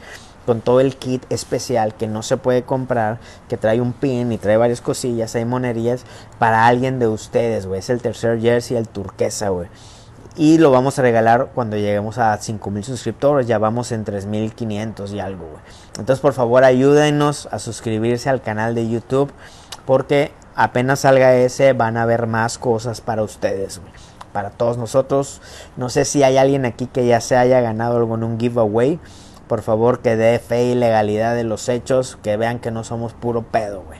con 0.49 0.63
todo 0.63 0.81
el 0.81 0.97
kit 0.97 1.31
especial 1.31 1.95
que 1.95 2.07
no 2.07 2.23
se 2.23 2.39
puede 2.39 2.63
comprar, 2.63 3.19
que 3.51 3.59
trae 3.59 3.83
un 3.83 3.93
pin 3.93 4.33
y 4.33 4.39
trae 4.39 4.57
varias 4.57 4.81
cosillas, 4.81 5.35
hay 5.35 5.45
monerías 5.45 6.07
para 6.39 6.67
alguien 6.67 6.99
de 6.99 7.07
ustedes, 7.07 7.67
güey. 7.67 7.81
Es 7.81 7.91
el 7.91 8.01
tercer 8.01 8.41
jersey, 8.41 8.79
el 8.79 8.89
turquesa, 8.89 9.51
güey. 9.51 9.69
Y 10.37 10.57
lo 10.57 10.71
vamos 10.71 10.99
a 10.99 11.03
regalar 11.03 11.51
cuando 11.55 11.77
lleguemos 11.77 12.17
a 12.17 12.35
5000 12.39 12.83
suscriptores. 12.83 13.47
Ya 13.47 13.59
vamos 13.59 13.93
en 13.93 14.07
3500 14.07 15.13
y 15.13 15.21
algo, 15.21 15.45
güey. 15.49 15.61
Entonces, 15.99 16.21
por 16.21 16.33
favor, 16.33 16.65
ayúdenos 16.65 17.47
a 17.53 17.59
suscribirse 17.59 18.31
al 18.31 18.41
canal 18.41 18.75
de 18.75 18.89
YouTube. 18.89 19.31
Porque 19.85 20.33
apenas 20.55 21.01
salga 21.01 21.35
ese, 21.35 21.75
van 21.75 21.99
a 21.99 22.07
ver 22.07 22.27
más 22.27 22.57
cosas 22.57 23.03
para 23.03 23.23
ustedes, 23.23 23.81
güey. 23.81 23.93
Para 24.33 24.49
todos 24.49 24.79
nosotros. 24.79 25.43
No 25.77 25.91
sé 25.91 26.07
si 26.07 26.23
hay 26.23 26.39
alguien 26.39 26.65
aquí 26.65 26.87
que 26.87 27.07
ya 27.07 27.21
se 27.21 27.37
haya 27.37 27.61
ganado 27.61 27.99
algo 27.99 28.15
en 28.15 28.25
un 28.25 28.41
giveaway 28.41 28.99
por 29.49 29.63
favor 29.63 30.01
que 30.01 30.17
dé 30.17 30.39
fe 30.39 30.67
y 30.67 30.75
legalidad 30.75 31.35
de 31.35 31.45
los 31.45 31.69
hechos, 31.69 32.19
que 32.23 32.37
vean 32.37 32.59
que 32.59 32.71
no 32.71 32.85
somos 32.85 33.15
puro 33.15 33.43
pedo, 33.43 33.83
güey. 33.83 33.99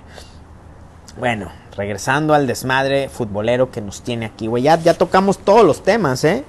Bueno, 1.19 1.51
regresando 1.77 2.35
al 2.35 2.47
desmadre 2.47 3.09
futbolero 3.09 3.71
que 3.71 3.81
nos 3.81 4.03
tiene 4.03 4.27
aquí, 4.27 4.47
güey. 4.47 4.63
Ya, 4.63 4.79
ya 4.79 4.95
tocamos 4.95 5.39
todos 5.39 5.65
los 5.65 5.83
temas, 5.83 6.23
¿eh? 6.25 6.45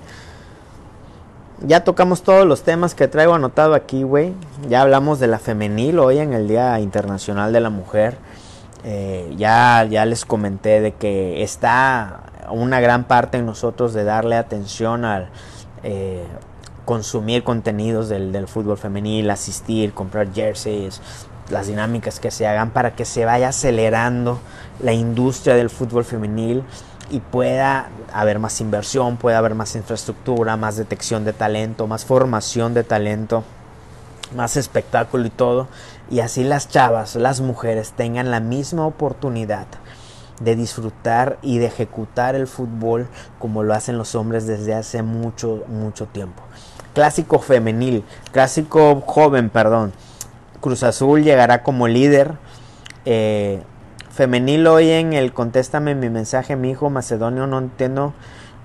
Ya 1.61 1.83
tocamos 1.83 2.21
todos 2.21 2.45
los 2.45 2.63
temas 2.63 2.95
que 2.95 3.07
traigo 3.07 3.33
anotado 3.33 3.73
aquí, 3.73 4.03
güey. 4.03 4.33
Ya 4.69 4.81
hablamos 4.81 5.19
de 5.19 5.27
la 5.27 5.39
femenil 5.39 5.99
hoy 5.99 6.19
en 6.19 6.33
el 6.33 6.47
Día 6.47 6.79
Internacional 6.79 7.51
de 7.51 7.59
la 7.59 7.69
Mujer. 7.69 8.17
Eh, 8.83 9.33
ya, 9.37 9.85
ya 9.89 10.05
les 10.05 10.23
comenté 10.23 10.79
de 10.79 10.93
que 10.93 11.43
está 11.43 12.21
una 12.49 12.79
gran 12.79 13.03
parte 13.03 13.37
en 13.37 13.45
nosotros 13.45 13.93
de 13.93 14.03
darle 14.03 14.35
atención 14.35 15.03
al, 15.03 15.29
eh, 15.83 16.23
consumir 16.89 17.43
contenidos 17.43 18.09
del, 18.09 18.47
fútbol 18.47 18.75
femenil, 18.75 19.29
asistir, 19.29 19.93
comprar 19.93 20.33
jerseys, 20.33 21.01
las 21.51 21.67
dinámicas 21.67 22.19
que 22.19 22.31
se 22.31 22.47
hagan 22.47 22.71
para 22.71 22.95
que 22.95 23.05
se 23.05 23.25
vaya 23.25 23.49
acelerando 23.49 24.39
la 24.81 24.91
industria 24.91 25.53
del 25.53 25.69
fútbol 25.69 26.03
femenil 26.03 26.63
y 27.11 27.19
pueda 27.19 27.89
haber 28.11 28.39
más 28.39 28.59
inversión, 28.59 29.17
pueda 29.17 29.37
haber 29.37 29.53
más 29.53 29.75
infraestructura, 29.75 30.57
más 30.57 30.77
detección 30.77 31.25
de 31.25 31.33
talento, 31.33 31.85
más 31.85 32.05
formación 32.05 32.73
de 32.73 32.83
talento, 32.83 33.43
más 34.35 34.57
espectáculo 34.57 35.27
y 35.27 35.29
todo. 35.29 35.67
Y 36.09 36.21
así 36.21 36.43
las 36.43 36.69
chavas, 36.69 37.15
las 37.15 37.39
mujeres 37.39 37.91
tengan 37.91 38.31
la 38.31 38.39
misma 38.39 38.87
oportunidad 38.87 39.67
de 40.39 40.55
disfrutar 40.55 41.37
y 41.43 41.59
de 41.59 41.67
ejecutar 41.67 42.33
el 42.33 42.47
fútbol 42.47 43.07
como 43.37 43.61
lo 43.61 43.75
hacen 43.75 43.99
los 43.99 44.15
hombres 44.15 44.47
desde 44.47 44.73
hace 44.73 45.03
mucho, 45.03 45.65
mucho 45.67 46.07
tiempo. 46.07 46.48
Clásico 46.99 47.39
femenil, 47.39 48.03
clásico 48.33 49.01
joven, 49.05 49.49
perdón. 49.49 49.93
Cruz 50.59 50.83
Azul 50.83 51.23
llegará 51.23 51.63
como 51.63 51.87
líder. 51.87 52.33
Eh, 53.05 53.63
femenil 54.11 54.67
hoy 54.67 54.89
en 54.89 55.13
el 55.13 55.31
contéstame 55.31 55.95
mi 55.95 56.09
mensaje, 56.09 56.57
mi 56.57 56.71
hijo 56.71 56.89
macedonio, 56.89 57.47
no 57.47 57.59
entiendo. 57.59 58.13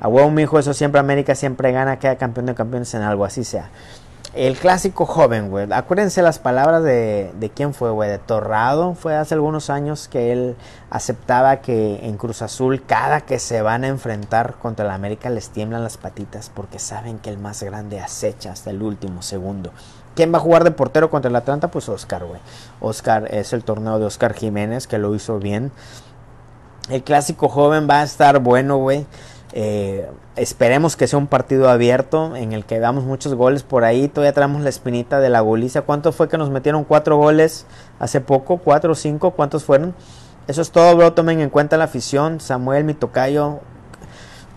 A 0.00 0.08
huevo, 0.08 0.32
mi 0.32 0.42
hijo, 0.42 0.58
eso 0.58 0.74
siempre 0.74 0.98
América 0.98 1.36
siempre 1.36 1.70
gana, 1.70 2.00
queda 2.00 2.16
campeón 2.16 2.46
de 2.46 2.56
campeones 2.56 2.92
en 2.94 3.02
algo, 3.02 3.24
así 3.24 3.44
sea. 3.44 3.70
El 4.34 4.56
clásico 4.58 5.06
joven, 5.06 5.48
güey. 5.48 5.68
Acuérdense 5.72 6.20
las 6.20 6.40
palabras 6.40 6.82
de, 6.82 7.32
de 7.38 7.50
quién 7.50 7.72
fue, 7.72 7.90
güey. 7.90 8.10
De 8.10 8.18
Torrado. 8.18 8.94
Fue 8.94 9.14
hace 9.14 9.34
algunos 9.34 9.70
años 9.70 10.08
que 10.08 10.32
él 10.32 10.56
aceptaba 10.90 11.58
que 11.58 12.00
en 12.02 12.16
Cruz 12.16 12.42
Azul, 12.42 12.82
cada 12.84 13.20
que 13.20 13.38
se 13.38 13.62
van 13.62 13.84
a 13.84 13.88
enfrentar 13.88 14.54
contra 14.54 14.84
la 14.84 14.94
América, 14.94 15.30
les 15.30 15.50
tiemblan 15.50 15.84
las 15.84 15.98
patitas 15.98 16.50
porque 16.52 16.80
saben 16.80 17.20
que 17.20 17.30
el 17.30 17.38
más 17.38 17.62
grande 17.62 18.00
acecha 18.00 18.50
hasta 18.50 18.70
el 18.70 18.82
último 18.82 19.22
segundo. 19.22 19.70
¿Quién 20.16 20.32
va 20.34 20.38
a 20.38 20.40
jugar 20.40 20.64
de 20.64 20.72
portero 20.72 21.10
contra 21.10 21.28
el 21.28 21.36
Atlanta? 21.36 21.68
Pues 21.68 21.88
Oscar, 21.88 22.24
güey. 22.24 22.40
Oscar 22.80 23.32
es 23.32 23.52
el 23.52 23.62
torneo 23.62 24.00
de 24.00 24.06
Oscar 24.06 24.34
Jiménez, 24.34 24.88
que 24.88 24.98
lo 24.98 25.14
hizo 25.14 25.38
bien. 25.38 25.70
El 26.88 27.04
clásico 27.04 27.48
joven 27.48 27.88
va 27.88 28.00
a 28.00 28.04
estar 28.04 28.40
bueno, 28.40 28.78
güey. 28.78 29.06
Eh, 29.56 30.10
esperemos 30.34 30.96
que 30.96 31.06
sea 31.06 31.16
un 31.16 31.28
partido 31.28 31.70
abierto 31.70 32.34
en 32.34 32.52
el 32.52 32.64
que 32.64 32.80
veamos 32.80 33.04
muchos 33.04 33.34
goles 33.34 33.62
por 33.62 33.84
ahí. 33.84 34.08
Todavía 34.08 34.32
traemos 34.32 34.62
la 34.62 34.68
espinita 34.68 35.20
de 35.20 35.28
la 35.28 35.40
goliza. 35.40 35.82
¿Cuánto 35.82 36.10
fue 36.10 36.28
que 36.28 36.36
nos 36.36 36.50
metieron 36.50 36.82
cuatro 36.82 37.16
goles 37.16 37.64
hace 38.00 38.20
poco? 38.20 38.58
¿Cuatro 38.58 38.92
o 38.92 38.94
cinco? 38.96 39.30
¿Cuántos 39.30 39.62
fueron? 39.62 39.94
Eso 40.48 40.60
es 40.60 40.72
todo, 40.72 40.96
bro. 40.96 41.12
Tomen 41.12 41.40
en 41.40 41.50
cuenta 41.50 41.76
la 41.76 41.84
afición. 41.84 42.40
Samuel, 42.40 42.82
mi 42.82 42.94
tocayo. 42.94 43.60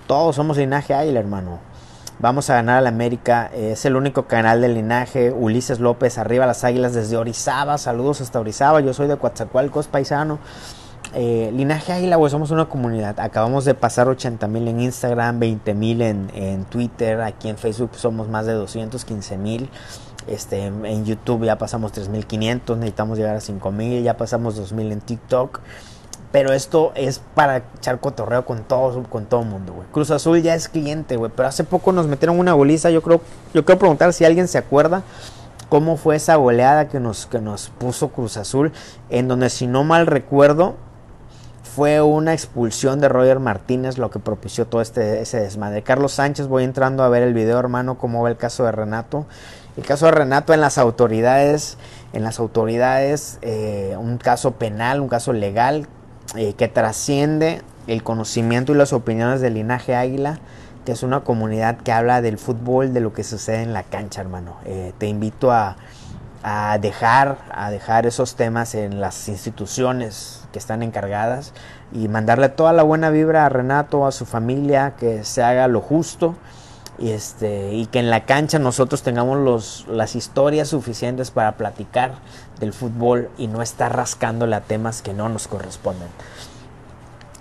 Todos 0.08 0.36
somos 0.36 0.58
linaje 0.58 0.96
Águila, 0.96 1.20
hermano. 1.20 1.60
Vamos 2.18 2.50
a 2.50 2.56
ganar 2.56 2.80
al 2.80 2.88
América. 2.88 3.52
Es 3.54 3.86
el 3.86 3.96
único 3.96 4.26
canal 4.26 4.62
del 4.62 4.74
linaje. 4.74 5.32
Ulises 5.32 5.80
López, 5.80 6.18
arriba 6.18 6.48
las 6.48 6.64
águilas 6.64 6.96
desde 6.96 7.18
Orizaba. 7.18 7.78
Saludos 7.78 8.22
hasta 8.22 8.40
Orizaba. 8.40 8.80
Yo 8.80 8.96
soy 8.96 9.08
de 9.08 9.18
Coatzacoalcos, 9.18 9.88
paisano. 9.88 10.40
Eh, 11.20 11.52
Linaje 11.52 11.94
Águila, 11.94 12.16
güey, 12.16 12.30
somos 12.30 12.52
una 12.52 12.70
comunidad. 12.70 13.20
Acabamos 13.20 13.66
de 13.66 13.74
pasar 13.74 14.08
80 14.08 14.48
mil 14.48 14.68
en 14.68 14.82
Instagram, 14.82 15.40
20 15.40 15.74
mil 15.74 16.04
en, 16.04 16.64
Twitter. 16.66 17.22
Aquí 17.22 17.50
en 17.50 17.58
Facebook 17.58 17.90
somos 17.96 18.30
más 18.30 18.46
de 18.46 18.54
215 18.54 19.36
mil. 19.40 19.68
Este, 20.28 20.66
en 20.66 21.06
YouTube 21.06 21.44
ya 21.44 21.58
pasamos 21.58 21.92
3.500, 21.92 22.76
necesitamos 22.76 23.18
llegar 23.18 23.36
a 23.36 23.40
5.000, 23.40 24.04
ya 24.04 24.16
pasamos 24.16 24.60
2.000 24.60 24.92
en 24.92 25.02
TikTok. 25.02 25.60
Pero 26.32 26.54
esto 26.54 26.92
es 26.94 27.20
para 27.34 27.64
echar 27.78 28.00
cotorreo 28.00 28.46
con 28.46 28.64
todo, 28.66 29.02
con 29.10 29.26
todo 29.26 29.42
mundo, 29.42 29.74
güey. 29.74 29.88
Cruz 29.92 30.12
Azul 30.12 30.44
ya 30.44 30.54
es 30.54 30.70
cliente, 30.70 31.16
güey. 31.16 31.32
Pero 31.36 31.48
hace 31.48 31.64
poco 31.64 31.94
nos 31.94 32.06
metieron 32.06 32.38
una 32.38 32.54
goliza. 32.54 32.92
Yo 32.92 33.02
creo, 33.02 33.22
yo 33.56 33.66
quiero 33.66 33.80
preguntar 33.80 34.14
si 34.14 34.24
alguien 34.24 34.48
se 34.48 34.60
acuerda 34.60 35.02
cómo 35.68 35.98
fue 35.98 36.16
esa 36.16 36.36
goleada 36.36 36.90
que 36.90 37.00
nos, 37.00 37.26
que 37.26 37.40
nos 37.40 37.70
puso 37.70 38.10
Cruz 38.10 38.38
Azul. 38.38 38.72
En 39.10 39.28
donde, 39.28 39.50
si 39.50 39.66
no 39.66 39.84
mal 39.84 40.06
recuerdo, 40.06 40.76
fue 41.78 42.02
una 42.02 42.34
expulsión 42.34 43.00
de 43.02 43.08
Roger 43.08 43.40
Martínez 43.40 44.00
lo 44.00 44.10
que 44.10 44.18
propició 44.18 44.66
todo 44.66 44.82
este 44.82 45.22
ese 45.22 45.42
desmadre. 45.42 45.84
Carlos 45.84 46.12
Sánchez, 46.12 46.48
voy 46.48 46.64
entrando 46.64 47.04
a 47.04 47.10
ver 47.10 47.22
el 47.22 47.36
video, 47.36 47.60
hermano, 47.60 48.00
cómo 48.00 48.24
va 48.24 48.30
el 48.30 48.36
caso 48.36 48.66
de 48.66 48.72
Renato. 48.72 49.28
El 49.78 49.86
caso 49.86 50.08
de 50.08 50.12
Renato 50.14 50.56
en 50.56 50.62
las 50.62 50.80
autoridades, 50.80 51.78
en 52.14 52.24
las 52.24 52.40
autoridades, 52.40 53.38
eh, 53.44 53.96
un 54.00 54.18
caso 54.18 54.54
penal, 54.54 55.02
un 55.02 55.08
caso 55.08 55.34
legal 55.34 55.88
eh, 56.36 56.54
que 56.54 56.68
trasciende 56.68 57.62
el 57.86 58.02
conocimiento 58.02 58.72
y 58.72 58.76
las 58.76 58.92
opiniones 58.92 59.40
del 59.40 59.54
linaje 59.54 59.94
águila, 59.94 60.40
que 60.84 60.94
es 60.94 61.04
una 61.04 61.20
comunidad 61.20 61.78
que 61.78 61.92
habla 61.92 62.24
del 62.24 62.40
fútbol, 62.40 62.92
de 62.92 63.02
lo 63.02 63.14
que 63.14 63.24
sucede 63.24 63.62
en 63.62 63.74
la 63.74 63.84
cancha, 63.84 64.20
hermano. 64.20 64.58
Eh, 64.66 64.94
te 64.98 65.06
invito 65.06 65.52
a, 65.52 65.78
a, 66.42 66.80
dejar, 66.80 67.38
a 67.52 67.70
dejar 67.70 68.08
esos 68.08 68.34
temas 68.36 68.74
en 68.74 69.00
las 69.00 69.30
instituciones 69.30 70.37
que 70.52 70.60
están 70.60 70.84
encargadas 70.84 71.54
y 71.92 72.08
mandarle 72.08 72.50
toda 72.50 72.74
la 72.74 72.84
buena 72.84 73.10
vibra 73.10 73.46
a 73.46 73.50
Renato, 73.50 74.06
a 74.06 74.12
su 74.12 74.26
familia, 74.26 74.94
que 75.00 75.24
se 75.24 75.44
haga 75.44 75.68
lo 75.68 75.82
justo 75.82 76.36
y, 77.00 77.12
este, 77.12 77.74
y 77.74 77.86
que 77.86 78.00
en 78.00 78.10
la 78.10 78.26
cancha 78.26 78.60
nosotros 78.60 79.04
tengamos 79.04 79.38
los, 79.38 79.86
las 79.88 80.16
historias 80.16 80.70
suficientes 80.70 81.32
para 81.32 81.54
platicar 81.54 82.16
del 82.60 82.74
fútbol 82.74 83.30
y 83.38 83.48
no 83.48 83.62
estar 83.62 83.96
rascándole 83.96 84.56
a 84.56 84.62
temas 84.62 85.02
que 85.02 85.14
no 85.14 85.30
nos 85.30 85.48
corresponden. 85.48 86.10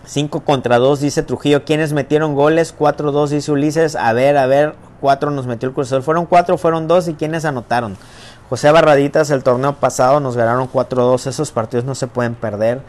5 0.06 0.40
contra 0.40 0.78
2 0.78 1.00
dice 1.00 1.22
Trujillo. 1.22 1.64
¿Quiénes 1.64 1.92
metieron 1.92 2.34
goles? 2.34 2.74
4-2 2.76 3.28
dice 3.28 3.50
Ulises. 3.52 3.96
A 3.96 4.12
ver, 4.12 4.36
a 4.36 4.46
ver. 4.46 4.74
4 5.00 5.30
nos 5.30 5.46
metió 5.46 5.68
el 5.68 5.74
cruzador. 5.74 6.02
Fueron 6.04 6.26
4, 6.26 6.56
fueron 6.58 6.86
2 6.86 7.08
y 7.08 7.14
quiénes 7.14 7.44
anotaron. 7.44 7.96
José 8.48 8.70
Barraditas, 8.70 9.30
el 9.30 9.42
torneo 9.42 9.74
pasado 9.74 10.20
nos 10.20 10.36
ganaron 10.36 10.70
4-2. 10.70 11.26
Esos 11.26 11.50
partidos 11.50 11.84
no 11.84 11.96
se 11.96 12.06
pueden 12.06 12.34
perder. 12.34 12.80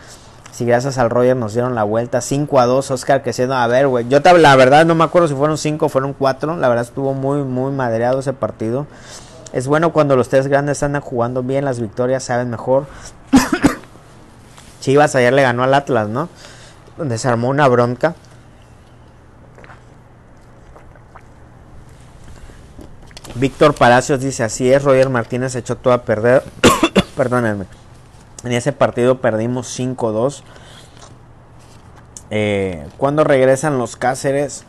Si 0.51 0.65
gracias 0.65 0.97
al 0.97 1.09
Roger 1.09 1.35
nos 1.35 1.53
dieron 1.53 1.75
la 1.75 1.83
vuelta 1.83 2.21
5 2.21 2.59
a 2.59 2.65
2, 2.65 2.91
Oscar 2.91 3.21
que 3.21 3.33
siendo, 3.33 3.55
a 3.55 3.67
ver, 3.67 3.87
güey, 3.87 4.07
yo 4.07 4.19
la 4.19 4.55
verdad 4.55 4.85
no 4.85 4.95
me 4.95 5.03
acuerdo 5.03 5.27
si 5.27 5.35
fueron 5.35 5.57
5 5.57 5.85
o 5.85 5.89
fueron 5.89 6.13
4, 6.13 6.57
la 6.57 6.67
verdad 6.67 6.85
estuvo 6.85 7.13
muy, 7.13 7.43
muy 7.43 7.71
madreado 7.71 8.19
ese 8.19 8.33
partido. 8.33 8.87
Es 9.53 9.67
bueno 9.67 9.93
cuando 9.93 10.15
los 10.15 10.29
tres 10.29 10.47
grandes 10.47 10.81
andan 10.83 11.01
jugando 11.01 11.43
bien, 11.43 11.65
las 11.65 11.79
victorias 11.79 12.23
saben 12.23 12.49
mejor. 12.49 12.85
Chivas 14.81 15.15
ayer 15.15 15.33
le 15.33 15.41
ganó 15.41 15.63
al 15.63 15.73
Atlas, 15.73 16.07
¿no? 16.07 16.29
Donde 16.97 17.17
se 17.17 17.27
armó 17.27 17.49
una 17.49 17.67
bronca. 17.67 18.15
Víctor 23.39 23.75
Palacios 23.75 24.19
dice 24.19 24.43
así 24.43 24.71
es, 24.71 24.83
Roger 24.83 25.09
Martínez 25.09 25.55
echó 25.55 25.75
todo 25.77 25.93
a 25.93 26.03
perder. 26.03 26.43
Perdónenme. 27.15 27.65
En 28.43 28.51
ese 28.51 28.71
partido 28.71 29.21
perdimos 29.21 29.67
5-2. 29.79 30.41
Eh, 32.29 32.87
cuando 32.97 33.23
regresan 33.23 33.77
los 33.77 33.95
Cáceres, 33.95 34.63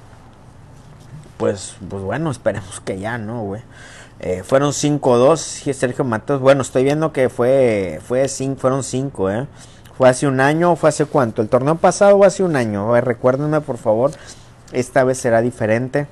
pues, 1.39 1.77
pues 1.89 2.03
bueno, 2.03 2.31
esperemos 2.31 2.81
que 2.81 2.99
ya, 2.99 3.17
¿no, 3.17 3.43
güey? 3.43 3.63
Eh, 4.21 4.43
fueron 4.45 4.73
5-2 4.73 5.67
y 5.67 5.73
Sergio 5.73 6.05
Matos. 6.05 6.41
Bueno, 6.41 6.63
estoy 6.63 6.85
viendo 6.85 7.13
que 7.13 7.29
fue, 7.29 8.01
fue 8.07 8.29
cinco, 8.29 8.61
fueron 8.61 8.83
5, 8.83 9.31
¿eh? 9.31 9.47
¿Fue 9.97 10.09
hace 10.09 10.29
un 10.29 10.41
año 10.41 10.77
fue 10.77 10.91
hace 10.91 11.07
cuánto? 11.07 11.43
¿El 11.43 11.49
torneo 11.49 11.75
pasado 11.75 12.17
o 12.17 12.25
hace 12.25 12.45
un 12.45 12.55
año? 12.55 12.95
recuérdenme, 13.01 13.61
por 13.61 13.79
favor. 13.79 14.13
Esta 14.73 15.03
vez 15.05 15.19
será 15.19 15.41
diferente. 15.41 16.07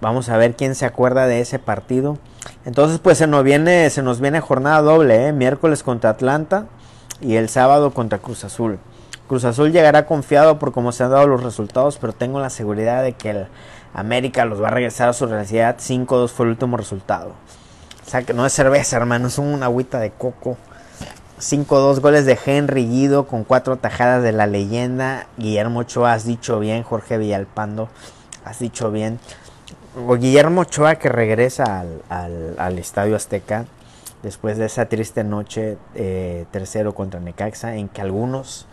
Vamos 0.00 0.28
a 0.28 0.36
ver 0.36 0.56
quién 0.56 0.74
se 0.74 0.84
acuerda 0.84 1.26
de 1.26 1.40
ese 1.40 1.58
partido. 1.58 2.18
Entonces, 2.64 2.98
pues 2.98 3.18
se 3.18 3.26
nos 3.26 3.42
viene, 3.44 3.88
se 3.90 4.02
nos 4.02 4.20
viene 4.20 4.40
jornada 4.40 4.82
doble, 4.82 5.28
¿eh? 5.28 5.32
miércoles 5.32 5.82
contra 5.82 6.10
Atlanta 6.10 6.66
y 7.20 7.36
el 7.36 7.48
sábado 7.48 7.92
contra 7.92 8.18
Cruz 8.18 8.44
Azul. 8.44 8.78
Cruz 9.26 9.44
Azul 9.44 9.72
llegará 9.72 10.06
confiado 10.06 10.58
por 10.58 10.72
cómo 10.72 10.92
se 10.92 11.02
han 11.02 11.10
dado 11.10 11.26
los 11.26 11.42
resultados, 11.42 11.98
pero 11.98 12.12
tengo 12.12 12.40
la 12.40 12.50
seguridad 12.50 13.02
de 13.02 13.14
que 13.14 13.30
el 13.30 13.46
América 13.94 14.44
los 14.44 14.62
va 14.62 14.68
a 14.68 14.72
regresar 14.72 15.08
a 15.08 15.12
su 15.12 15.26
realidad. 15.26 15.76
5-2 15.78 16.28
fue 16.28 16.46
el 16.46 16.50
último 16.50 16.76
resultado. 16.76 17.32
O 18.06 18.10
sea 18.10 18.22
que 18.22 18.34
no 18.34 18.46
es 18.46 18.52
cerveza, 18.52 18.96
hermano, 18.98 19.28
es 19.28 19.38
una 19.38 19.66
agüita 19.66 19.98
de 19.98 20.10
coco. 20.12 20.56
5-2 21.40 22.00
goles 22.00 22.24
de 22.24 22.38
Henry 22.44 22.86
Guido 22.86 23.26
con 23.26 23.44
cuatro 23.44 23.76
tajadas 23.76 24.22
de 24.22 24.32
la 24.32 24.46
leyenda. 24.46 25.26
Guillermo 25.36 25.80
Ochoa, 25.80 26.12
has 26.12 26.24
dicho 26.24 26.60
bien. 26.60 26.82
Jorge 26.82 27.18
Villalpando, 27.18 27.88
has 28.44 28.60
dicho 28.60 28.90
bien. 28.90 29.18
Guillermo 29.96 30.60
Ochoa 30.60 30.96
que 30.96 31.08
regresa 31.08 31.82
al, 32.10 32.78
Estadio 32.78 33.16
Azteca 33.16 33.64
después 34.22 34.58
de 34.58 34.66
esa 34.66 34.90
triste 34.90 35.24
noche 35.24 35.78
eh, 35.94 36.44
tercero 36.50 36.94
contra 36.94 37.18
Necaxa 37.18 37.76
en 37.76 37.88
que 37.88 38.02
algunos 38.02 38.66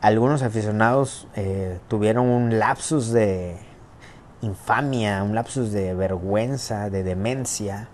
algunos 0.00 0.44
aficionados 0.44 1.26
eh, 1.34 1.80
tuvieron 1.88 2.28
un 2.28 2.60
lapsus 2.60 3.10
de 3.10 3.56
infamia, 4.42 5.24
un 5.24 5.34
lapsus 5.34 5.72
de 5.72 5.92
vergüenza, 5.94 6.88
de 6.88 7.02
demencia, 7.02 7.88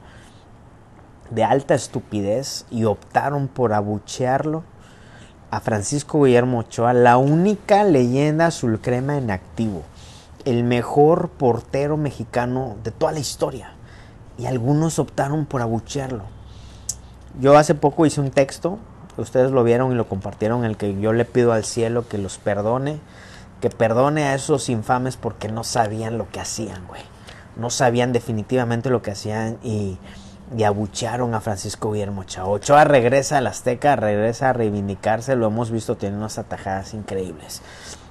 de 1.31 1.45
alta 1.45 1.75
estupidez 1.75 2.67
y 2.71 2.85
optaron 2.85 3.49
por 3.49 3.73
abuchearlo 3.73 4.65
a 5.51 5.61
Francisco 5.61 6.23
Guillermo 6.25 6.59
Ochoa, 6.59 6.93
la 6.93 7.17
única 7.17 7.85
leyenda 7.85 8.49
azul 8.49 8.81
crema 8.83 9.17
en 9.17 9.31
activo 9.31 9.83
el 10.49 10.65
mejor 10.65 11.29
portero 11.29 11.97
mexicano 11.97 12.77
de 12.83 12.91
toda 12.91 13.13
la 13.13 13.19
historia. 13.19 13.73
Y 14.39 14.47
algunos 14.47 14.99
optaron 14.99 15.45
por 15.45 15.61
abuchearlo. 15.61 16.25
Yo 17.39 17.59
hace 17.59 17.75
poco 17.75 18.07
hice 18.07 18.21
un 18.21 18.31
texto, 18.31 18.79
ustedes 19.19 19.51
lo 19.51 19.63
vieron 19.63 19.93
y 19.93 19.95
lo 19.95 20.09
compartieron, 20.09 20.65
el 20.65 20.77
que 20.77 20.99
yo 20.99 21.13
le 21.13 21.25
pido 21.25 21.53
al 21.53 21.65
cielo 21.65 22.09
que 22.09 22.19
los 22.19 22.39
perdone, 22.39 22.99
que 23.61 23.69
perdone 23.69 24.25
a 24.25 24.35
esos 24.35 24.71
infames 24.71 25.17
porque 25.17 25.49
no 25.49 25.65
sabían 25.65 26.17
lo 26.17 26.31
que 26.31 26.41
hacían, 26.41 26.87
güey. 26.87 27.03
No 27.57 27.69
sabían 27.71 28.13
definitivamente 28.13 28.89
lo 28.89 29.03
que 29.03 29.11
hacían 29.11 29.59
y, 29.63 29.99
y 30.57 30.63
abuchearon 30.63 31.35
a 31.35 31.41
Francisco 31.41 31.93
Guillermo 31.93 32.23
Ochoa. 32.23 32.47
Ochoa 32.47 32.85
regresa 32.85 33.39
al 33.39 33.49
Azteca, 33.49 33.97
regresa 33.97 34.51
a 34.51 34.53
reivindicarse, 34.55 35.37
lo 35.37 35.49
hemos 35.49 35.71
visto, 35.71 35.97
tiene 35.97 36.17
unas 36.17 36.39
atajadas 36.39 36.95
increíbles. 36.95 37.61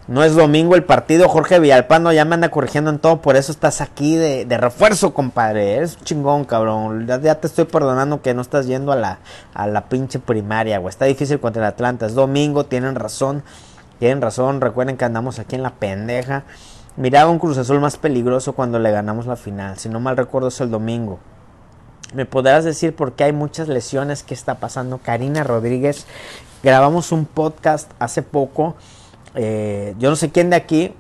No 0.08 0.24
es 0.24 0.36
domingo 0.36 0.76
el 0.76 0.86
partido, 0.86 1.28
Jorge 1.28 1.60
Villalpando 1.60 2.14
ya 2.14 2.24
me 2.24 2.36
anda 2.36 2.50
corrigiendo 2.50 2.90
en 2.90 3.00
todo, 3.00 3.22
por 3.22 3.36
eso 3.36 3.52
estás 3.52 3.82
aquí 3.82 4.16
de, 4.16 4.46
refuerzo, 4.58 5.14
compadre. 5.14 5.76
Eres 5.76 5.98
chingón, 6.02 6.46
cabrón. 6.46 7.06
Ya, 7.08 7.36
te 7.36 7.48
estoy 7.48 7.66
perdonando 7.66 8.22
que 8.22 8.34
no 8.34 8.42
estás 8.42 8.68
yendo 8.68 8.94
a 8.94 8.96
la, 8.96 9.20
a 9.54 9.68
la 9.68 9.90
pinche 9.90 10.20
primaria, 10.20 10.78
güey. 10.78 10.92
Está 10.92 11.04
difícil 11.04 11.42
contra 11.42 11.62
el 11.62 11.68
Atlanta. 11.68 12.06
Es 12.06 12.14
domingo, 12.14 12.66
tienen 12.66 12.96
razón. 12.96 13.44
Tienen 14.00 14.22
razón, 14.22 14.62
recuerden 14.62 14.96
que 14.96 15.04
andamos 15.04 15.40
aquí 15.40 15.56
en 15.56 15.64
la 15.64 15.72
pendeja. 15.72 16.44
Miraba 16.96 17.30
un 17.30 17.40
Cruz 17.40 17.58
Azul 17.58 17.82
más 17.82 17.98
peligroso 17.98 18.54
cuando 18.54 18.80
le 18.80 18.92
ganamos 18.92 19.26
la 19.26 19.36
final. 19.36 19.78
Si 19.78 19.90
no 19.90 20.00
mal 20.00 20.16
recuerdo 20.16 20.48
es 20.48 20.62
el 20.62 20.72
domingo. 20.72 21.20
¿Me 22.14 22.26
podrás 22.26 22.64
decir 22.64 22.96
por 22.96 23.12
qué 23.12 23.26
hay 23.26 23.34
muchas 23.34 23.68
lesiones? 23.68 24.24
¿Qué 24.24 24.34
está 24.34 24.56
pasando? 24.56 25.00
Karina 25.00 25.44
Rodríguez, 25.44 26.06
grabamos 26.64 27.12
un 27.12 27.26
podcast 27.26 27.92
hace 28.00 28.22
poco 28.22 28.76
eh, 29.40 29.94
yo 30.00 30.10
no 30.10 30.16
sé 30.16 30.32
quién 30.32 30.50
de 30.50 30.56
aquí 30.56 30.94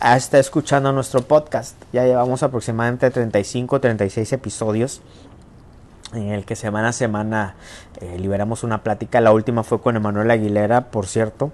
ah, 0.00 0.16
está 0.16 0.38
escuchando 0.38 0.92
nuestro 0.92 1.22
podcast. 1.22 1.74
Ya 1.92 2.04
llevamos 2.04 2.44
aproximadamente 2.44 3.10
35, 3.10 3.80
36 3.80 4.32
episodios 4.32 5.02
en 6.14 6.28
el 6.28 6.44
que 6.44 6.54
semana 6.54 6.88
a 6.88 6.92
semana 6.92 7.56
eh, 8.00 8.18
liberamos 8.20 8.62
una 8.62 8.84
plática. 8.84 9.20
La 9.20 9.32
última 9.32 9.64
fue 9.64 9.80
con 9.80 9.96
Emanuel 9.96 10.30
Aguilera, 10.30 10.90
por 10.92 11.06
cierto, 11.06 11.50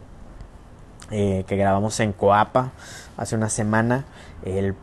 eh, 1.11 1.45
que 1.47 1.57
grabamos 1.57 1.99
en 2.01 2.13
Coapa 2.13 2.73
hace 3.17 3.35
una 3.35 3.49
semana. 3.49 4.05
El, 4.45 4.77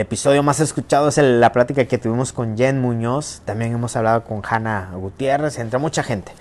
episodio 0.00 0.42
más 0.42 0.60
escuchado 0.60 1.08
es 1.08 1.16
la 1.16 1.50
plática 1.52 1.86
que 1.86 1.96
tuvimos 1.96 2.34
con 2.34 2.58
Jen 2.58 2.78
Muñoz. 2.80 3.40
También 3.46 3.72
hemos 3.72 3.96
hablado 3.96 4.24
con 4.24 4.42
Hanna 4.48 4.90
Gutiérrez, 4.94 5.58
entre 5.58 5.78
mucha 5.78 6.02
gente. 6.02 6.32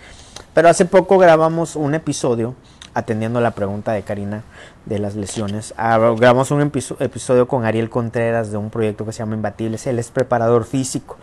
Pero 0.54 0.68
hace 0.68 0.84
poco 0.84 1.18
grabamos 1.18 1.78
un 1.78 1.96
episodio 1.96 2.56
atendiendo 3.00 3.42
la 3.42 3.52
pregunta 3.52 3.92
de 3.92 4.04
Karina 4.04 4.44
de 4.86 5.00
las 5.00 5.16
lesiones. 5.16 5.74
Grabamos 5.78 6.52
un 6.52 6.62
episodio 6.62 7.48
con 7.48 7.66
Ariel 7.66 7.90
Contreras 7.90 8.52
de 8.52 8.58
un 8.58 8.70
proyecto 8.70 9.06
que 9.06 9.12
se 9.12 9.20
llama 9.20 9.36
Imbatibles. 9.36 9.88
Él 9.88 10.00
es 10.00 10.12
preparador 10.12 10.66
físico 10.66 11.18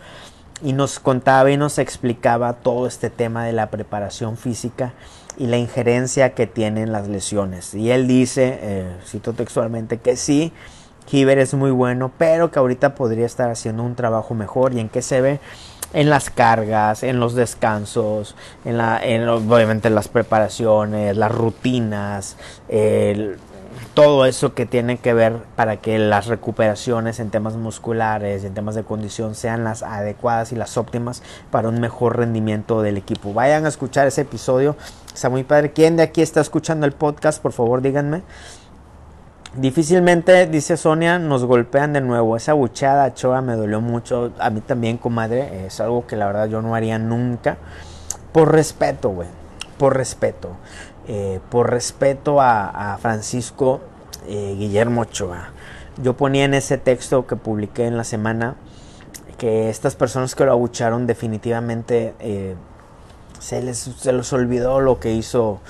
y 0.61 0.73
nos 0.73 0.99
contaba 0.99 1.51
y 1.51 1.57
nos 1.57 1.77
explicaba 1.77 2.53
todo 2.53 2.87
este 2.87 3.09
tema 3.09 3.45
de 3.45 3.53
la 3.53 3.69
preparación 3.69 4.37
física 4.37 4.93
y 5.37 5.47
la 5.47 5.57
injerencia 5.57 6.33
que 6.33 6.47
tienen 6.47 6.91
las 6.91 7.07
lesiones. 7.07 7.73
Y 7.73 7.91
él 7.91 8.07
dice, 8.07 8.59
eh, 8.61 8.97
cito 9.05 9.33
textualmente, 9.33 9.97
que 9.97 10.17
sí, 10.17 10.51
Kiber 11.07 11.39
es 11.39 11.53
muy 11.53 11.71
bueno, 11.71 12.11
pero 12.17 12.51
que 12.51 12.59
ahorita 12.59 12.93
podría 12.93 13.25
estar 13.25 13.49
haciendo 13.49 13.83
un 13.83 13.95
trabajo 13.95 14.35
mejor. 14.35 14.73
¿Y 14.73 14.79
en 14.79 14.89
qué 14.89 15.01
se 15.01 15.21
ve? 15.21 15.39
en 15.93 16.09
las 16.09 16.29
cargas, 16.29 17.01
en 17.03 17.21
los 17.21 17.33
descansos, 17.33 18.35
en 18.65 18.77
la, 18.77 18.99
en, 19.01 19.27
obviamente 19.29 19.89
las 19.89 20.09
preparaciones, 20.09 21.15
las 21.15 21.31
rutinas, 21.31 22.35
todo 23.93 24.25
eso 24.25 24.53
que 24.53 24.65
tiene 24.65 24.97
que 24.97 25.13
ver 25.13 25.37
para 25.55 25.77
que 25.77 25.97
las 25.97 26.27
recuperaciones 26.27 27.19
en 27.19 27.31
temas 27.31 27.55
musculares, 27.55 28.43
en 28.43 28.53
temas 28.53 28.75
de 28.75 28.83
condición 28.83 29.33
sean 29.33 29.63
las 29.63 29.81
adecuadas 29.81 30.51
y 30.51 30.55
las 30.55 30.77
óptimas 30.77 31.23
para 31.51 31.69
un 31.69 31.79
mejor 31.79 32.17
rendimiento 32.17 32.81
del 32.81 32.97
equipo. 32.97 33.33
Vayan 33.33 33.65
a 33.65 33.69
escuchar 33.69 34.07
ese 34.07 34.21
episodio, 34.21 34.75
está 35.13 35.29
muy 35.29 35.43
padre. 35.43 35.71
¿Quién 35.71 35.97
de 35.97 36.03
aquí 36.03 36.21
está 36.21 36.41
escuchando 36.41 36.85
el 36.85 36.91
podcast? 36.91 37.41
Por 37.41 37.53
favor, 37.53 37.81
díganme. 37.81 38.21
Difícilmente, 39.57 40.45
dice 40.45 40.77
Sonia, 40.77 41.17
nos 41.17 41.43
golpean 41.43 41.91
de 41.91 41.99
nuevo. 41.99 42.37
Esa 42.37 42.53
buchada 42.53 43.15
Choa 43.15 43.41
me 43.41 43.55
dolió 43.55 43.81
mucho. 43.81 44.31
A 44.37 44.51
mí 44.51 44.61
también, 44.61 44.97
comadre. 44.97 45.65
Es 45.65 45.79
algo 45.79 46.05
que 46.05 46.15
la 46.15 46.27
verdad 46.27 46.47
yo 46.47 46.61
no 46.61 46.75
haría 46.75 46.99
nunca. 46.99 47.57
Por 48.31 48.51
respeto, 48.51 49.09
güey. 49.09 49.27
Por 49.79 49.97
respeto. 49.97 50.57
eh, 51.07 51.39
por 51.49 51.71
respeto 51.71 52.39
a, 52.41 52.97
Francisco 53.01 53.81
eh, 54.27 54.55
Guillermo 54.57 55.01
Ochoa. 55.01 55.49
Yo 56.03 56.15
ponía 56.15 56.45
en 56.45 56.53
ese 56.53 56.77
texto 56.77 57.25
que 57.25 57.35
publiqué 57.35 57.87
en 57.87 57.97
la 57.97 58.03
semana 58.03 58.55
que 59.37 59.69
estas 59.69 59.95
personas 59.95 60.35
que 60.35 60.45
lo 60.45 60.51
abucharon 60.51 61.07
definitivamente 61.07 62.13
eh, 62.19 62.55
se, 63.39 63.61
les, 63.63 63.77
se 63.77 64.11
los 64.11 64.33
olvidó 64.33 64.81
lo 64.81 64.99
que 64.99 65.13
hizo 65.13 65.61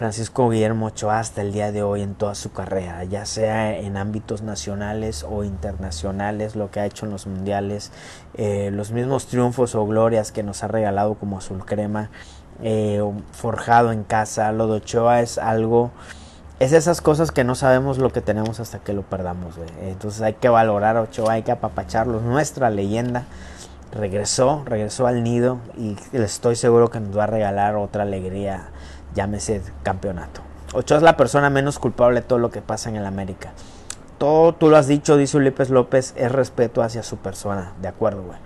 Francisco 0.00 0.48
Guillermo 0.48 0.86
Ochoa 0.86 1.18
hasta 1.18 1.42
el 1.42 1.52
día 1.52 1.72
de 1.72 1.82
hoy 1.82 2.00
en 2.00 2.14
toda 2.14 2.34
su 2.34 2.52
carrera, 2.52 3.04
ya 3.04 3.26
sea 3.26 3.76
en 3.76 3.98
ámbitos 3.98 4.40
nacionales 4.40 5.26
o 5.28 5.44
internacionales, 5.44 6.56
lo 6.56 6.70
que 6.70 6.80
ha 6.80 6.86
hecho 6.86 7.04
en 7.04 7.12
los 7.12 7.26
mundiales, 7.26 7.92
eh, 8.32 8.70
los 8.72 8.92
mismos 8.92 9.26
triunfos 9.26 9.74
o 9.74 9.86
glorias 9.86 10.32
que 10.32 10.42
nos 10.42 10.64
ha 10.64 10.68
regalado 10.68 11.16
como 11.16 11.36
azul 11.36 11.66
crema, 11.66 12.08
eh, 12.62 13.02
forjado 13.32 13.92
en 13.92 14.02
casa, 14.02 14.52
lo 14.52 14.68
de 14.68 14.78
Ochoa 14.78 15.20
es 15.20 15.36
algo, 15.36 15.90
es 16.60 16.72
esas 16.72 17.02
cosas 17.02 17.30
que 17.30 17.44
no 17.44 17.54
sabemos 17.54 17.98
lo 17.98 18.10
que 18.10 18.22
tenemos 18.22 18.58
hasta 18.58 18.78
que 18.78 18.94
lo 18.94 19.02
perdamos, 19.02 19.56
entonces 19.82 20.22
hay 20.22 20.32
que 20.32 20.48
valorar 20.48 20.96
a 20.96 21.02
Ochoa, 21.02 21.34
hay 21.34 21.42
que 21.42 21.52
apapacharlo, 21.52 22.22
nuestra 22.22 22.70
leyenda 22.70 23.26
regresó, 23.92 24.62
regresó 24.64 25.06
al 25.06 25.22
nido 25.22 25.58
y 25.76 25.94
estoy 26.14 26.56
seguro 26.56 26.88
que 26.88 27.00
nos 27.00 27.18
va 27.18 27.24
a 27.24 27.26
regalar 27.26 27.76
otra 27.76 28.04
alegría 28.04 28.70
llámese 29.14 29.62
campeonato. 29.82 30.40
Ochoa 30.72 30.98
es 30.98 31.02
la 31.02 31.16
persona 31.16 31.50
menos 31.50 31.78
culpable 31.78 32.20
de 32.20 32.26
todo 32.26 32.38
lo 32.38 32.50
que 32.50 32.62
pasa 32.62 32.88
en 32.88 32.96
el 32.96 33.06
América. 33.06 33.52
Todo, 34.18 34.54
tú 34.54 34.68
lo 34.68 34.76
has 34.76 34.86
dicho, 34.86 35.16
dice 35.16 35.36
Ulises 35.38 35.70
López, 35.70 36.12
es 36.16 36.30
respeto 36.30 36.82
hacia 36.82 37.02
su 37.02 37.16
persona. 37.16 37.72
De 37.80 37.88
acuerdo, 37.88 38.22
güey. 38.22 38.38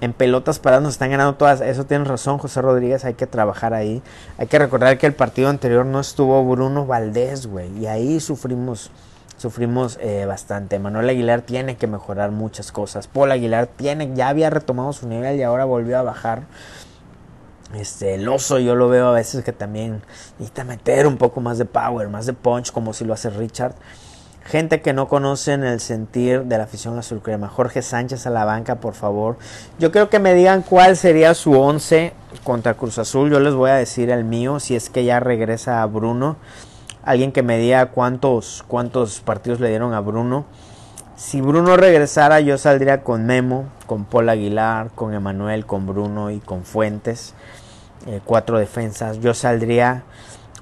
En 0.00 0.12
pelotas 0.12 0.58
paradas 0.58 0.82
nos 0.82 0.94
están 0.94 1.10
ganando 1.10 1.36
todas. 1.36 1.62
Eso 1.62 1.84
tienes 1.84 2.08
razón, 2.08 2.36
José 2.38 2.60
Rodríguez. 2.60 3.04
Hay 3.06 3.14
que 3.14 3.26
trabajar 3.26 3.72
ahí. 3.72 4.02
Hay 4.36 4.46
que 4.46 4.58
recordar 4.58 4.98
que 4.98 5.06
el 5.06 5.14
partido 5.14 5.48
anterior 5.48 5.86
no 5.86 6.00
estuvo 6.00 6.44
Bruno 6.44 6.84
Valdés, 6.84 7.46
güey. 7.46 7.72
Y 7.78 7.86
ahí 7.86 8.20
sufrimos, 8.20 8.90
sufrimos 9.38 9.98
eh, 10.02 10.26
bastante. 10.26 10.78
Manuel 10.78 11.08
Aguilar 11.08 11.40
tiene 11.40 11.76
que 11.76 11.86
mejorar 11.86 12.30
muchas 12.30 12.72
cosas. 12.72 13.06
Paul 13.06 13.32
Aguilar 13.32 13.68
tiene, 13.68 14.12
ya 14.14 14.28
había 14.28 14.50
retomado 14.50 14.92
su 14.92 15.08
nivel 15.08 15.36
y 15.38 15.42
ahora 15.42 15.64
volvió 15.64 15.98
a 15.98 16.02
bajar. 16.02 16.42
Este, 17.78 18.14
el 18.14 18.26
oso 18.28 18.58
yo 18.58 18.74
lo 18.74 18.88
veo 18.88 19.08
a 19.08 19.12
veces 19.12 19.44
que 19.44 19.52
también 19.52 20.02
necesita 20.38 20.64
meter 20.64 21.06
un 21.06 21.18
poco 21.18 21.40
más 21.40 21.58
de 21.58 21.66
power, 21.66 22.08
más 22.08 22.24
de 22.24 22.32
punch, 22.32 22.72
como 22.72 22.92
si 22.92 23.04
lo 23.04 23.12
hace 23.12 23.28
Richard. 23.28 23.74
Gente 24.44 24.80
que 24.80 24.92
no 24.92 25.08
conocen 25.08 25.64
el 25.64 25.80
sentir 25.80 26.44
de 26.44 26.56
la 26.56 26.64
afición 26.64 26.96
azul 26.96 27.20
crema. 27.20 27.48
Jorge 27.48 27.82
Sánchez 27.82 28.26
a 28.26 28.30
la 28.30 28.44
banca, 28.44 28.76
por 28.76 28.94
favor. 28.94 29.36
Yo 29.78 29.90
creo 29.90 30.08
que 30.08 30.20
me 30.20 30.34
digan 30.34 30.62
cuál 30.62 30.96
sería 30.96 31.34
su 31.34 31.52
11 31.52 32.12
contra 32.44 32.74
Cruz 32.74 32.98
Azul. 32.98 33.30
Yo 33.30 33.40
les 33.40 33.54
voy 33.54 33.70
a 33.70 33.74
decir 33.74 34.08
el 34.08 34.24
mío, 34.24 34.60
si 34.60 34.76
es 34.76 34.88
que 34.88 35.04
ya 35.04 35.18
regresa 35.18 35.82
a 35.82 35.86
Bruno. 35.86 36.36
Alguien 37.02 37.32
que 37.32 37.42
me 37.42 37.58
diga 37.58 37.86
cuántos, 37.86 38.64
cuántos 38.68 39.20
partidos 39.20 39.58
le 39.58 39.68
dieron 39.68 39.94
a 39.94 40.00
Bruno. 40.00 40.46
Si 41.16 41.40
Bruno 41.40 41.76
regresara, 41.76 42.40
yo 42.40 42.56
saldría 42.56 43.02
con 43.02 43.26
Memo, 43.26 43.64
con 43.86 44.04
Paul 44.04 44.28
Aguilar, 44.28 44.90
con 44.94 45.12
Emanuel, 45.12 45.66
con 45.66 45.86
Bruno 45.86 46.30
y 46.30 46.38
con 46.38 46.64
Fuentes. 46.64 47.34
Eh, 48.06 48.20
cuatro 48.24 48.58
defensas. 48.58 49.18
Yo 49.20 49.34
saldría 49.34 50.04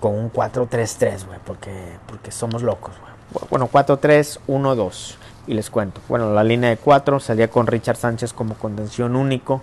con 0.01 0.14
un 0.14 0.32
4-3-3, 0.32 1.26
güey, 1.26 1.38
porque, 1.45 1.72
porque 2.07 2.30
somos 2.30 2.62
locos, 2.62 2.95
güey. 3.01 3.45
Bueno, 3.51 3.68
4-3-1-2. 3.70 5.16
Y 5.47 5.55
les 5.55 5.68
cuento. 5.68 6.01
Bueno, 6.09 6.32
la 6.32 6.42
línea 6.42 6.70
de 6.70 6.78
4 6.78 7.20
saldría 7.20 7.49
con 7.49 7.66
Richard 7.66 7.97
Sánchez 7.97 8.32
como 8.32 8.55
contención 8.55 9.14
único. 9.14 9.62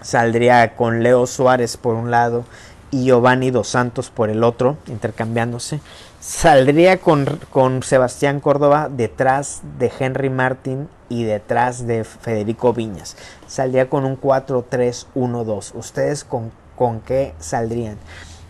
Saldría 0.00 0.74
con 0.74 1.02
Leo 1.02 1.26
Suárez 1.26 1.76
por 1.76 1.94
un 1.94 2.10
lado 2.10 2.44
y 2.90 3.04
Giovanni 3.04 3.50
Dos 3.50 3.68
Santos 3.68 4.08
por 4.08 4.30
el 4.30 4.42
otro, 4.42 4.78
intercambiándose. 4.86 5.80
Saldría 6.20 7.00
con, 7.00 7.26
con 7.52 7.84
Sebastián 7.84 8.40
Córdoba 8.40 8.88
detrás 8.90 9.60
de 9.78 9.92
Henry 9.98 10.30
Martin 10.30 10.88
y 11.08 11.22
detrás 11.22 11.86
de 11.86 12.02
Federico 12.02 12.72
Viñas. 12.72 13.16
Saldría 13.46 13.88
con 13.88 14.04
un 14.04 14.20
4-3-1-2. 14.20 15.72
¿Ustedes 15.74 16.24
con, 16.24 16.50
con 16.74 17.00
qué 17.00 17.34
saldrían? 17.38 17.98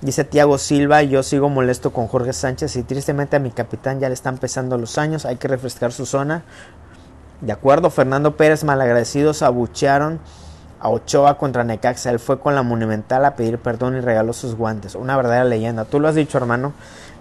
Dice 0.00 0.24
Tiago 0.24 0.56
Silva, 0.56 1.02
yo 1.02 1.22
sigo 1.22 1.50
molesto 1.50 1.92
con 1.92 2.06
Jorge 2.06 2.32
Sánchez 2.32 2.76
y 2.76 2.84
tristemente 2.84 3.36
a 3.36 3.40
mi 3.40 3.50
capitán 3.50 4.00
ya 4.00 4.08
le 4.08 4.14
están 4.14 4.38
pesando 4.38 4.78
los 4.78 4.96
años, 4.96 5.26
hay 5.26 5.36
que 5.36 5.48
refrescar 5.48 5.92
su 5.92 6.06
zona. 6.06 6.44
De 7.42 7.52
acuerdo, 7.52 7.90
Fernando 7.90 8.36
Pérez, 8.36 8.64
malagradecidos, 8.64 9.42
abuchearon 9.42 10.20
a 10.80 10.88
Ochoa 10.88 11.36
contra 11.36 11.64
Necaxa. 11.64 12.10
Él 12.10 12.18
fue 12.18 12.40
con 12.40 12.54
la 12.54 12.62
Monumental 12.62 13.24
a 13.24 13.34
pedir 13.36 13.58
perdón 13.58 13.96
y 13.96 14.00
regaló 14.00 14.32
sus 14.32 14.54
guantes. 14.54 14.94
Una 14.94 15.16
verdadera 15.16 15.44
leyenda. 15.44 15.84
Tú 15.84 16.00
lo 16.00 16.08
has 16.08 16.14
dicho, 16.14 16.38
hermano. 16.38 16.72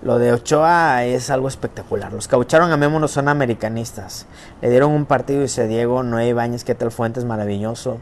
Lo 0.03 0.19
de 0.19 0.31
Ochoa 0.31 1.05
es 1.05 1.31
algo 1.31 1.47
espectacular. 1.47 2.13
Los 2.13 2.29
Memo 2.77 2.99
no 2.99 3.07
son 3.07 3.27
americanistas. 3.27 4.27
Le 4.61 4.69
dieron 4.69 4.91
un 4.91 5.05
partido 5.05 5.43
y 5.43 5.47
se 5.47 5.67
Diego, 5.67 6.03
Noé 6.03 6.27
Ibáñez, 6.27 6.63
que 6.63 6.75
tal 6.75 6.91
Fuentes, 6.91 7.25
maravilloso. 7.25 7.97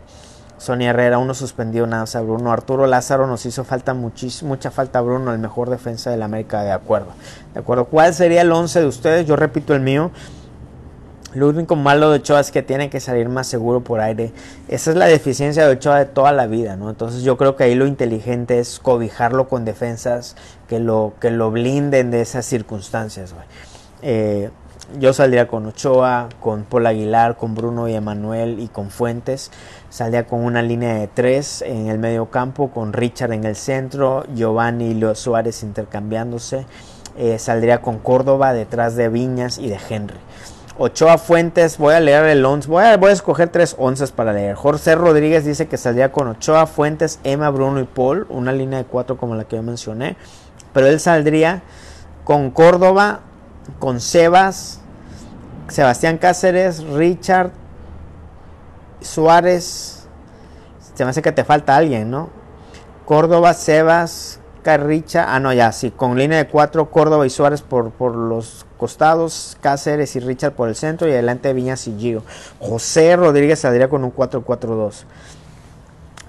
Sonia 0.57 0.89
Herrera, 0.89 1.19
uno 1.19 1.33
suspendido, 1.33 1.87
nada 1.87 2.03
más 2.03 2.15
a 2.15 2.21
Bruno. 2.21 2.51
Arturo 2.51 2.85
Lázaro 2.85 3.27
nos 3.27 3.45
hizo 3.45 3.63
falta 3.63 3.93
mucha 3.93 4.71
falta 4.71 4.99
Bruno, 5.01 5.31
el 5.31 5.39
mejor 5.39 5.69
defensa 5.69 6.11
del 6.11 6.23
América, 6.23 6.63
de 6.63 6.71
acuerdo. 6.73 7.07
De 7.53 7.61
acuerdo. 7.61 7.85
¿Cuál 7.85 8.13
sería 8.13 8.41
el 8.41 8.51
11 8.51 8.81
de 8.81 8.87
ustedes? 8.87 9.25
Yo 9.25 9.37
repito 9.37 9.73
el 9.73 9.81
mío. 9.81 10.11
Lo 11.35 11.49
único 11.49 11.75
malo 11.75 12.11
de 12.11 12.19
Ochoa 12.19 12.39
es 12.39 12.49
que 12.49 12.63
tiene 12.63 12.89
que 12.89 13.01
salir 13.01 13.27
más 13.27 13.47
seguro 13.47 13.81
por 13.81 13.99
aire. 13.99 14.31
Esa 14.69 14.91
es 14.91 14.95
la 14.95 15.05
deficiencia 15.05 15.67
de 15.67 15.73
Ochoa 15.73 15.99
de 15.99 16.05
toda 16.05 16.31
la 16.31 16.47
vida, 16.47 16.77
¿no? 16.77 16.89
Entonces 16.89 17.23
yo 17.23 17.35
creo 17.35 17.57
que 17.57 17.65
ahí 17.65 17.75
lo 17.75 17.87
inteligente 17.87 18.59
es 18.59 18.79
cobijarlo 18.79 19.49
con 19.49 19.65
defensas 19.65 20.37
que 20.67 20.79
lo, 20.79 21.13
que 21.19 21.31
lo 21.31 21.51
blinden 21.51 22.11
de 22.11 22.21
esas 22.21 22.45
circunstancias. 22.45 23.33
Eh, 24.01 24.49
yo 24.99 25.13
saldría 25.13 25.47
con 25.47 25.65
Ochoa, 25.65 26.29
con 26.39 26.63
Paul 26.63 26.85
Aguilar, 26.85 27.37
con 27.37 27.55
Bruno 27.55 27.87
y 27.87 27.95
Emanuel 27.95 28.59
y 28.59 28.67
con 28.67 28.91
Fuentes. 28.91 29.51
Saldría 29.89 30.27
con 30.27 30.43
una 30.43 30.61
línea 30.61 30.93
de 30.95 31.07
tres 31.07 31.63
en 31.63 31.87
el 31.87 31.97
medio 31.97 32.29
campo, 32.29 32.69
con 32.69 32.93
Richard 32.93 33.33
en 33.33 33.45
el 33.45 33.55
centro, 33.55 34.25
Giovanni 34.35 34.91
y 34.91 34.93
Leo 34.93 35.15
Suárez 35.15 35.63
intercambiándose. 35.63 36.65
Eh, 37.17 37.39
saldría 37.39 37.81
con 37.81 37.97
Córdoba 37.97 38.53
detrás 38.53 38.95
de 38.95 39.09
Viñas 39.09 39.57
y 39.57 39.69
de 39.69 39.79
Henry. 39.89 40.19
Ochoa 40.77 41.17
Fuentes, 41.17 41.77
voy 41.77 41.93
a 41.93 42.01
leer 42.01 42.25
el 42.25 42.43
11, 42.43 42.67
voy 42.67 42.83
a, 42.83 42.97
voy 42.97 43.11
a 43.11 43.13
escoger 43.13 43.47
tres 43.47 43.77
onces 43.79 44.11
para 44.11 44.33
leer. 44.33 44.55
Jorge 44.55 44.93
Rodríguez 44.93 45.45
dice 45.45 45.67
que 45.67 45.77
saldría 45.77 46.11
con 46.11 46.27
Ochoa 46.27 46.67
Fuentes, 46.67 47.19
Emma, 47.23 47.49
Bruno 47.49 47.79
y 47.79 47.85
Paul, 47.85 48.27
una 48.29 48.51
línea 48.51 48.79
de 48.79 48.85
cuatro 48.85 49.15
como 49.15 49.35
la 49.35 49.45
que 49.45 49.55
yo 49.55 49.63
mencioné. 49.63 50.17
Pero 50.75 50.87
él 50.87 50.99
saldría 50.99 51.63
con 52.25 52.51
Córdoba, 52.51 53.21
con 53.79 54.01
Sebas, 54.01 54.81
Sebastián 55.69 56.17
Cáceres, 56.17 56.83
Richard, 56.83 57.51
Suárez. 58.99 60.05
Se 60.93 61.05
me 61.05 61.11
hace 61.11 61.21
que 61.21 61.31
te 61.31 61.45
falta 61.45 61.77
alguien, 61.77 62.11
¿no? 62.11 62.29
Córdoba, 63.05 63.53
Sebas, 63.53 64.41
Carricha. 64.63 65.33
Ah, 65.33 65.39
no, 65.39 65.53
ya, 65.53 65.71
sí, 65.71 65.91
con 65.91 66.17
línea 66.17 66.39
de 66.39 66.47
cuatro, 66.49 66.91
Córdoba 66.91 67.25
y 67.25 67.29
Suárez 67.29 67.61
por, 67.61 67.91
por 67.91 68.13
los 68.13 68.65
costados, 68.77 69.57
Cáceres 69.61 70.17
y 70.17 70.19
Richard 70.19 70.55
por 70.55 70.67
el 70.67 70.75
centro 70.75 71.07
y 71.07 71.11
adelante 71.11 71.53
Viñas 71.53 71.87
y 71.87 71.97
Gio. 71.97 72.21
José 72.59 73.15
Rodríguez 73.15 73.59
saldría 73.59 73.87
con 73.87 74.03
un 74.03 74.13
4-4-2. 74.13 75.05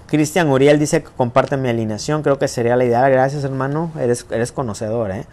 Cristian 0.07 0.49
Uriel 0.49 0.79
dice 0.79 1.03
que 1.03 1.11
comparte 1.11 1.57
mi 1.57 1.69
alineación, 1.69 2.23
creo 2.23 2.39
que 2.39 2.49
sería 2.49 2.77
la 2.77 2.85
ideal. 2.85 3.11
Gracias 3.11 3.45
hermano, 3.45 3.91
eres, 3.99 4.27
eres 4.31 4.53
conocedor. 4.53 5.11
¿eh? 5.11 5.27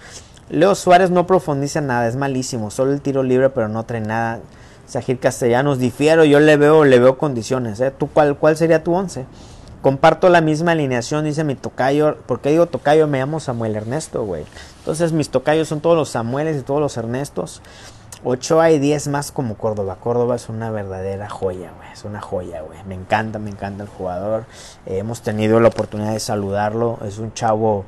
Leo 0.50 0.76
Suárez 0.76 1.12
no 1.12 1.28
profundiza 1.28 1.82
nada, 1.82 2.08
es 2.08 2.16
malísimo, 2.16 2.72
solo 2.72 2.92
el 2.92 3.02
tiro 3.02 3.24
libre 3.24 3.50
pero 3.50 3.68
no 3.68 3.84
trae 3.84 4.02
nada. 4.02 4.40
Sajir 4.88 5.20
Castellanos, 5.20 5.80
difiero, 5.80 6.26
yo 6.26 6.40
le 6.40 6.58
veo, 6.58 6.84
le 6.84 7.00
veo 7.00 7.18
condiciones. 7.18 7.80
¿eh? 7.80 7.92
¿Tú 7.98 8.10
cuál, 8.10 8.36
cuál 8.38 8.58
sería 8.58 8.84
tu 8.84 8.94
11? 8.94 9.26
Comparto 9.82 10.30
la 10.30 10.42
misma 10.42 10.72
alineación, 10.72 11.26
dice 11.26 11.44
mi 11.44 11.56
tocayo. 11.56 12.16
¿Por 12.26 12.40
qué 12.40 12.52
digo 12.52 12.68
tocayo? 12.68 13.08
Me 13.08 13.20
llamo 13.20 13.40
Samuel 13.40 13.76
Ernesto, 13.76 14.24
güey. 14.24 14.46
Entonces 14.80 15.12
mis 15.12 15.30
tocayos 15.30 15.68
son 15.68 15.82
todos 15.82 15.98
los 15.98 16.10
Samueles 16.10 16.58
y 16.58 16.62
todos 16.62 16.80
los 16.80 16.96
Ernestos. 16.96 17.62
8 18.26 18.62
hay 18.62 18.80
10 18.80 19.10
más 19.10 19.32
como 19.32 19.56
Córdoba. 19.56 19.98
Córdoba 20.00 20.36
es 20.36 20.48
una 20.48 20.72
verdadera 20.72 21.30
joya, 21.30 21.74
güey. 21.76 21.92
Es 21.92 22.06
una 22.06 22.22
joya, 22.22 22.62
güey. 22.62 22.80
Me 22.88 22.96
encanta, 22.96 23.38
me 23.38 23.50
encanta 23.50 23.84
el 23.84 23.90
jugador. 23.90 24.46
Eh, 24.86 25.00
hemos 25.00 25.22
tenido 25.22 25.60
la 25.60 25.68
oportunidad 25.68 26.14
de 26.14 26.20
saludarlo. 26.22 27.00
Es 27.06 27.18
un 27.18 27.34
chavo, 27.34 27.84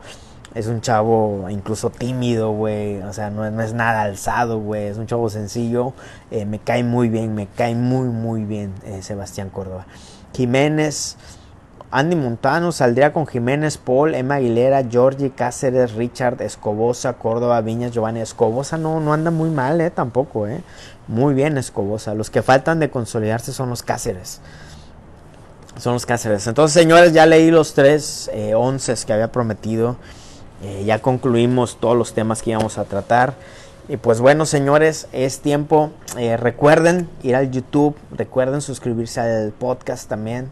es 0.53 0.67
un 0.67 0.81
chavo 0.81 1.49
incluso 1.49 1.89
tímido, 1.89 2.51
güey. 2.51 3.01
O 3.03 3.13
sea, 3.13 3.29
no, 3.29 3.45
es 3.45 3.73
nada 3.73 4.01
alzado, 4.01 4.59
güey. 4.59 4.87
Es 4.87 4.97
un 4.97 5.07
chavo 5.07 5.29
sencillo. 5.29 5.93
Eh, 6.31 6.45
me 6.45 6.59
cae 6.59 6.83
muy 6.83 7.07
bien, 7.07 7.33
me 7.33 7.47
cae 7.47 7.73
muy, 7.73 8.09
muy 8.09 8.43
bien 8.43 8.73
eh, 8.83 9.01
Sebastián 9.03 9.49
Córdoba. 9.49 9.85
Jiménez. 10.33 11.15
Andy 11.91 12.15
Montano 12.15 12.71
saldría 12.71 13.13
con 13.13 13.27
Jiménez, 13.27 13.77
Paul, 13.77 14.15
Emma 14.15 14.35
Aguilera, 14.35 14.83
Georgie, 14.89 15.31
Cáceres, 15.31 15.93
Richard, 15.93 16.41
Escobosa, 16.41 17.13
Córdoba, 17.13 17.61
Viñas, 17.61 17.91
Giovanni. 17.91 18.19
Escobosa 18.19 18.77
no, 18.77 18.99
no 18.99 19.13
anda 19.13 19.31
muy 19.31 19.49
mal, 19.49 19.79
eh, 19.81 19.91
tampoco, 19.91 20.47
eh. 20.47 20.61
Muy 21.07 21.33
bien 21.33 21.57
Escobosa. 21.57 22.13
Los 22.13 22.29
que 22.29 22.41
faltan 22.41 22.79
de 22.79 22.89
consolidarse 22.89 23.53
son 23.53 23.69
los 23.69 23.83
Cáceres. 23.83 24.41
Son 25.77 25.93
los 25.93 26.05
Cáceres. 26.05 26.47
Entonces, 26.47 26.73
señores, 26.73 27.13
ya 27.13 27.25
leí 27.25 27.51
los 27.51 27.73
tres 27.73 28.29
eh, 28.33 28.55
once 28.55 28.93
que 29.05 29.13
había 29.13 29.31
prometido. 29.31 29.97
Eh, 30.63 30.83
ya 30.85 30.99
concluimos 30.99 31.77
todos 31.79 31.97
los 31.97 32.13
temas 32.13 32.41
que 32.41 32.51
íbamos 32.51 32.77
a 32.77 32.85
tratar. 32.85 33.35
Y 33.87 33.97
pues 33.97 34.19
bueno, 34.19 34.45
señores, 34.45 35.07
es 35.11 35.41
tiempo. 35.41 35.91
Eh, 36.17 36.37
recuerden 36.37 37.07
ir 37.21 37.35
al 37.35 37.51
YouTube, 37.51 37.95
recuerden 38.11 38.61
suscribirse 38.61 39.19
al 39.19 39.51
podcast 39.51 40.09
también. 40.09 40.49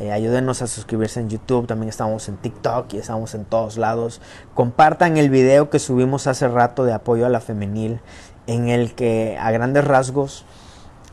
Eh, 0.00 0.12
ayúdenos 0.12 0.62
a 0.62 0.66
suscribirse 0.66 1.20
en 1.20 1.28
YouTube, 1.28 1.66
también 1.66 1.90
estamos 1.90 2.26
en 2.30 2.38
TikTok 2.38 2.94
y 2.94 2.96
estamos 2.96 3.34
en 3.34 3.44
todos 3.44 3.76
lados. 3.76 4.22
Compartan 4.54 5.18
el 5.18 5.28
video 5.28 5.68
que 5.68 5.78
subimos 5.78 6.26
hace 6.26 6.48
rato 6.48 6.84
de 6.86 6.94
apoyo 6.94 7.26
a 7.26 7.28
la 7.28 7.40
femenil, 7.42 8.00
en 8.46 8.70
el 8.70 8.94
que 8.94 9.36
a 9.38 9.50
grandes 9.50 9.84
rasgos 9.84 10.46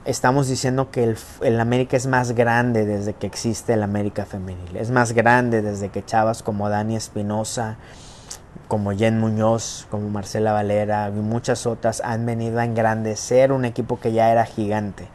estamos 0.05 0.47
diciendo 0.47 0.89
que 0.89 1.15
el, 1.41 1.59
América 1.59 1.97
es 1.97 2.07
más 2.07 2.31
grande 2.31 2.85
desde 2.85 3.13
que 3.13 3.27
existe 3.27 3.73
el 3.73 3.83
América 3.83 4.25
femenil. 4.25 4.77
Es 4.77 4.89
más 4.89 5.11
grande 5.11 5.61
desde 5.61 5.89
que 5.89 6.05
chavas 6.05 6.41
como 6.41 6.69
Dani 6.69 6.95
Espinosa, 6.95 7.75
como 8.69 8.93
Jen 8.93 9.19
Muñoz, 9.19 9.85
como 9.91 10.07
Marcela 10.09 10.53
Valera 10.53 11.09
y 11.09 11.19
muchas 11.19 11.65
otras 11.65 11.99
han 12.05 12.25
venido 12.25 12.59
a 12.59 12.63
engrandecer 12.63 13.51
un 13.51 13.65
equipo 13.65 13.99
que 13.99 14.13
ya 14.13 14.31
era 14.31 14.45
gigante. 14.45 15.09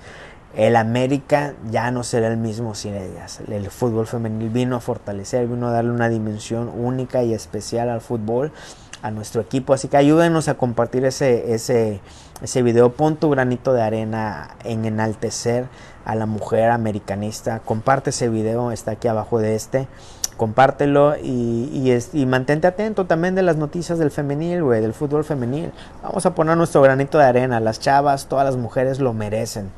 El 0.55 0.77
América 0.77 1.55
ya 1.71 1.91
no 1.91 2.05
será 2.05 2.29
el 2.29 2.37
mismo 2.37 2.75
sin 2.75 2.95
ellas. 2.95 3.41
El 3.49 3.71
fútbol 3.71 4.07
femenil 4.07 4.51
vino 4.51 4.77
a 4.77 4.81
fortalecer, 4.81 5.47
vino 5.47 5.69
a 5.69 5.73
darle 5.73 5.93
una 5.93 6.11
dimensión 6.11 6.71
única 6.75 7.23
y 7.23 7.33
especial 7.33 7.89
al 7.89 8.03
fútbol, 8.03 8.53
a 9.01 9.11
nuestro 9.11 9.41
equipo. 9.41 9.73
Así 9.73 9.89
que 9.89 9.97
ayúdenos 9.97 10.49
a 10.49 10.55
compartir 10.55 11.07
ese, 11.07 11.55
ese, 11.55 12.01
ese 12.43 12.63
video. 12.63 12.93
Pon 12.93 13.17
tu 13.17 13.31
granito 13.31 13.73
de 13.73 13.83
arena 13.83 14.57
en 14.65 14.85
enaltecer 14.85 15.67
a 16.05 16.15
la 16.15 16.27
mujer 16.27 16.71
americanista. 16.71 17.61
Comparte 17.61 18.11
ese 18.11 18.29
video, 18.29 18.73
está 18.73 18.93
aquí 18.93 19.09
abajo 19.09 19.39
de 19.39 19.55
este. 19.55 19.89
Compártelo 20.37 21.17
y, 21.17 22.01
y, 22.13 22.27
mantente 22.27 22.67
atento 22.67 23.07
también 23.07 23.35
de 23.35 23.43
las 23.43 23.57
noticias 23.57 23.99
del 23.99 24.11
femenil, 24.11 24.63
güey, 24.63 24.81
del 24.81 24.93
fútbol 24.93 25.25
femenil. 25.25 25.73
Vamos 26.03 26.27
a 26.27 26.35
poner 26.35 26.57
nuestro 26.57 26.83
granito 26.83 27.19
de 27.19 27.25
arena. 27.25 27.61
Las 27.61 27.81
chavas, 27.81 28.27
todas 28.27 28.45
las 28.45 28.57
mujeres 28.57 28.99
lo 28.99 29.13
merecen. 29.13 29.71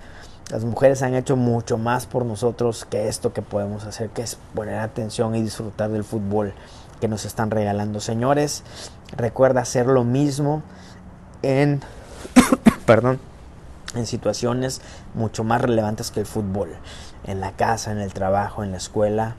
Las 0.51 0.64
mujeres 0.64 1.03
han 1.03 1.14
hecho 1.14 1.36
mucho 1.36 1.78
más 1.78 2.07
por 2.07 2.26
nosotros 2.26 2.84
que 2.84 3.09
esto 3.09 3.32
que 3.32 3.40
podemos 3.40 3.84
hacer, 3.84 4.11
que 4.11 4.22
es 4.22 4.36
poner 4.55 4.78
atención 4.78 5.34
y 5.34 5.42
disfrutar 5.42 5.90
del 5.90 6.05
fútbol 6.05 6.53
que 7.01 7.09
nos 7.09 7.24
están 7.24 7.51
regalando. 7.51 7.99
Señores, 8.01 8.62
recuerda 9.16 9.62
hacer 9.62 9.86
lo 9.86 10.05
mismo 10.05 10.62
en, 11.42 11.80
perdón, 12.86 13.20
en 13.95 14.07
situaciones 14.07 14.82
mucho 15.14 15.45
más 15.45 15.62
relevantes 15.62 16.11
que 16.11 16.20
el 16.20 16.26
fútbol. 16.26 16.76
En 17.24 17.40
la 17.40 17.53
casa, 17.53 17.90
en 17.92 17.99
el 17.99 18.12
trabajo, 18.12 18.62
en 18.64 18.70
la 18.70 18.76
escuela. 18.76 19.36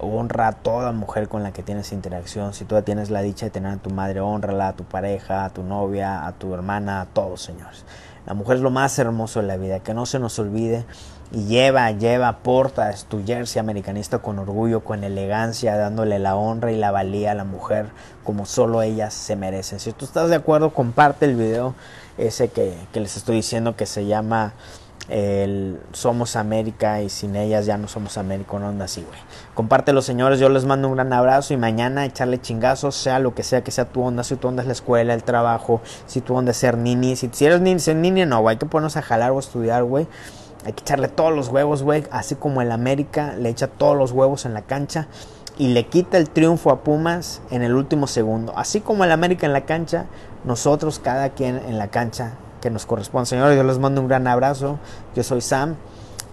Honra 0.00 0.48
a 0.48 0.52
toda 0.52 0.92
mujer 0.92 1.28
con 1.28 1.42
la 1.42 1.52
que 1.52 1.62
tienes 1.62 1.92
interacción. 1.92 2.52
Si 2.52 2.64
tú 2.64 2.80
tienes 2.82 3.10
la 3.10 3.22
dicha 3.22 3.46
de 3.46 3.50
tener 3.50 3.72
a 3.72 3.76
tu 3.76 3.90
madre, 3.90 4.20
honrala 4.20 4.68
a 4.68 4.72
tu 4.72 4.84
pareja, 4.84 5.44
a 5.44 5.50
tu 5.50 5.62
novia, 5.62 6.26
a 6.26 6.32
tu 6.32 6.52
hermana, 6.54 7.00
a 7.00 7.06
todos, 7.06 7.42
señores. 7.42 7.84
La 8.28 8.34
mujer 8.34 8.56
es 8.56 8.62
lo 8.62 8.68
más 8.68 8.98
hermoso 8.98 9.40
de 9.40 9.46
la 9.46 9.56
vida, 9.56 9.80
que 9.80 9.94
no 9.94 10.04
se 10.04 10.18
nos 10.18 10.38
olvide. 10.38 10.84
Y 11.32 11.46
lleva, 11.46 11.90
lleva, 11.92 12.40
porta 12.40 12.92
tu 13.08 13.24
jersey 13.24 13.58
americanista 13.58 14.18
con 14.18 14.38
orgullo, 14.38 14.84
con 14.84 15.02
elegancia, 15.02 15.78
dándole 15.78 16.18
la 16.18 16.36
honra 16.36 16.70
y 16.70 16.76
la 16.76 16.90
valía 16.90 17.32
a 17.32 17.34
la 17.34 17.44
mujer 17.44 17.86
como 18.24 18.44
solo 18.44 18.82
ellas 18.82 19.14
se 19.14 19.34
merecen. 19.34 19.80
Si 19.80 19.92
tú 19.92 20.04
estás 20.04 20.28
de 20.28 20.36
acuerdo, 20.36 20.74
comparte 20.74 21.24
el 21.24 21.36
video 21.36 21.74
ese 22.18 22.48
que 22.48 22.76
les 22.92 23.16
estoy 23.16 23.36
diciendo 23.36 23.76
que 23.76 23.86
se 23.86 24.04
llama 24.04 24.52
el 25.08 25.80
Somos 25.92 26.36
América 26.36 27.02
y 27.02 27.08
sin 27.08 27.34
ellas 27.34 27.66
ya 27.66 27.78
no 27.78 27.88
somos 27.88 28.18
América, 28.18 28.58
no 28.58 28.68
anda 28.68 28.84
así, 28.84 29.02
güey. 29.02 29.18
Compártelo, 29.54 30.02
señores, 30.02 30.38
yo 30.38 30.48
les 30.48 30.64
mando 30.64 30.88
un 30.88 30.94
gran 30.94 31.12
abrazo 31.12 31.54
y 31.54 31.56
mañana 31.56 32.04
echarle 32.04 32.40
chingazos, 32.40 32.94
sea 32.94 33.18
lo 33.18 33.34
que 33.34 33.42
sea 33.42 33.64
que 33.64 33.70
sea 33.70 33.86
tu 33.86 34.02
onda, 34.02 34.22
si 34.24 34.36
tu 34.36 34.48
onda 34.48 34.62
es 34.62 34.66
la 34.66 34.72
escuela, 34.72 35.14
el 35.14 35.24
trabajo, 35.24 35.80
si 36.06 36.20
tu 36.20 36.34
onda 36.34 36.50
es 36.50 36.58
ser 36.58 36.76
nini, 36.76 37.16
si, 37.16 37.30
si 37.32 37.46
eres 37.46 37.60
nini, 37.60 37.80
ser 37.80 37.96
nini, 37.96 38.26
no, 38.26 38.40
güey, 38.40 38.54
hay 38.54 38.58
que 38.58 38.66
ponernos 38.66 38.96
a 38.96 39.02
jalar 39.02 39.30
o 39.32 39.38
estudiar, 39.38 39.84
güey. 39.84 40.06
Hay 40.64 40.72
que 40.72 40.82
echarle 40.82 41.08
todos 41.08 41.32
los 41.34 41.48
huevos, 41.48 41.82
güey, 41.82 42.04
así 42.10 42.34
como 42.34 42.60
el 42.60 42.72
América 42.72 43.34
le 43.38 43.48
echa 43.48 43.68
todos 43.68 43.96
los 43.96 44.12
huevos 44.12 44.44
en 44.44 44.54
la 44.54 44.62
cancha 44.62 45.06
y 45.56 45.68
le 45.68 45.86
quita 45.86 46.18
el 46.18 46.28
triunfo 46.28 46.70
a 46.70 46.82
Pumas 46.82 47.40
en 47.50 47.62
el 47.62 47.74
último 47.74 48.06
segundo. 48.06 48.52
Así 48.56 48.80
como 48.80 49.04
el 49.04 49.12
América 49.12 49.46
en 49.46 49.52
la 49.52 49.62
cancha, 49.62 50.06
nosotros 50.44 50.98
cada 50.98 51.30
quien 51.30 51.56
en 51.56 51.78
la 51.78 51.88
cancha 51.88 52.34
que 52.60 52.70
nos 52.70 52.86
corresponde. 52.86 53.26
Señores, 53.26 53.56
yo 53.56 53.64
les 53.64 53.78
mando 53.78 54.00
un 54.00 54.08
gran 54.08 54.26
abrazo. 54.26 54.78
Yo 55.14 55.22
soy 55.22 55.40
Sam. 55.40 55.76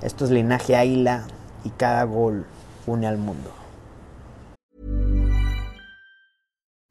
Esto 0.01 0.25
es 0.25 0.31
Linaje 0.31 0.75
Águila 0.75 1.23
y 1.63 1.69
cada 1.71 2.03
gol 2.03 2.45
une 2.85 3.07
al 3.07 3.17
mundo. 3.17 3.64